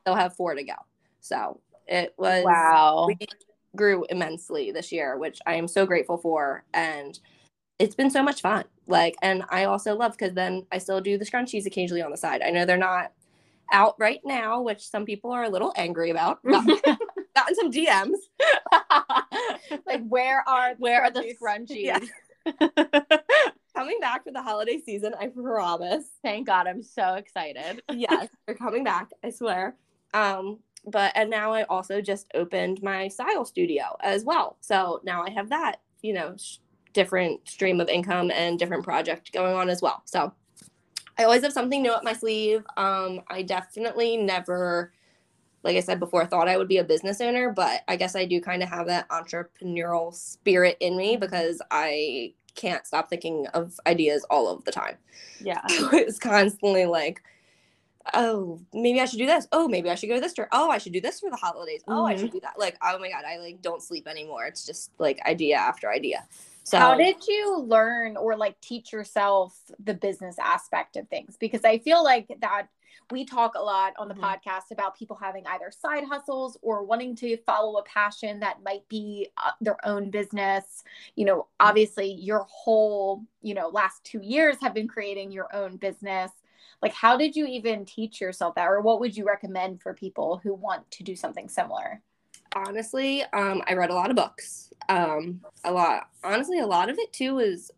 still 0.01 0.15
have 0.15 0.35
four 0.35 0.55
to 0.55 0.63
go. 0.63 0.73
So 1.19 1.59
it 1.87 2.13
was 2.17 2.43
wow. 2.43 3.07
We 3.07 3.17
grew 3.75 4.05
immensely 4.09 4.71
this 4.71 4.91
year, 4.91 5.17
which 5.17 5.39
I 5.45 5.55
am 5.55 5.67
so 5.67 5.85
grateful 5.85 6.17
for. 6.17 6.63
And 6.73 7.19
it's 7.79 7.95
been 7.95 8.09
so 8.09 8.23
much 8.23 8.41
fun. 8.41 8.65
Like, 8.87 9.15
and 9.21 9.43
I 9.49 9.65
also 9.65 9.95
love 9.95 10.13
because 10.13 10.33
then 10.33 10.65
I 10.71 10.77
still 10.77 11.01
do 11.01 11.17
the 11.17 11.25
scrunchies 11.25 11.65
occasionally 11.65 12.01
on 12.01 12.11
the 12.11 12.17
side. 12.17 12.41
I 12.41 12.49
know 12.49 12.65
they're 12.65 12.77
not 12.77 13.11
out 13.71 13.95
right 13.97 14.19
now, 14.25 14.61
which 14.61 14.87
some 14.87 15.05
people 15.05 15.31
are 15.31 15.43
a 15.43 15.49
little 15.49 15.73
angry 15.75 16.09
about. 16.09 16.39
gotten 16.45 17.55
some 17.55 17.71
DMs. 17.71 18.17
like, 19.85 20.05
where 20.07 20.47
are 20.47 20.73
where 20.77 21.01
scrunchies? 21.01 21.05
are 21.05 21.11
the 21.11 21.35
scrunchies? 21.41 22.09
Yeah. 22.75 23.17
coming 23.75 23.99
back 23.99 24.23
for 24.23 24.31
the 24.31 24.41
holiday 24.41 24.79
season, 24.79 25.13
I 25.19 25.27
promise. 25.27 26.05
Thank 26.21 26.47
God, 26.47 26.67
I'm 26.67 26.83
so 26.83 27.15
excited. 27.15 27.81
yes, 27.91 28.27
they're 28.45 28.55
coming 28.55 28.83
back. 28.83 29.09
I 29.23 29.29
swear. 29.29 29.75
Um, 30.13 30.59
but 30.85 31.11
and 31.15 31.29
now 31.29 31.53
I 31.53 31.63
also 31.63 32.01
just 32.01 32.27
opened 32.33 32.83
my 32.83 33.07
style 33.07 33.45
studio 33.45 33.97
as 34.01 34.23
well. 34.23 34.57
So 34.61 35.01
now 35.03 35.23
I 35.23 35.31
have 35.31 35.49
that, 35.49 35.77
you 36.01 36.13
know, 36.13 36.35
sh- 36.37 36.57
different 36.93 37.47
stream 37.47 37.81
of 37.81 37.89
income 37.89 38.31
and 38.31 38.59
different 38.59 38.83
project 38.83 39.33
going 39.33 39.55
on 39.55 39.69
as 39.69 39.81
well. 39.81 40.01
So 40.05 40.33
I 41.17 41.23
always 41.23 41.43
have 41.43 41.53
something 41.53 41.81
new 41.81 41.91
up 41.91 42.03
my 42.03 42.13
sleeve. 42.13 42.63
Um, 42.77 43.21
I 43.29 43.43
definitely 43.43 44.17
never, 44.17 44.91
like 45.63 45.75
I 45.75 45.81
said 45.81 45.99
before, 45.99 46.25
thought 46.25 46.47
I 46.47 46.57
would 46.57 46.67
be 46.67 46.77
a 46.77 46.83
business 46.83 47.21
owner, 47.21 47.51
but 47.51 47.81
I 47.87 47.95
guess 47.95 48.15
I 48.15 48.25
do 48.25 48.41
kind 48.41 48.63
of 48.63 48.69
have 48.69 48.87
that 48.87 49.07
entrepreneurial 49.09 50.13
spirit 50.13 50.77
in 50.79 50.97
me 50.97 51.17
because 51.17 51.61
I 51.69 52.33
can't 52.55 52.85
stop 52.85 53.09
thinking 53.09 53.47
of 53.53 53.79
ideas 53.87 54.25
all 54.29 54.49
of 54.49 54.63
the 54.65 54.71
time. 54.71 54.97
Yeah. 55.39 55.61
it's 55.67 56.19
constantly 56.19 56.85
like, 56.85 57.21
oh, 58.13 58.59
maybe 58.73 58.99
I 58.99 59.05
should 59.05 59.19
do 59.19 59.25
this. 59.25 59.47
Oh, 59.51 59.67
maybe 59.67 59.89
I 59.89 59.95
should 59.95 60.09
go 60.09 60.19
this 60.19 60.31
store. 60.31 60.49
Oh, 60.51 60.69
I 60.69 60.77
should 60.77 60.93
do 60.93 61.01
this 61.01 61.19
for 61.19 61.29
the 61.29 61.37
holidays. 61.37 61.81
Oh, 61.87 61.91
mm-hmm. 61.91 62.05
I 62.05 62.15
should 62.15 62.31
do 62.31 62.39
that. 62.41 62.59
Like, 62.59 62.77
oh 62.83 62.97
my 62.99 63.09
God, 63.09 63.23
I 63.25 63.37
like 63.37 63.61
don't 63.61 63.81
sleep 63.81 64.07
anymore. 64.07 64.45
It's 64.45 64.65
just 64.65 64.91
like 64.97 65.19
idea 65.25 65.57
after 65.57 65.91
idea. 65.91 66.27
So 66.63 66.77
how 66.77 66.95
did 66.95 67.27
you 67.27 67.59
learn 67.59 68.15
or 68.15 68.37
like 68.37 68.59
teach 68.61 68.93
yourself 68.93 69.57
the 69.83 69.93
business 69.93 70.37
aspect 70.39 70.95
of 70.95 71.07
things? 71.09 71.35
Because 71.37 71.65
I 71.65 71.77
feel 71.79 72.03
like 72.03 72.27
that 72.39 72.67
we 73.11 73.25
talk 73.25 73.55
a 73.55 73.61
lot 73.61 73.93
on 73.97 74.07
the 74.07 74.13
mm-hmm. 74.13 74.23
podcast 74.23 74.71
about 74.71 74.97
people 74.97 75.17
having 75.21 75.45
either 75.45 75.71
side 75.71 76.05
hustles 76.05 76.57
or 76.61 76.83
wanting 76.83 77.15
to 77.17 77.37
follow 77.45 77.77
a 77.79 77.83
passion 77.83 78.39
that 78.39 78.63
might 78.63 78.87
be 78.87 79.27
uh, 79.37 79.51
their 79.59 79.77
own 79.85 80.09
business. 80.09 80.83
You 81.15 81.25
know, 81.25 81.47
obviously 81.59 82.11
your 82.11 82.45
whole, 82.49 83.23
you 83.41 83.53
know, 83.53 83.67
last 83.67 84.03
2 84.05 84.21
years 84.21 84.57
have 84.61 84.73
been 84.73 84.87
creating 84.87 85.31
your 85.31 85.53
own 85.53 85.75
business. 85.77 86.31
Like 86.81 86.93
how 86.93 87.17
did 87.17 87.35
you 87.35 87.45
even 87.45 87.85
teach 87.85 88.21
yourself 88.21 88.55
that 88.55 88.67
or 88.67 88.81
what 88.81 88.99
would 88.99 89.15
you 89.15 89.25
recommend 89.25 89.81
for 89.81 89.93
people 89.93 90.39
who 90.43 90.53
want 90.53 90.89
to 90.91 91.03
do 91.03 91.15
something 91.15 91.49
similar? 91.49 92.01
Honestly, 92.55 93.23
um, 93.33 93.61
I 93.67 93.73
read 93.73 93.89
a 93.89 93.95
lot 93.95 94.09
of 94.09 94.15
books. 94.15 94.71
Um, 94.89 95.41
a 95.63 95.71
lot, 95.71 96.09
honestly, 96.23 96.59
a 96.59 96.67
lot 96.67 96.89
of 96.89 96.97
it 96.97 97.13
too 97.13 97.39
is, 97.39 97.71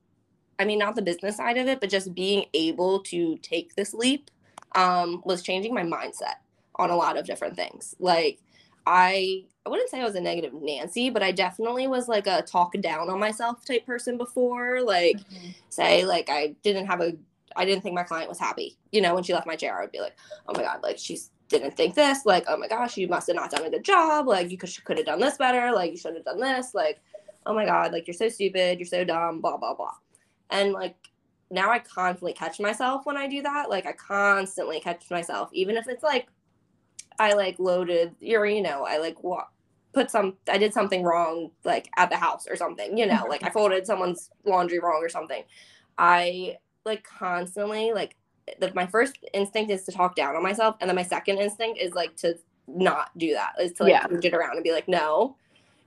I 0.59 0.65
mean, 0.65 0.79
not 0.79 0.95
the 0.95 1.01
business 1.01 1.37
side 1.37 1.57
of 1.57 1.67
it, 1.67 1.79
but 1.79 1.89
just 1.89 2.13
being 2.13 2.45
able 2.53 2.99
to 3.01 3.37
take 3.37 3.75
this 3.75 3.93
leap 3.93 4.31
um, 4.73 5.21
was 5.25 5.41
changing 5.41 5.73
my 5.73 5.83
mindset 5.83 6.35
on 6.75 6.89
a 6.89 6.95
lot 6.95 7.17
of 7.17 7.25
different 7.25 7.55
things. 7.55 7.95
Like, 7.99 8.39
I, 8.87 9.45
I 9.65 9.69
wouldn't 9.69 9.89
say 9.89 9.99
I 9.99 10.05
was 10.05 10.15
a 10.15 10.21
negative 10.21 10.53
Nancy, 10.53 11.09
but 11.09 11.23
I 11.23 11.31
definitely 11.31 11.87
was 11.87 12.07
like 12.07 12.27
a 12.27 12.41
talk 12.43 12.73
down 12.81 13.09
on 13.09 13.19
myself 13.19 13.65
type 13.65 13.85
person 13.85 14.17
before. 14.17 14.81
Like, 14.81 15.17
mm-hmm. 15.17 15.49
say, 15.69 16.05
like, 16.05 16.29
I 16.29 16.55
didn't 16.63 16.85
have 16.87 17.01
a 17.01 17.13
I 17.55 17.65
didn't 17.65 17.83
think 17.83 17.95
my 17.95 18.03
client 18.03 18.29
was 18.29 18.39
happy. 18.39 18.77
You 18.91 19.01
know, 19.01 19.15
when 19.15 19.23
she 19.23 19.33
left 19.33 19.47
my 19.47 19.55
chair, 19.55 19.77
I 19.77 19.81
would 19.81 19.91
be 19.91 20.01
like, 20.01 20.15
oh 20.47 20.53
my 20.53 20.63
God, 20.63 20.83
like 20.83 20.97
she's 20.97 21.31
didn't 21.49 21.75
think 21.77 21.93
this 21.95 22.25
like 22.25 22.43
oh 22.47 22.57
my 22.57 22.67
gosh 22.67 22.97
you 22.97 23.07
must 23.07 23.27
have 23.27 23.35
not 23.35 23.51
done 23.51 23.65
a 23.65 23.69
good 23.69 23.83
job 23.83 24.27
like 24.27 24.49
you 24.49 24.57
could, 24.57 24.71
could 24.83 24.97
have 24.97 25.05
done 25.05 25.19
this 25.19 25.37
better 25.37 25.71
like 25.73 25.91
you 25.91 25.97
should 25.97 26.15
have 26.15 26.25
done 26.25 26.39
this 26.39 26.73
like 26.73 26.99
oh 27.45 27.53
my 27.53 27.65
god 27.65 27.91
like 27.91 28.07
you're 28.07 28.13
so 28.13 28.29
stupid 28.29 28.79
you're 28.79 28.85
so 28.85 29.03
dumb 29.03 29.41
blah 29.41 29.57
blah 29.57 29.75
blah. 29.75 29.93
And 30.49 30.73
like 30.73 30.95
now 31.51 31.71
i 31.71 31.79
constantly 31.79 32.33
catch 32.33 32.59
myself 32.59 33.05
when 33.05 33.17
i 33.17 33.27
do 33.27 33.41
that 33.43 33.69
like 33.69 33.85
i 33.85 33.91
constantly 33.91 34.79
catch 34.79 35.09
myself 35.11 35.49
even 35.53 35.77
if 35.77 35.87
it's 35.87 36.03
like 36.03 36.27
i 37.19 37.33
like 37.33 37.59
loaded 37.59 38.15
or 38.27 38.45
you 38.47 38.61
know 38.61 38.83
i 38.83 38.97
like 38.97 39.23
what 39.23 39.47
put 39.93 40.09
some 40.09 40.35
i 40.49 40.57
did 40.57 40.73
something 40.73 41.03
wrong 41.03 41.51
like 41.63 41.87
at 41.97 42.09
the 42.09 42.17
house 42.17 42.47
or 42.49 42.55
something 42.55 42.97
you 42.97 43.05
know 43.05 43.25
like 43.29 43.43
i 43.43 43.49
folded 43.49 43.85
someone's 43.85 44.31
laundry 44.45 44.79
wrong 44.79 44.99
or 45.01 45.09
something. 45.09 45.43
I 45.97 46.57
like 46.83 47.03
constantly 47.03 47.91
like 47.93 48.15
the, 48.59 48.71
my 48.73 48.85
first 48.85 49.17
instinct 49.33 49.71
is 49.71 49.83
to 49.83 49.91
talk 49.91 50.15
down 50.15 50.35
on 50.35 50.43
myself 50.43 50.75
and 50.79 50.89
then 50.89 50.95
my 50.95 51.03
second 51.03 51.37
instinct 51.37 51.79
is 51.79 51.93
like 51.93 52.15
to 52.15 52.37
not 52.67 53.15
do 53.17 53.33
that 53.33 53.53
is 53.59 53.73
to 53.73 53.83
like 53.83 53.91
yeah. 53.91 54.07
it 54.09 54.33
around 54.33 54.55
and 54.55 54.63
be 54.63 54.71
like 54.71 54.87
no 54.87 55.35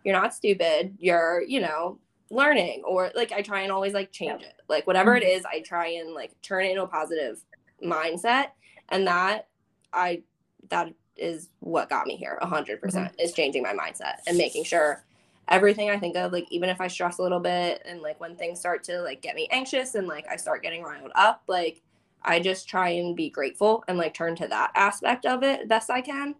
you're 0.04 0.14
not 0.14 0.34
stupid 0.34 0.96
you're 0.98 1.42
you 1.46 1.60
know 1.60 1.98
learning 2.30 2.82
or 2.86 3.10
like 3.14 3.32
i 3.32 3.40
try 3.40 3.62
and 3.62 3.72
always 3.72 3.94
like 3.94 4.12
change 4.12 4.42
it 4.42 4.60
like 4.68 4.86
whatever 4.86 5.14
mm-hmm. 5.14 5.26
it 5.26 5.30
is 5.30 5.44
i 5.46 5.60
try 5.60 5.88
and 5.88 6.14
like 6.14 6.30
turn 6.42 6.64
it 6.64 6.70
into 6.70 6.82
a 6.82 6.86
positive 6.86 7.42
mindset 7.82 8.48
and 8.90 9.06
that 9.06 9.48
i 9.92 10.22
that 10.68 10.92
is 11.16 11.48
what 11.60 11.88
got 11.88 12.06
me 12.06 12.16
here 12.16 12.38
100% 12.42 12.80
mm-hmm. 12.80 13.06
is 13.18 13.32
changing 13.32 13.62
my 13.62 13.72
mindset 13.72 14.16
and 14.26 14.36
making 14.36 14.62
sure 14.62 15.04
everything 15.48 15.90
i 15.90 15.98
think 15.98 16.16
of 16.16 16.32
like 16.32 16.46
even 16.50 16.68
if 16.68 16.80
i 16.80 16.86
stress 16.86 17.18
a 17.18 17.22
little 17.22 17.40
bit 17.40 17.82
and 17.86 18.02
like 18.02 18.20
when 18.20 18.36
things 18.36 18.60
start 18.60 18.84
to 18.84 19.00
like 19.00 19.22
get 19.22 19.34
me 19.34 19.48
anxious 19.50 19.94
and 19.94 20.06
like 20.06 20.26
i 20.30 20.36
start 20.36 20.62
getting 20.62 20.82
riled 20.82 21.10
up 21.14 21.42
like 21.48 21.82
I 22.22 22.40
just 22.40 22.68
try 22.68 22.90
and 22.90 23.16
be 23.16 23.30
grateful 23.30 23.84
and 23.88 23.98
like 23.98 24.14
turn 24.14 24.36
to 24.36 24.48
that 24.48 24.72
aspect 24.74 25.26
of 25.26 25.42
it 25.42 25.68
best 25.68 25.90
I 25.90 26.00
can. 26.00 26.34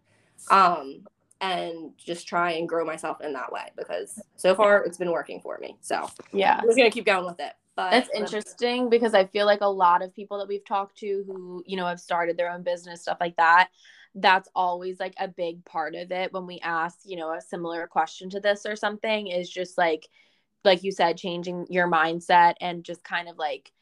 Um, 0.51 1.05
and 1.41 1.93
just 1.97 2.27
try 2.27 2.53
and 2.53 2.69
grow 2.69 2.85
myself 2.85 3.21
in 3.21 3.33
that 3.33 3.53
way 3.53 3.71
because 3.77 4.21
so 4.37 4.55
far 4.55 4.85
it's 4.85 4.99
been 4.99 5.13
working 5.13 5.41
for 5.41 5.59
me. 5.59 5.77
So 5.81 6.09
yeah, 6.33 6.57
I'm 6.61 6.67
just 6.67 6.77
gonna 6.77 6.91
keep 6.91 7.07
going 7.07 7.25
with 7.25 7.41
it. 7.41 7.53
But 7.77 7.91
that's 7.91 8.11
interesting 8.13 8.91
because 8.91 9.15
I 9.15 9.27
feel 9.27 9.47
like 9.47 9.61
a 9.61 9.69
lot 9.69 10.03
of 10.03 10.13
people 10.13 10.39
that 10.39 10.49
we've 10.49 10.65
talked 10.65 10.99
to 10.99 11.23
who, 11.27 11.63
you 11.65 11.77
know, 11.77 11.87
have 11.87 12.01
started 12.01 12.37
their 12.37 12.51
own 12.51 12.65
business, 12.65 13.03
stuff 13.03 13.19
like 13.21 13.37
that, 13.37 13.69
that's 14.17 14.49
always 14.55 14.99
like 14.99 15.15
a 15.21 15.29
big 15.29 15.65
part 15.65 15.95
of 15.95 16.11
it 16.11 16.33
when 16.33 16.45
we 16.45 16.59
ask, 16.59 16.99
you 17.05 17.17
know, 17.17 17.33
a 17.33 17.41
similar 17.41 17.87
question 17.87 18.31
to 18.31 18.41
this 18.41 18.67
or 18.67 18.75
something 18.75 19.29
is 19.29 19.49
just 19.49 19.79
like 19.79 20.09
like 20.65 20.83
you 20.83 20.91
said, 20.91 21.17
changing 21.17 21.67
your 21.71 21.89
mindset 21.89 22.55
and 22.61 22.83
just 22.83 23.05
kind 23.05 23.29
of 23.29 23.39
like 23.39 23.73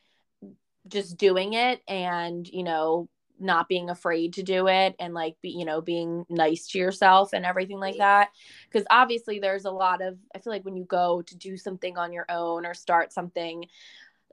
just 0.88 1.16
doing 1.16 1.54
it 1.54 1.82
and 1.88 2.48
you 2.48 2.62
know 2.62 3.08
not 3.38 3.68
being 3.68 3.90
afraid 3.90 4.32
to 4.32 4.42
do 4.42 4.66
it 4.66 4.94
and 4.98 5.12
like 5.12 5.36
be 5.42 5.50
you 5.50 5.64
know 5.64 5.80
being 5.80 6.24
nice 6.28 6.68
to 6.68 6.78
yourself 6.78 7.32
and 7.32 7.44
everything 7.44 7.78
like 7.78 7.98
that. 7.98 8.30
Because 8.70 8.86
obviously 8.90 9.38
there's 9.38 9.64
a 9.64 9.70
lot 9.70 10.02
of 10.02 10.16
i 10.34 10.38
feel 10.38 10.52
like 10.52 10.64
when 10.64 10.76
you 10.76 10.84
go 10.84 11.22
to 11.22 11.36
do 11.36 11.56
something 11.56 11.98
on 11.98 12.12
your 12.12 12.26
own 12.28 12.64
or 12.64 12.74
start 12.74 13.12
something 13.12 13.66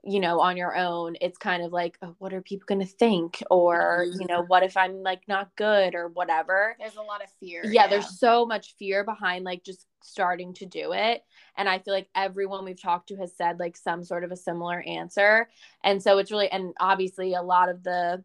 you 0.06 0.20
know 0.20 0.40
on 0.40 0.56
your 0.56 0.76
own 0.76 1.16
it's 1.20 1.38
kind 1.38 1.62
of 1.62 1.72
like 1.72 1.96
oh, 2.02 2.14
what 2.18 2.32
are 2.32 2.42
people 2.42 2.66
going 2.66 2.80
to 2.80 2.86
think? 2.86 3.42
Or 3.50 4.04
mm-hmm. 4.06 4.20
you 4.20 4.26
know 4.26 4.42
what 4.42 4.62
if 4.62 4.76
i'm 4.76 5.02
like 5.02 5.22
not 5.28 5.54
good? 5.56 5.94
or 5.94 6.08
whatever. 6.08 6.76
There's 6.78 6.96
a 6.96 7.02
lot 7.02 7.22
of 7.22 7.30
fear 7.40 7.62
yeah, 7.64 7.82
yeah, 7.82 7.86
there's 7.88 8.18
so 8.18 8.46
much 8.46 8.74
fear 8.78 9.04
behind 9.04 9.44
like 9.44 9.64
just 9.64 9.86
starting 10.02 10.54
to 10.54 10.66
do 10.66 10.92
it. 10.92 11.22
And 11.56 11.68
i 11.68 11.78
feel 11.78 11.94
like 11.94 12.08
everyone 12.14 12.64
we've 12.64 12.80
talked 12.80 13.08
to 13.08 13.16
has 13.16 13.36
said 13.36 13.58
like 13.58 13.76
some 13.76 14.04
sort 14.04 14.24
of 14.24 14.32
a 14.32 14.36
similar 14.36 14.82
answer. 14.82 15.48
And 15.82 16.02
so 16.02 16.18
it's 16.18 16.30
really 16.30 16.50
and 16.50 16.74
obviously 16.80 17.34
a 17.34 17.42
lot 17.42 17.68
of 17.68 17.82
the 17.82 18.22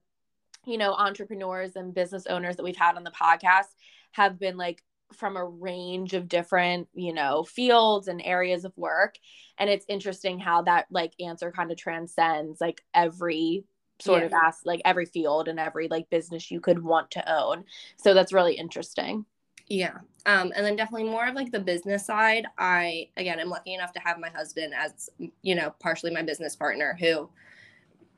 you 0.65 0.77
know 0.77 0.93
entrepreneurs 0.93 1.75
and 1.75 1.93
business 1.93 2.27
owners 2.27 2.57
that 2.57 2.63
we've 2.63 2.75
had 2.75 2.95
on 2.95 3.03
the 3.03 3.11
podcast 3.11 3.67
have 4.11 4.39
been 4.39 4.57
like 4.57 4.83
from 5.13 5.37
a 5.37 5.45
range 5.45 6.13
of 6.13 6.27
different 6.27 6.87
you 6.93 7.13
know 7.13 7.43
fields 7.43 8.07
and 8.07 8.21
areas 8.23 8.63
of 8.63 8.77
work 8.77 9.15
and 9.57 9.69
it's 9.69 9.85
interesting 9.89 10.39
how 10.39 10.61
that 10.61 10.85
like 10.91 11.13
answer 11.19 11.51
kind 11.51 11.71
of 11.71 11.77
transcends 11.77 12.61
like 12.61 12.81
every 12.93 13.63
sort 13.99 14.21
yeah. 14.21 14.27
of 14.27 14.33
ask 14.33 14.65
like 14.65 14.81
every 14.85 15.05
field 15.05 15.47
and 15.47 15.59
every 15.59 15.87
like 15.87 16.09
business 16.09 16.49
you 16.49 16.59
could 16.59 16.81
want 16.81 17.11
to 17.11 17.33
own. 17.33 17.65
So 17.97 18.13
that's 18.13 18.33
really 18.33 18.55
interesting. 18.55 19.25
Yeah. 19.67 19.97
Um 20.25 20.51
and 20.55 20.65
then 20.65 20.75
definitely 20.75 21.09
more 21.09 21.27
of 21.27 21.35
like 21.35 21.51
the 21.51 21.59
business 21.59 22.05
side 22.05 22.45
i 22.57 23.07
again 23.17 23.39
i'm 23.39 23.49
lucky 23.49 23.73
enough 23.73 23.93
to 23.93 23.99
have 23.99 24.19
my 24.19 24.29
husband 24.29 24.73
as 24.75 25.09
you 25.41 25.55
know 25.55 25.73
partially 25.79 26.11
my 26.11 26.23
business 26.23 26.55
partner 26.55 26.97
who 26.99 27.29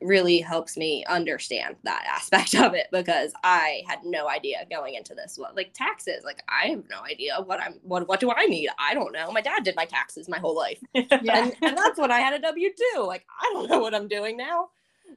really 0.04 0.38
helps 0.38 0.76
me 0.76 1.04
understand 1.08 1.76
that 1.84 2.04
aspect 2.08 2.54
of 2.54 2.74
it 2.74 2.88
because 2.92 3.32
I 3.42 3.82
had 3.86 4.00
no 4.04 4.28
idea 4.28 4.66
going 4.70 4.94
into 4.94 5.14
this. 5.14 5.38
What 5.38 5.56
like 5.56 5.72
taxes? 5.72 6.24
Like 6.24 6.42
I 6.48 6.68
have 6.68 6.84
no 6.90 7.02
idea 7.02 7.40
what 7.44 7.60
I'm 7.60 7.74
what 7.82 8.08
what 8.08 8.20
do 8.20 8.30
I 8.30 8.46
need? 8.46 8.68
I 8.78 8.94
don't 8.94 9.12
know. 9.12 9.30
My 9.30 9.40
dad 9.40 9.64
did 9.64 9.76
my 9.76 9.84
taxes 9.84 10.28
my 10.28 10.38
whole 10.38 10.56
life. 10.56 10.78
yeah. 10.94 11.04
and, 11.22 11.54
and 11.62 11.76
that's 11.76 11.98
when 11.98 12.10
I 12.10 12.20
had 12.20 12.34
a 12.34 12.40
W 12.40 12.70
two. 12.94 13.02
Like 13.02 13.26
I 13.40 13.50
don't 13.52 13.68
know 13.68 13.80
what 13.80 13.94
I'm 13.94 14.08
doing 14.08 14.36
now. 14.36 14.70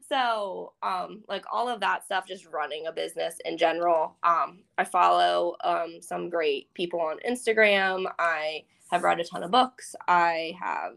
So 0.10 0.74
um 0.84 1.24
like 1.28 1.46
all 1.52 1.70
of 1.70 1.80
that 1.82 2.06
stuff 2.06 2.28
just 2.28 2.46
running 2.48 2.88
a 2.88 2.92
business 2.92 3.38
in 3.46 3.58
general. 3.58 4.16
Um 4.24 4.60
I 4.78 4.84
follow 4.84 5.56
um 5.64 6.00
some 6.02 6.30
great 6.30 6.74
people 6.74 7.02
on 7.02 7.18
Instagram. 7.28 8.06
I 8.20 8.64
have 8.92 9.04
read 9.04 9.20
a 9.20 9.24
ton 9.24 9.44
of 9.44 9.52
books. 9.52 9.96
I 10.08 10.56
have 10.62 10.94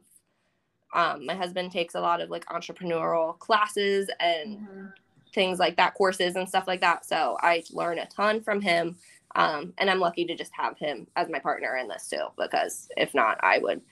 um, 0.92 1.26
my 1.26 1.34
husband 1.34 1.72
takes 1.72 1.94
a 1.94 2.00
lot 2.00 2.20
of 2.20 2.30
like 2.30 2.46
entrepreneurial 2.46 3.38
classes 3.38 4.10
and 4.20 4.58
mm-hmm. 4.58 4.86
things 5.34 5.58
like 5.58 5.76
that, 5.76 5.94
courses 5.94 6.36
and 6.36 6.48
stuff 6.48 6.66
like 6.66 6.80
that. 6.80 7.04
So 7.04 7.36
I 7.40 7.62
learn 7.72 7.98
a 7.98 8.06
ton 8.06 8.40
from 8.40 8.60
him. 8.60 8.96
Um, 9.34 9.74
and 9.78 9.90
I'm 9.90 10.00
lucky 10.00 10.24
to 10.24 10.34
just 10.34 10.52
have 10.54 10.78
him 10.78 11.06
as 11.14 11.28
my 11.28 11.38
partner 11.38 11.76
in 11.76 11.88
this 11.88 12.08
too, 12.08 12.26
because 12.38 12.88
if 12.96 13.14
not, 13.14 13.38
I 13.42 13.58
would 13.58 13.82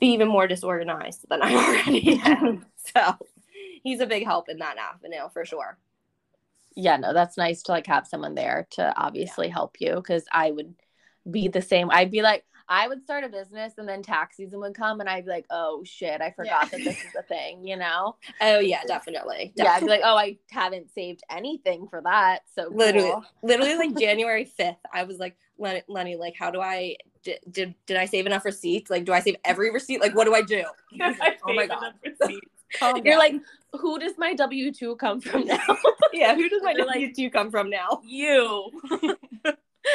be 0.00 0.08
even 0.08 0.28
more 0.28 0.46
disorganized 0.46 1.26
than 1.28 1.42
I 1.42 1.54
already 1.86 2.20
am. 2.24 2.64
so 2.76 3.16
he's 3.82 4.00
a 4.00 4.06
big 4.06 4.24
help 4.24 4.48
in 4.48 4.58
that 4.58 4.78
avenue 4.78 5.28
for 5.32 5.44
sure. 5.44 5.78
Yeah, 6.74 6.96
no, 6.96 7.12
that's 7.12 7.36
nice 7.36 7.62
to 7.64 7.72
like 7.72 7.86
have 7.86 8.06
someone 8.06 8.34
there 8.34 8.66
to 8.72 8.94
obviously 8.96 9.48
yeah. 9.48 9.52
help 9.52 9.76
you 9.78 9.96
because 9.96 10.24
I 10.32 10.50
would 10.50 10.74
be 11.30 11.48
the 11.48 11.62
same. 11.62 11.90
I'd 11.90 12.10
be 12.10 12.22
like, 12.22 12.44
I 12.72 12.88
would 12.88 13.02
start 13.02 13.22
a 13.22 13.28
business 13.28 13.74
and 13.76 13.86
then 13.86 14.02
tax 14.02 14.38
season 14.38 14.58
would 14.60 14.74
come 14.74 15.00
and 15.00 15.08
I'd 15.08 15.26
be 15.26 15.30
like, 15.30 15.44
oh 15.50 15.84
shit, 15.84 16.22
I 16.22 16.30
forgot 16.30 16.70
yeah. 16.72 16.78
that 16.78 16.84
this 16.84 16.96
is 16.96 17.14
a 17.18 17.22
thing, 17.22 17.66
you 17.66 17.76
know? 17.76 18.16
Oh 18.40 18.60
yeah, 18.60 18.80
definitely. 18.86 19.52
definitely. 19.54 19.62
Yeah, 19.62 19.72
I'd 19.72 19.80
be 19.80 19.88
like, 19.88 20.00
oh, 20.02 20.16
I 20.16 20.38
haven't 20.50 20.90
saved 20.94 21.22
anything 21.30 21.86
for 21.88 22.00
that. 22.00 22.44
So 22.54 22.70
literally, 22.72 23.10
cool. 23.10 23.24
literally 23.42 23.76
like 23.76 23.94
January 23.98 24.50
5th, 24.58 24.78
I 24.90 25.04
was 25.04 25.18
like, 25.18 25.36
Lenny, 25.58 25.82
Lenny, 25.86 26.16
like, 26.16 26.34
how 26.38 26.50
do 26.50 26.62
I, 26.62 26.96
did, 27.22 27.40
did, 27.50 27.74
did 27.84 27.98
I 27.98 28.06
save 28.06 28.24
enough 28.24 28.46
receipts? 28.46 28.90
Like, 28.90 29.04
do 29.04 29.12
I 29.12 29.20
save 29.20 29.36
every 29.44 29.70
receipt? 29.70 30.00
Like, 30.00 30.14
what 30.14 30.24
do 30.24 30.34
I 30.34 30.40
do? 30.40 30.64
Like, 30.98 31.40
oh 31.46 31.52
my 31.52 31.66
God. 31.66 31.92
You're 33.04 33.18
like, 33.18 33.34
who 33.74 33.98
does 33.98 34.14
my 34.16 34.32
W 34.32 34.72
2 34.72 34.96
come 34.96 35.20
from 35.20 35.44
now? 35.44 35.76
yeah, 36.14 36.34
who 36.34 36.48
does 36.48 36.62
my 36.62 36.72
W 36.72 37.14
2 37.14 37.28
come 37.28 37.50
from 37.50 37.68
now? 37.68 38.00
You. 38.02 38.70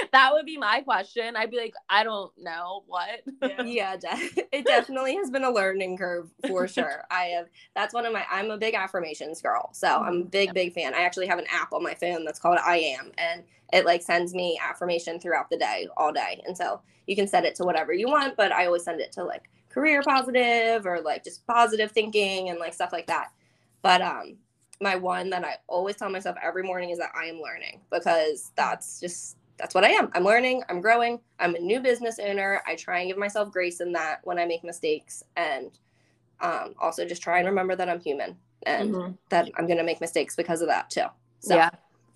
that 0.11 0.33
would 0.33 0.45
be 0.45 0.57
my 0.57 0.81
question. 0.81 1.35
I'd 1.35 1.51
be 1.51 1.57
like, 1.57 1.73
I 1.89 2.03
don't 2.03 2.31
know 2.37 2.83
what. 2.87 3.21
Yeah, 3.41 3.61
yeah 3.65 3.97
de- 3.97 4.47
it 4.51 4.65
definitely 4.65 5.15
has 5.15 5.29
been 5.29 5.43
a 5.43 5.51
learning 5.51 5.97
curve 5.97 6.29
for 6.47 6.67
sure. 6.67 7.03
I 7.11 7.25
have. 7.25 7.47
That's 7.75 7.93
one 7.93 8.05
of 8.05 8.13
my. 8.13 8.25
I'm 8.29 8.51
a 8.51 8.57
big 8.57 8.73
affirmations 8.73 9.41
girl, 9.41 9.69
so 9.73 9.87
I'm 9.87 10.07
a 10.07 10.17
mm-hmm. 10.19 10.29
big, 10.29 10.53
big 10.53 10.73
fan. 10.73 10.93
I 10.93 11.01
actually 11.01 11.27
have 11.27 11.39
an 11.39 11.45
app 11.51 11.73
on 11.73 11.83
my 11.83 11.93
phone 11.93 12.25
that's 12.25 12.39
called 12.39 12.59
I 12.63 12.77
Am, 12.77 13.11
and 13.17 13.43
it 13.73 13.85
like 13.85 14.01
sends 14.01 14.33
me 14.33 14.59
affirmation 14.63 15.19
throughout 15.19 15.49
the 15.49 15.57
day, 15.57 15.87
all 15.97 16.13
day, 16.13 16.41
and 16.45 16.57
so 16.57 16.81
you 17.05 17.15
can 17.15 17.27
set 17.27 17.45
it 17.45 17.55
to 17.55 17.63
whatever 17.63 17.93
you 17.93 18.07
want. 18.07 18.37
But 18.37 18.51
I 18.51 18.65
always 18.65 18.83
send 18.83 19.01
it 19.01 19.11
to 19.13 19.23
like 19.23 19.49
career 19.69 20.01
positive 20.01 20.85
or 20.85 21.01
like 21.01 21.23
just 21.23 21.45
positive 21.45 21.91
thinking 21.91 22.49
and 22.49 22.59
like 22.59 22.73
stuff 22.73 22.91
like 22.91 23.07
that. 23.07 23.31
But 23.81 24.01
um, 24.01 24.37
my 24.81 24.95
one 24.95 25.29
that 25.31 25.43
I 25.43 25.55
always 25.67 25.95
tell 25.95 26.09
myself 26.09 26.35
every 26.41 26.63
morning 26.63 26.89
is 26.89 26.97
that 26.99 27.11
I 27.15 27.25
am 27.25 27.41
learning 27.41 27.81
because 27.91 28.51
that's 28.55 28.99
just 28.99 29.37
that's 29.57 29.73
what 29.73 29.83
I 29.83 29.89
am. 29.89 30.11
I'm 30.13 30.23
learning, 30.23 30.63
I'm 30.69 30.81
growing, 30.81 31.19
I'm 31.39 31.55
a 31.55 31.59
new 31.59 31.79
business 31.79 32.19
owner. 32.19 32.61
I 32.65 32.75
try 32.75 32.99
and 32.99 33.09
give 33.09 33.17
myself 33.17 33.51
grace 33.51 33.81
in 33.81 33.91
that 33.93 34.19
when 34.23 34.39
I 34.39 34.45
make 34.45 34.63
mistakes 34.63 35.23
and 35.35 35.71
um, 36.41 36.75
also 36.79 37.05
just 37.05 37.21
try 37.21 37.39
and 37.39 37.47
remember 37.47 37.75
that 37.75 37.89
I'm 37.89 37.99
human 37.99 38.35
and 38.63 38.93
mm-hmm. 38.93 39.11
that 39.29 39.49
I'm 39.57 39.65
going 39.65 39.77
to 39.77 39.83
make 39.83 40.01
mistakes 40.01 40.35
because 40.35 40.61
of 40.61 40.67
that 40.67 40.89
too. 40.89 41.05
So, 41.39 41.55
yeah. 41.55 41.69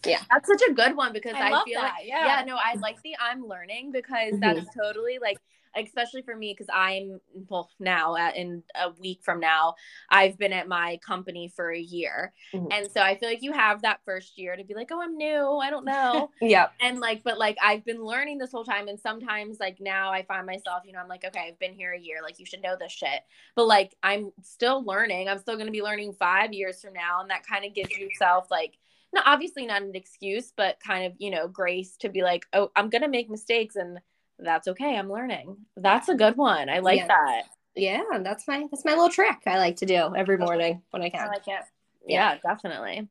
Yeah. 0.05 0.19
That's 0.31 0.47
such 0.47 0.61
a 0.67 0.73
good 0.73 0.95
one 0.95 1.13
because 1.13 1.35
I, 1.35 1.51
I 1.51 1.63
feel 1.63 1.79
that. 1.79 1.93
like, 1.97 2.07
yeah. 2.07 2.39
yeah, 2.39 2.43
no, 2.43 2.57
I 2.57 2.75
like 2.75 3.01
the 3.03 3.15
I'm 3.19 3.47
learning 3.47 3.91
because 3.91 4.33
mm-hmm. 4.33 4.39
that's 4.39 4.73
totally 4.75 5.19
like 5.19 5.37
especially 5.75 6.21
for 6.21 6.35
me 6.35 6.53
because 6.53 6.69
i'm 6.73 7.19
well 7.49 7.69
now 7.79 8.15
at, 8.15 8.35
in 8.35 8.63
a 8.75 8.89
week 8.99 9.19
from 9.23 9.39
now 9.39 9.73
i've 10.09 10.37
been 10.37 10.53
at 10.53 10.67
my 10.67 10.97
company 11.05 11.51
for 11.55 11.71
a 11.71 11.79
year. 11.79 12.33
Mm-hmm. 12.53 12.67
and 12.71 12.91
so 12.91 13.01
i 13.01 13.17
feel 13.17 13.29
like 13.29 13.41
you 13.41 13.51
have 13.51 13.81
that 13.81 13.99
first 14.05 14.37
year 14.37 14.55
to 14.55 14.63
be 14.63 14.73
like 14.73 14.89
oh 14.91 15.01
i'm 15.01 15.17
new. 15.17 15.57
I 15.57 15.69
don't 15.69 15.85
know. 15.85 16.29
Yeah. 16.41 16.67
And 16.79 16.99
like 16.99 17.23
but 17.23 17.37
like 17.37 17.57
i've 17.61 17.85
been 17.85 18.03
learning 18.03 18.37
this 18.37 18.51
whole 18.51 18.65
time 18.65 18.87
and 18.87 18.99
sometimes 18.99 19.59
like 19.59 19.77
now 19.79 20.11
i 20.11 20.23
find 20.23 20.45
myself 20.45 20.83
you 20.85 20.93
know 20.93 20.99
i'm 20.99 21.07
like 21.07 21.23
okay 21.25 21.45
i've 21.47 21.59
been 21.59 21.73
here 21.73 21.93
a 21.93 21.99
year. 21.99 22.19
Like 22.21 22.39
you 22.39 22.45
should 22.45 22.61
know 22.61 22.75
this 22.79 22.91
shit. 22.91 23.21
But 23.55 23.67
like 23.67 23.95
i'm 24.03 24.31
still 24.43 24.83
learning. 24.83 25.29
I'm 25.29 25.39
still 25.39 25.55
going 25.55 25.67
to 25.67 25.71
be 25.71 25.81
learning 25.81 26.13
five 26.13 26.53
years 26.53 26.81
from 26.81 26.93
now 26.93 27.21
and 27.21 27.29
that 27.29 27.45
kind 27.45 27.65
of 27.65 27.73
gives 27.73 27.97
yourself 27.97 28.47
like 28.51 28.77
no 29.13 29.21
obviously 29.25 29.65
not 29.65 29.81
an 29.81 29.95
excuse 29.95 30.53
but 30.55 30.79
kind 30.85 31.05
of 31.05 31.13
you 31.17 31.29
know 31.29 31.47
grace 31.47 31.97
to 31.97 32.09
be 32.09 32.21
like 32.21 32.45
oh 32.53 32.71
i'm 32.75 32.89
going 32.89 33.01
to 33.01 33.07
make 33.07 33.29
mistakes 33.29 33.75
and 33.75 33.99
that's 34.41 34.67
okay. 34.67 34.97
I'm 34.97 35.11
learning. 35.11 35.57
That's 35.77 36.09
a 36.09 36.15
good 36.15 36.37
one. 36.37 36.69
I 36.69 36.79
like 36.79 36.99
yeah. 36.99 37.07
that. 37.07 37.43
Yeah, 37.75 38.03
that's 38.21 38.47
my 38.47 38.67
that's 38.69 38.83
my 38.83 38.91
little 38.91 39.09
trick 39.09 39.37
I 39.45 39.57
like 39.57 39.77
to 39.77 39.85
do 39.85 40.13
every 40.15 40.37
morning 40.37 40.81
when 40.91 41.01
I 41.01 41.09
can. 41.09 41.21
I 41.21 41.27
like 41.27 41.47
it. 41.47 41.63
Yeah, 42.07 42.33
yeah, 42.33 42.37
definitely. 42.43 43.07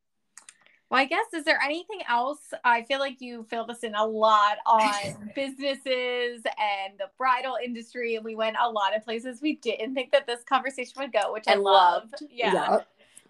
Well, 0.90 1.00
I 1.00 1.04
guess 1.04 1.26
is 1.32 1.44
there 1.44 1.60
anything 1.64 2.00
else? 2.08 2.52
I 2.64 2.82
feel 2.82 2.98
like 2.98 3.20
you 3.20 3.44
filled 3.48 3.70
us 3.70 3.84
in 3.84 3.94
a 3.94 4.04
lot 4.04 4.58
on 4.66 5.30
businesses 5.36 6.42
and 6.44 6.98
the 6.98 7.08
bridal 7.16 7.56
industry, 7.64 8.16
and 8.16 8.24
we 8.24 8.34
went 8.34 8.56
a 8.60 8.68
lot 8.68 8.96
of 8.96 9.04
places 9.04 9.40
we 9.40 9.56
didn't 9.56 9.94
think 9.94 10.10
that 10.10 10.26
this 10.26 10.42
conversation 10.42 10.94
would 10.98 11.12
go, 11.12 11.32
which 11.32 11.44
I, 11.46 11.52
I 11.52 11.56
loved. 11.56 12.12
loved. 12.20 12.32
Yeah. 12.32 12.52
yeah. 12.52 12.78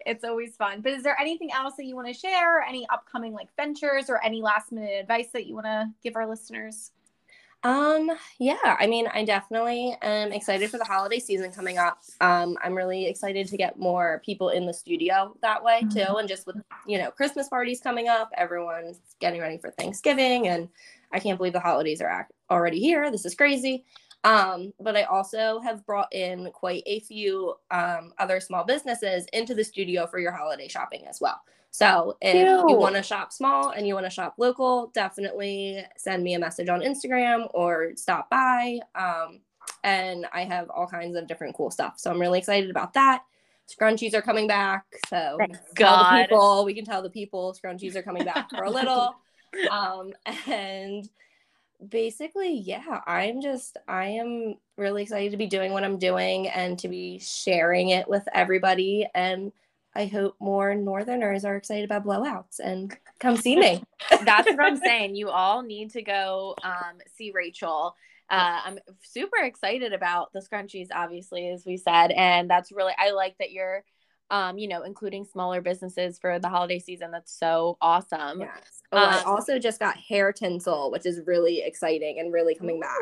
It's 0.07 0.23
always 0.23 0.55
fun. 0.55 0.81
But 0.81 0.93
is 0.93 1.03
there 1.03 1.15
anything 1.21 1.51
else 1.51 1.75
that 1.77 1.85
you 1.85 1.95
want 1.95 2.07
to 2.07 2.13
share? 2.13 2.61
Any 2.61 2.89
upcoming 2.89 3.33
like 3.33 3.55
ventures 3.55 4.09
or 4.09 4.23
any 4.23 4.41
last 4.41 4.71
minute 4.71 4.99
advice 4.99 5.27
that 5.33 5.45
you 5.45 5.53
want 5.53 5.67
to 5.67 5.91
give 6.03 6.15
our 6.15 6.27
listeners? 6.27 6.91
Um, 7.63 8.09
yeah, 8.39 8.75
I 8.79 8.87
mean, 8.87 9.07
I 9.13 9.23
definitely 9.23 9.95
am 10.01 10.31
excited 10.31 10.69
for 10.71 10.79
the 10.79 10.83
holiday 10.83 11.19
season 11.19 11.51
coming 11.51 11.77
up. 11.77 11.99
Um, 12.19 12.57
I'm 12.63 12.75
really 12.75 13.05
excited 13.05 13.47
to 13.47 13.57
get 13.57 13.77
more 13.77 14.21
people 14.25 14.49
in 14.49 14.65
the 14.65 14.73
studio 14.73 15.35
that 15.41 15.63
way 15.63 15.81
too. 15.81 15.99
Mm-hmm. 15.99 16.17
And 16.17 16.27
just 16.27 16.47
with, 16.47 16.57
you 16.87 16.97
know, 16.97 17.11
Christmas 17.11 17.49
parties 17.49 17.79
coming 17.79 18.07
up, 18.07 18.31
everyone's 18.35 18.99
getting 19.19 19.41
ready 19.41 19.59
for 19.59 19.69
Thanksgiving. 19.71 20.47
And 20.47 20.69
I 21.11 21.19
can't 21.19 21.37
believe 21.37 21.53
the 21.53 21.59
holidays 21.59 22.01
are 22.01 22.27
already 22.49 22.79
here. 22.79 23.11
This 23.11 23.25
is 23.25 23.35
crazy. 23.35 23.85
Um, 24.23 24.73
but 24.79 24.95
I 24.95 25.03
also 25.03 25.59
have 25.61 25.85
brought 25.85 26.13
in 26.13 26.51
quite 26.51 26.83
a 26.85 26.99
few 27.01 27.55
um, 27.69 28.13
other 28.17 28.39
small 28.39 28.63
businesses 28.63 29.25
into 29.33 29.55
the 29.55 29.63
studio 29.63 30.07
for 30.07 30.19
your 30.19 30.31
holiday 30.31 30.67
shopping 30.67 31.05
as 31.07 31.19
well. 31.19 31.41
So 31.71 32.17
if 32.19 32.35
Ew. 32.35 32.65
you 32.67 32.75
want 32.75 32.95
to 32.95 33.03
shop 33.03 33.31
small 33.31 33.69
and 33.69 33.87
you 33.87 33.93
want 33.93 34.05
to 34.05 34.09
shop 34.09 34.35
local, 34.37 34.91
definitely 34.93 35.83
send 35.95 36.21
me 36.21 36.33
a 36.33 36.39
message 36.39 36.67
on 36.67 36.81
Instagram 36.81 37.49
or 37.53 37.93
stop 37.95 38.29
by. 38.29 38.79
Um, 38.93 39.39
and 39.83 40.27
I 40.33 40.43
have 40.43 40.69
all 40.69 40.85
kinds 40.85 41.15
of 41.15 41.27
different 41.27 41.55
cool 41.55 41.71
stuff. 41.71 41.93
So 41.97 42.11
I'm 42.11 42.19
really 42.19 42.39
excited 42.39 42.69
about 42.69 42.93
that. 42.93 43.23
Scrunchies 43.69 44.13
are 44.13 44.21
coming 44.21 44.47
back. 44.47 44.83
So 45.07 45.37
God. 45.75 46.23
people, 46.23 46.65
we 46.65 46.73
can 46.73 46.83
tell 46.83 47.01
the 47.01 47.09
people 47.09 47.55
scrunchies 47.55 47.95
are 47.95 48.03
coming 48.03 48.25
back 48.25 48.49
for 48.49 48.63
a 48.63 48.69
little. 48.69 49.15
Um, 49.69 50.13
and 50.47 51.09
basically, 51.89 52.53
yeah, 52.53 53.01
I'm 53.05 53.41
just, 53.41 53.75
I 53.85 54.05
am 54.05 54.55
really 54.77 55.03
excited 55.03 55.31
to 55.31 55.37
be 55.37 55.47
doing 55.47 55.73
what 55.73 55.83
I'm 55.83 55.99
doing 55.99 56.47
and 56.47 56.79
to 56.79 56.87
be 56.87 57.19
sharing 57.19 57.89
it 57.89 58.07
with 58.07 58.25
everybody. 58.33 59.07
And 59.13 59.51
I 59.93 60.05
hope 60.05 60.35
more 60.39 60.73
Northerners 60.73 61.43
are 61.43 61.57
excited 61.57 61.83
about 61.83 62.05
blowouts 62.05 62.59
and 62.59 62.95
come 63.19 63.35
see 63.35 63.57
me. 63.57 63.83
That's 64.09 64.49
what 64.49 64.59
I'm 64.61 64.77
saying. 64.83 65.15
You 65.15 65.29
all 65.29 65.63
need 65.63 65.91
to 65.91 66.01
go 66.01 66.55
um, 66.63 66.99
see 67.15 67.31
Rachel. 67.33 67.95
Uh, 68.29 68.59
I'm 68.63 68.79
super 69.01 69.43
excited 69.43 69.91
about 69.91 70.31
the 70.31 70.39
scrunchies, 70.39 70.87
obviously, 70.93 71.49
as 71.49 71.65
we 71.65 71.75
said, 71.75 72.11
and 72.11 72.49
that's 72.49 72.71
really 72.71 72.93
I 72.97 73.11
like 73.11 73.37
that 73.39 73.51
you're, 73.51 73.83
um, 74.29 74.57
you 74.57 74.69
know, 74.69 74.83
including 74.83 75.25
smaller 75.25 75.59
businesses 75.59 76.17
for 76.17 76.39
the 76.39 76.47
holiday 76.47 76.79
season. 76.79 77.11
That's 77.11 77.37
so 77.37 77.77
awesome. 77.81 78.39
Yes. 78.39 78.83
Oh, 78.93 78.99
um, 78.99 79.09
I 79.09 79.21
also 79.23 79.59
just 79.59 79.81
got 79.81 79.97
hair 79.97 80.31
tinsel, 80.31 80.91
which 80.91 81.05
is 81.05 81.19
really 81.27 81.61
exciting 81.61 82.19
and 82.19 82.31
really 82.31 82.55
coming 82.55 82.79
back. 82.79 82.99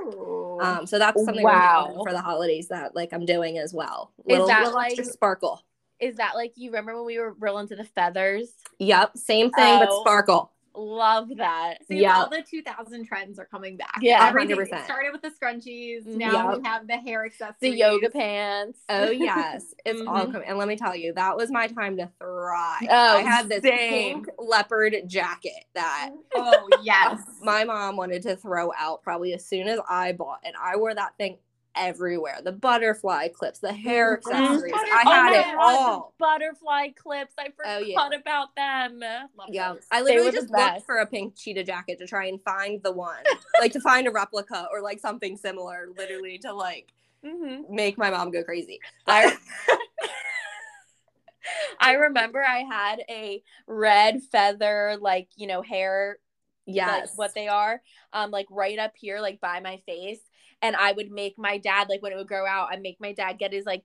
Um, 0.62 0.88
so 0.88 0.98
that's 0.98 1.24
something 1.24 1.44
wow. 1.44 2.02
for 2.02 2.12
the 2.12 2.22
holidays 2.22 2.70
that 2.70 2.96
like 2.96 3.14
I'm 3.14 3.28
doing 3.28 3.60
as 3.60 3.72
well. 3.72 4.12
Little, 4.26 4.46
is 4.46 4.50
that 4.50 4.64
little 4.64 4.74
like 4.74 5.06
sparkle? 5.06 5.62
Is 6.00 6.16
that 6.16 6.36
like 6.36 6.54
you 6.56 6.72
remember 6.72 6.96
when 6.96 7.06
we 7.06 7.20
were 7.20 7.34
real 7.40 7.58
into 7.58 7.76
the 7.76 7.84
feathers? 7.84 8.52
Yep, 8.80 9.18
same 9.18 9.52
thing, 9.52 9.76
oh, 9.76 9.80
but 9.80 10.02
sparkle. 10.02 10.52
Love 10.76 11.30
that. 11.38 11.80
yeah, 11.90 12.20
all 12.20 12.30
the 12.30 12.42
2000 12.42 13.06
trends 13.06 13.38
are 13.38 13.46
coming 13.46 13.76
back. 13.76 13.98
Yeah, 14.02 14.32
100%. 14.32 14.86
started 14.86 15.12
with 15.12 15.22
the 15.22 15.30
scrunchies. 15.30 16.06
Now 16.06 16.52
yep. 16.52 16.60
we 16.60 16.68
have 16.68 16.88
the 16.88 16.96
hair 16.96 17.26
accessories, 17.26 17.56
the 17.60 17.70
yoga 17.72 18.10
pants. 18.10 18.80
Oh 18.88 19.10
yes, 19.10 19.74
it's 19.86 20.00
mm-hmm. 20.00 20.08
all 20.08 20.26
coming. 20.28 20.48
And 20.48 20.58
let 20.58 20.68
me 20.68 20.78
tell 20.78 20.96
you, 20.96 21.12
that 21.14 21.36
was 21.36 21.52
my 21.52 21.68
time 21.68 21.98
to 21.98 22.10
thrive. 22.20 22.88
Oh, 22.90 23.18
I 23.18 23.22
had 23.22 23.50
this 23.50 23.64
same. 23.64 24.24
pink 24.24 24.28
leopard 24.38 24.96
jacket 25.08 25.66
that. 25.74 26.12
Oh 26.36 26.70
yes, 26.82 27.20
my 27.44 27.64
mom 27.66 27.98
wanted 27.98 28.22
to 28.24 28.38
throw 28.38 28.72
out 28.78 29.02
probably 29.02 29.34
as 29.34 29.46
soon 29.46 29.68
as 29.68 29.80
I 29.90 30.14
bought, 30.14 30.40
and 30.46 30.56
I 30.62 30.78
wore 30.78 30.94
that 30.94 31.18
thing 31.18 31.40
everywhere. 31.80 32.40
The 32.44 32.52
butterfly 32.52 33.30
clips, 33.30 33.60
the 33.60 33.74
hair 33.74 34.14
accessories. 34.14 34.74
Mm-hmm. 34.74 35.08
I 35.08 35.12
had 35.12 35.34
oh 35.34 35.40
it 35.40 35.58
all. 35.58 36.14
Butterfly 36.20 36.90
clips. 36.96 37.34
I 37.38 37.50
forgot 37.56 37.66
oh, 37.66 37.80
yeah. 37.80 38.20
about 38.20 38.56
them. 38.56 39.00
Love 39.00 39.50
yeah. 39.50 39.74
Those. 39.74 39.84
I 39.92 40.02
literally 40.02 40.32
just 40.32 40.50
looked 40.50 40.86
for 40.86 40.98
a 40.98 41.06
pink 41.06 41.36
cheetah 41.36 41.64
jacket 41.64 42.00
to 42.00 42.08
try 42.08 42.26
and 42.26 42.42
find 42.42 42.82
the 42.84 42.92
one. 42.92 43.24
like 43.60 43.72
to 43.74 43.82
find 43.82 44.08
a 44.08 44.12
replica 44.12 44.68
or 44.72 44.82
like 44.82 45.00
something 45.00 45.38
similar, 45.38 45.88
literally 45.98 46.38
to 46.40 46.54
like 46.54 46.92
mm-hmm. 47.26 47.74
make 47.74 47.98
my 47.98 48.10
mom 48.10 48.32
go 48.32 48.44
crazy. 48.44 48.80
I 49.08 49.36
I 51.80 51.94
remember 51.94 52.44
I 52.44 52.60
had 52.60 53.02
a 53.10 53.42
red 53.68 54.22
feather, 54.32 54.98
like, 55.00 55.30
you 55.36 55.48
know, 55.48 55.62
hair 55.62 56.18
yes 56.72 57.10
like 57.10 57.18
what 57.18 57.34
they 57.34 57.48
are 57.48 57.82
um 58.14 58.32
like 58.32 58.46
right 58.50 58.80
up 58.80 58.94
here 58.96 59.20
like 59.20 59.42
by 59.42 59.60
my 59.60 59.82
face 59.86 60.20
and 60.62 60.76
I 60.76 60.92
would 60.92 61.12
make 61.12 61.38
my 61.38 61.58
dad 61.58 61.88
like 61.90 62.02
when 62.02 62.12
it 62.12 62.16
would 62.16 62.28
grow 62.28 62.46
out, 62.46 62.70
I'd 62.72 62.82
make 62.82 62.98
my 63.00 63.14
dad 63.14 63.40
get 63.40 63.54
his 63.54 63.66
like 63.66 63.84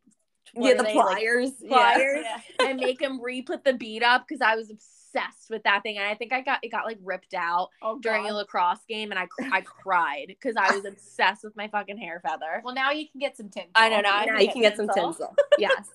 yeah 0.55 0.75
the 0.75 0.83
they, 0.83 0.93
pliers 0.93 1.53
like, 1.63 1.71
pliers 1.71 2.25
yeah. 2.25 2.67
and 2.69 2.79
make 2.79 3.01
him 3.01 3.21
re 3.21 3.43
put 3.43 3.65
the 3.65 3.73
bead 3.73 4.03
up 4.03 4.27
because 4.27 4.43
I 4.43 4.57
was 4.57 4.71
obsessed 4.71 5.49
with 5.49 5.63
that 5.63 5.83
thing 5.83 5.97
and 5.97 6.07
I 6.07 6.15
think 6.15 6.33
I 6.33 6.43
got 6.43 6.59
it 6.63 6.71
got 6.71 6.85
like 6.85 6.99
ripped 7.03 7.35
out 7.35 7.71
oh, 7.83 7.99
during 8.01 8.29
a 8.29 8.35
lacrosse 8.35 8.85
game 8.89 9.11
and 9.11 9.19
I 9.19 9.27
I 9.53 9.61
cried 9.63 10.27
because 10.29 10.57
I 10.57 10.75
was 10.75 10.85
obsessed 10.85 11.45
with 11.45 11.57
my 11.57 11.69
fucking 11.69 11.99
hair 11.99 12.21
feather. 12.21 12.61
Well, 12.65 12.75
now 12.75 12.91
you 12.91 13.07
can 13.11 13.21
get 13.21 13.37
some 13.37 13.49
tinsel. 13.49 13.71
I 13.75 13.89
know 13.89 14.01
now, 14.01 14.25
now 14.25 14.39
you 14.39 14.53
can 14.53 14.63
get, 14.63 14.77
get 14.77 14.77
some 14.77 14.89
tinsel. 14.89 15.35
yes. 15.59 15.89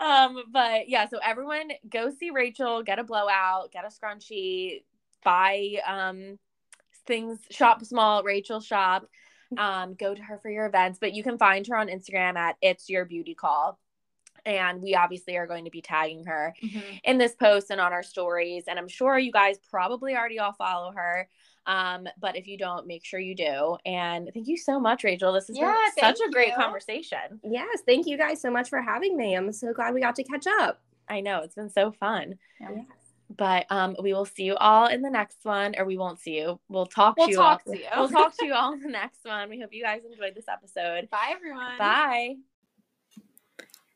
um, 0.00 0.42
but 0.52 0.88
yeah, 0.88 1.08
so 1.08 1.18
everyone 1.24 1.70
go 1.88 2.10
see 2.10 2.30
Rachel, 2.30 2.82
get 2.82 2.98
a 2.98 3.04
blowout, 3.04 3.70
get 3.72 3.84
a 3.84 3.88
scrunchie, 3.88 4.82
buy 5.24 5.76
um 5.86 6.38
things, 7.06 7.38
shop 7.50 7.84
small, 7.84 8.22
Rachel 8.22 8.60
shop. 8.60 9.06
Um, 9.56 9.94
go 9.94 10.14
to 10.14 10.22
her 10.22 10.38
for 10.38 10.50
your 10.50 10.66
events, 10.66 10.98
but 11.00 11.12
you 11.12 11.22
can 11.22 11.38
find 11.38 11.66
her 11.66 11.76
on 11.76 11.88
Instagram 11.88 12.36
at 12.36 12.56
It's 12.60 12.88
Your 12.88 13.04
Beauty 13.04 13.34
Call. 13.34 13.78
And 14.46 14.82
we 14.82 14.94
obviously 14.94 15.36
are 15.36 15.46
going 15.46 15.64
to 15.64 15.70
be 15.70 15.80
tagging 15.80 16.24
her 16.26 16.54
mm-hmm. 16.62 16.80
in 17.04 17.16
this 17.16 17.34
post 17.34 17.70
and 17.70 17.80
on 17.80 17.92
our 17.92 18.02
stories. 18.02 18.64
And 18.66 18.78
I'm 18.78 18.88
sure 18.88 19.18
you 19.18 19.32
guys 19.32 19.56
probably 19.70 20.14
already 20.14 20.38
all 20.38 20.52
follow 20.52 20.92
her. 20.94 21.28
Um, 21.66 22.06
but 22.20 22.36
if 22.36 22.46
you 22.46 22.58
don't, 22.58 22.86
make 22.86 23.06
sure 23.06 23.18
you 23.18 23.34
do. 23.34 23.78
And 23.86 24.30
thank 24.34 24.48
you 24.48 24.58
so 24.58 24.78
much, 24.78 25.02
Rachel. 25.02 25.32
This 25.32 25.48
has 25.48 25.56
yeah, 25.56 25.74
been 25.96 26.04
such 26.04 26.20
a 26.26 26.30
great 26.30 26.48
you. 26.48 26.56
conversation. 26.56 27.40
Yes, 27.42 27.78
thank 27.86 28.06
you 28.06 28.18
guys 28.18 28.42
so 28.42 28.50
much 28.50 28.68
for 28.68 28.82
having 28.82 29.16
me. 29.16 29.34
I'm 29.34 29.50
so 29.52 29.72
glad 29.72 29.94
we 29.94 30.00
got 30.00 30.16
to 30.16 30.24
catch 30.24 30.46
up. 30.46 30.82
I 31.08 31.20
know 31.20 31.40
it's 31.40 31.54
been 31.54 31.70
so 31.70 31.92
fun. 31.92 32.34
Yeah. 32.60 32.82
But 33.30 33.66
um, 33.70 33.96
we 34.00 34.12
will 34.12 34.26
see 34.26 34.44
you 34.44 34.54
all 34.56 34.86
in 34.86 35.02
the 35.02 35.10
next 35.10 35.38
one, 35.44 35.74
or 35.76 35.84
we 35.84 35.96
won't 35.96 36.20
see 36.20 36.38
you. 36.38 36.60
We'll 36.68 36.86
talk 36.86 37.16
we'll 37.16 37.26
to 37.26 37.32
you. 37.32 37.38
Talk 37.38 37.62
all. 37.66 37.72
To 37.72 37.78
you. 37.78 37.86
We'll 37.96 38.08
talk 38.08 38.36
to 38.38 38.46
you 38.46 38.54
all 38.54 38.72
in 38.74 38.80
the 38.80 38.88
next 38.88 39.24
one. 39.24 39.48
We 39.48 39.60
hope 39.60 39.70
you 39.72 39.82
guys 39.82 40.02
enjoyed 40.08 40.34
this 40.34 40.48
episode. 40.48 41.10
Bye, 41.10 41.32
everyone. 41.34 41.78
Bye. 41.78 42.36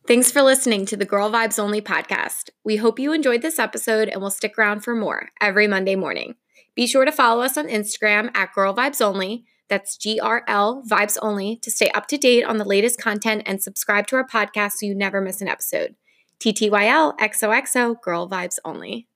Thanks 0.07 0.33
for 0.33 0.41
listening 0.41 0.87
to 0.87 0.97
the 0.97 1.05
Girl 1.05 1.31
Vibes 1.31 1.59
Only 1.59 1.83
podcast. 1.83 2.49
We 2.65 2.77
hope 2.77 2.99
you 2.99 3.13
enjoyed 3.13 3.43
this 3.43 3.59
episode 3.59 4.09
and 4.09 4.23
will 4.23 4.31
stick 4.31 4.59
around 4.59 4.81
for 4.81 4.95
more 4.95 5.29
every 5.41 5.69
Monday 5.69 5.97
morning. 5.97 6.37
Be 6.75 6.87
sure 6.87 7.05
to 7.05 7.13
follow 7.13 7.43
us 7.43 7.59
on 7.59 7.67
Instagram 7.67 8.31
at 8.35 8.55
Girl 8.55 8.75
Vibes 8.75 9.03
Only. 9.03 9.45
That's 9.69 9.99
GRL 9.99 10.87
Vibes 10.89 11.19
Only 11.21 11.57
to 11.57 11.71
stay 11.71 11.91
up 11.91 12.07
to 12.07 12.17
date 12.17 12.45
on 12.45 12.57
the 12.57 12.65
latest 12.65 12.99
content 12.99 13.43
and 13.45 13.63
subscribe 13.63 14.07
to 14.07 14.17
our 14.17 14.27
podcast 14.27 14.75
so 14.77 14.87
you 14.87 14.95
never 14.95 15.21
miss 15.21 15.43
an 15.43 15.49
episode. 15.49 15.95
TTYL 16.41 17.19
XOXO 17.19 18.01
Girl 18.01 18.31
Vibes 18.31 18.59
Only. 18.65 19.08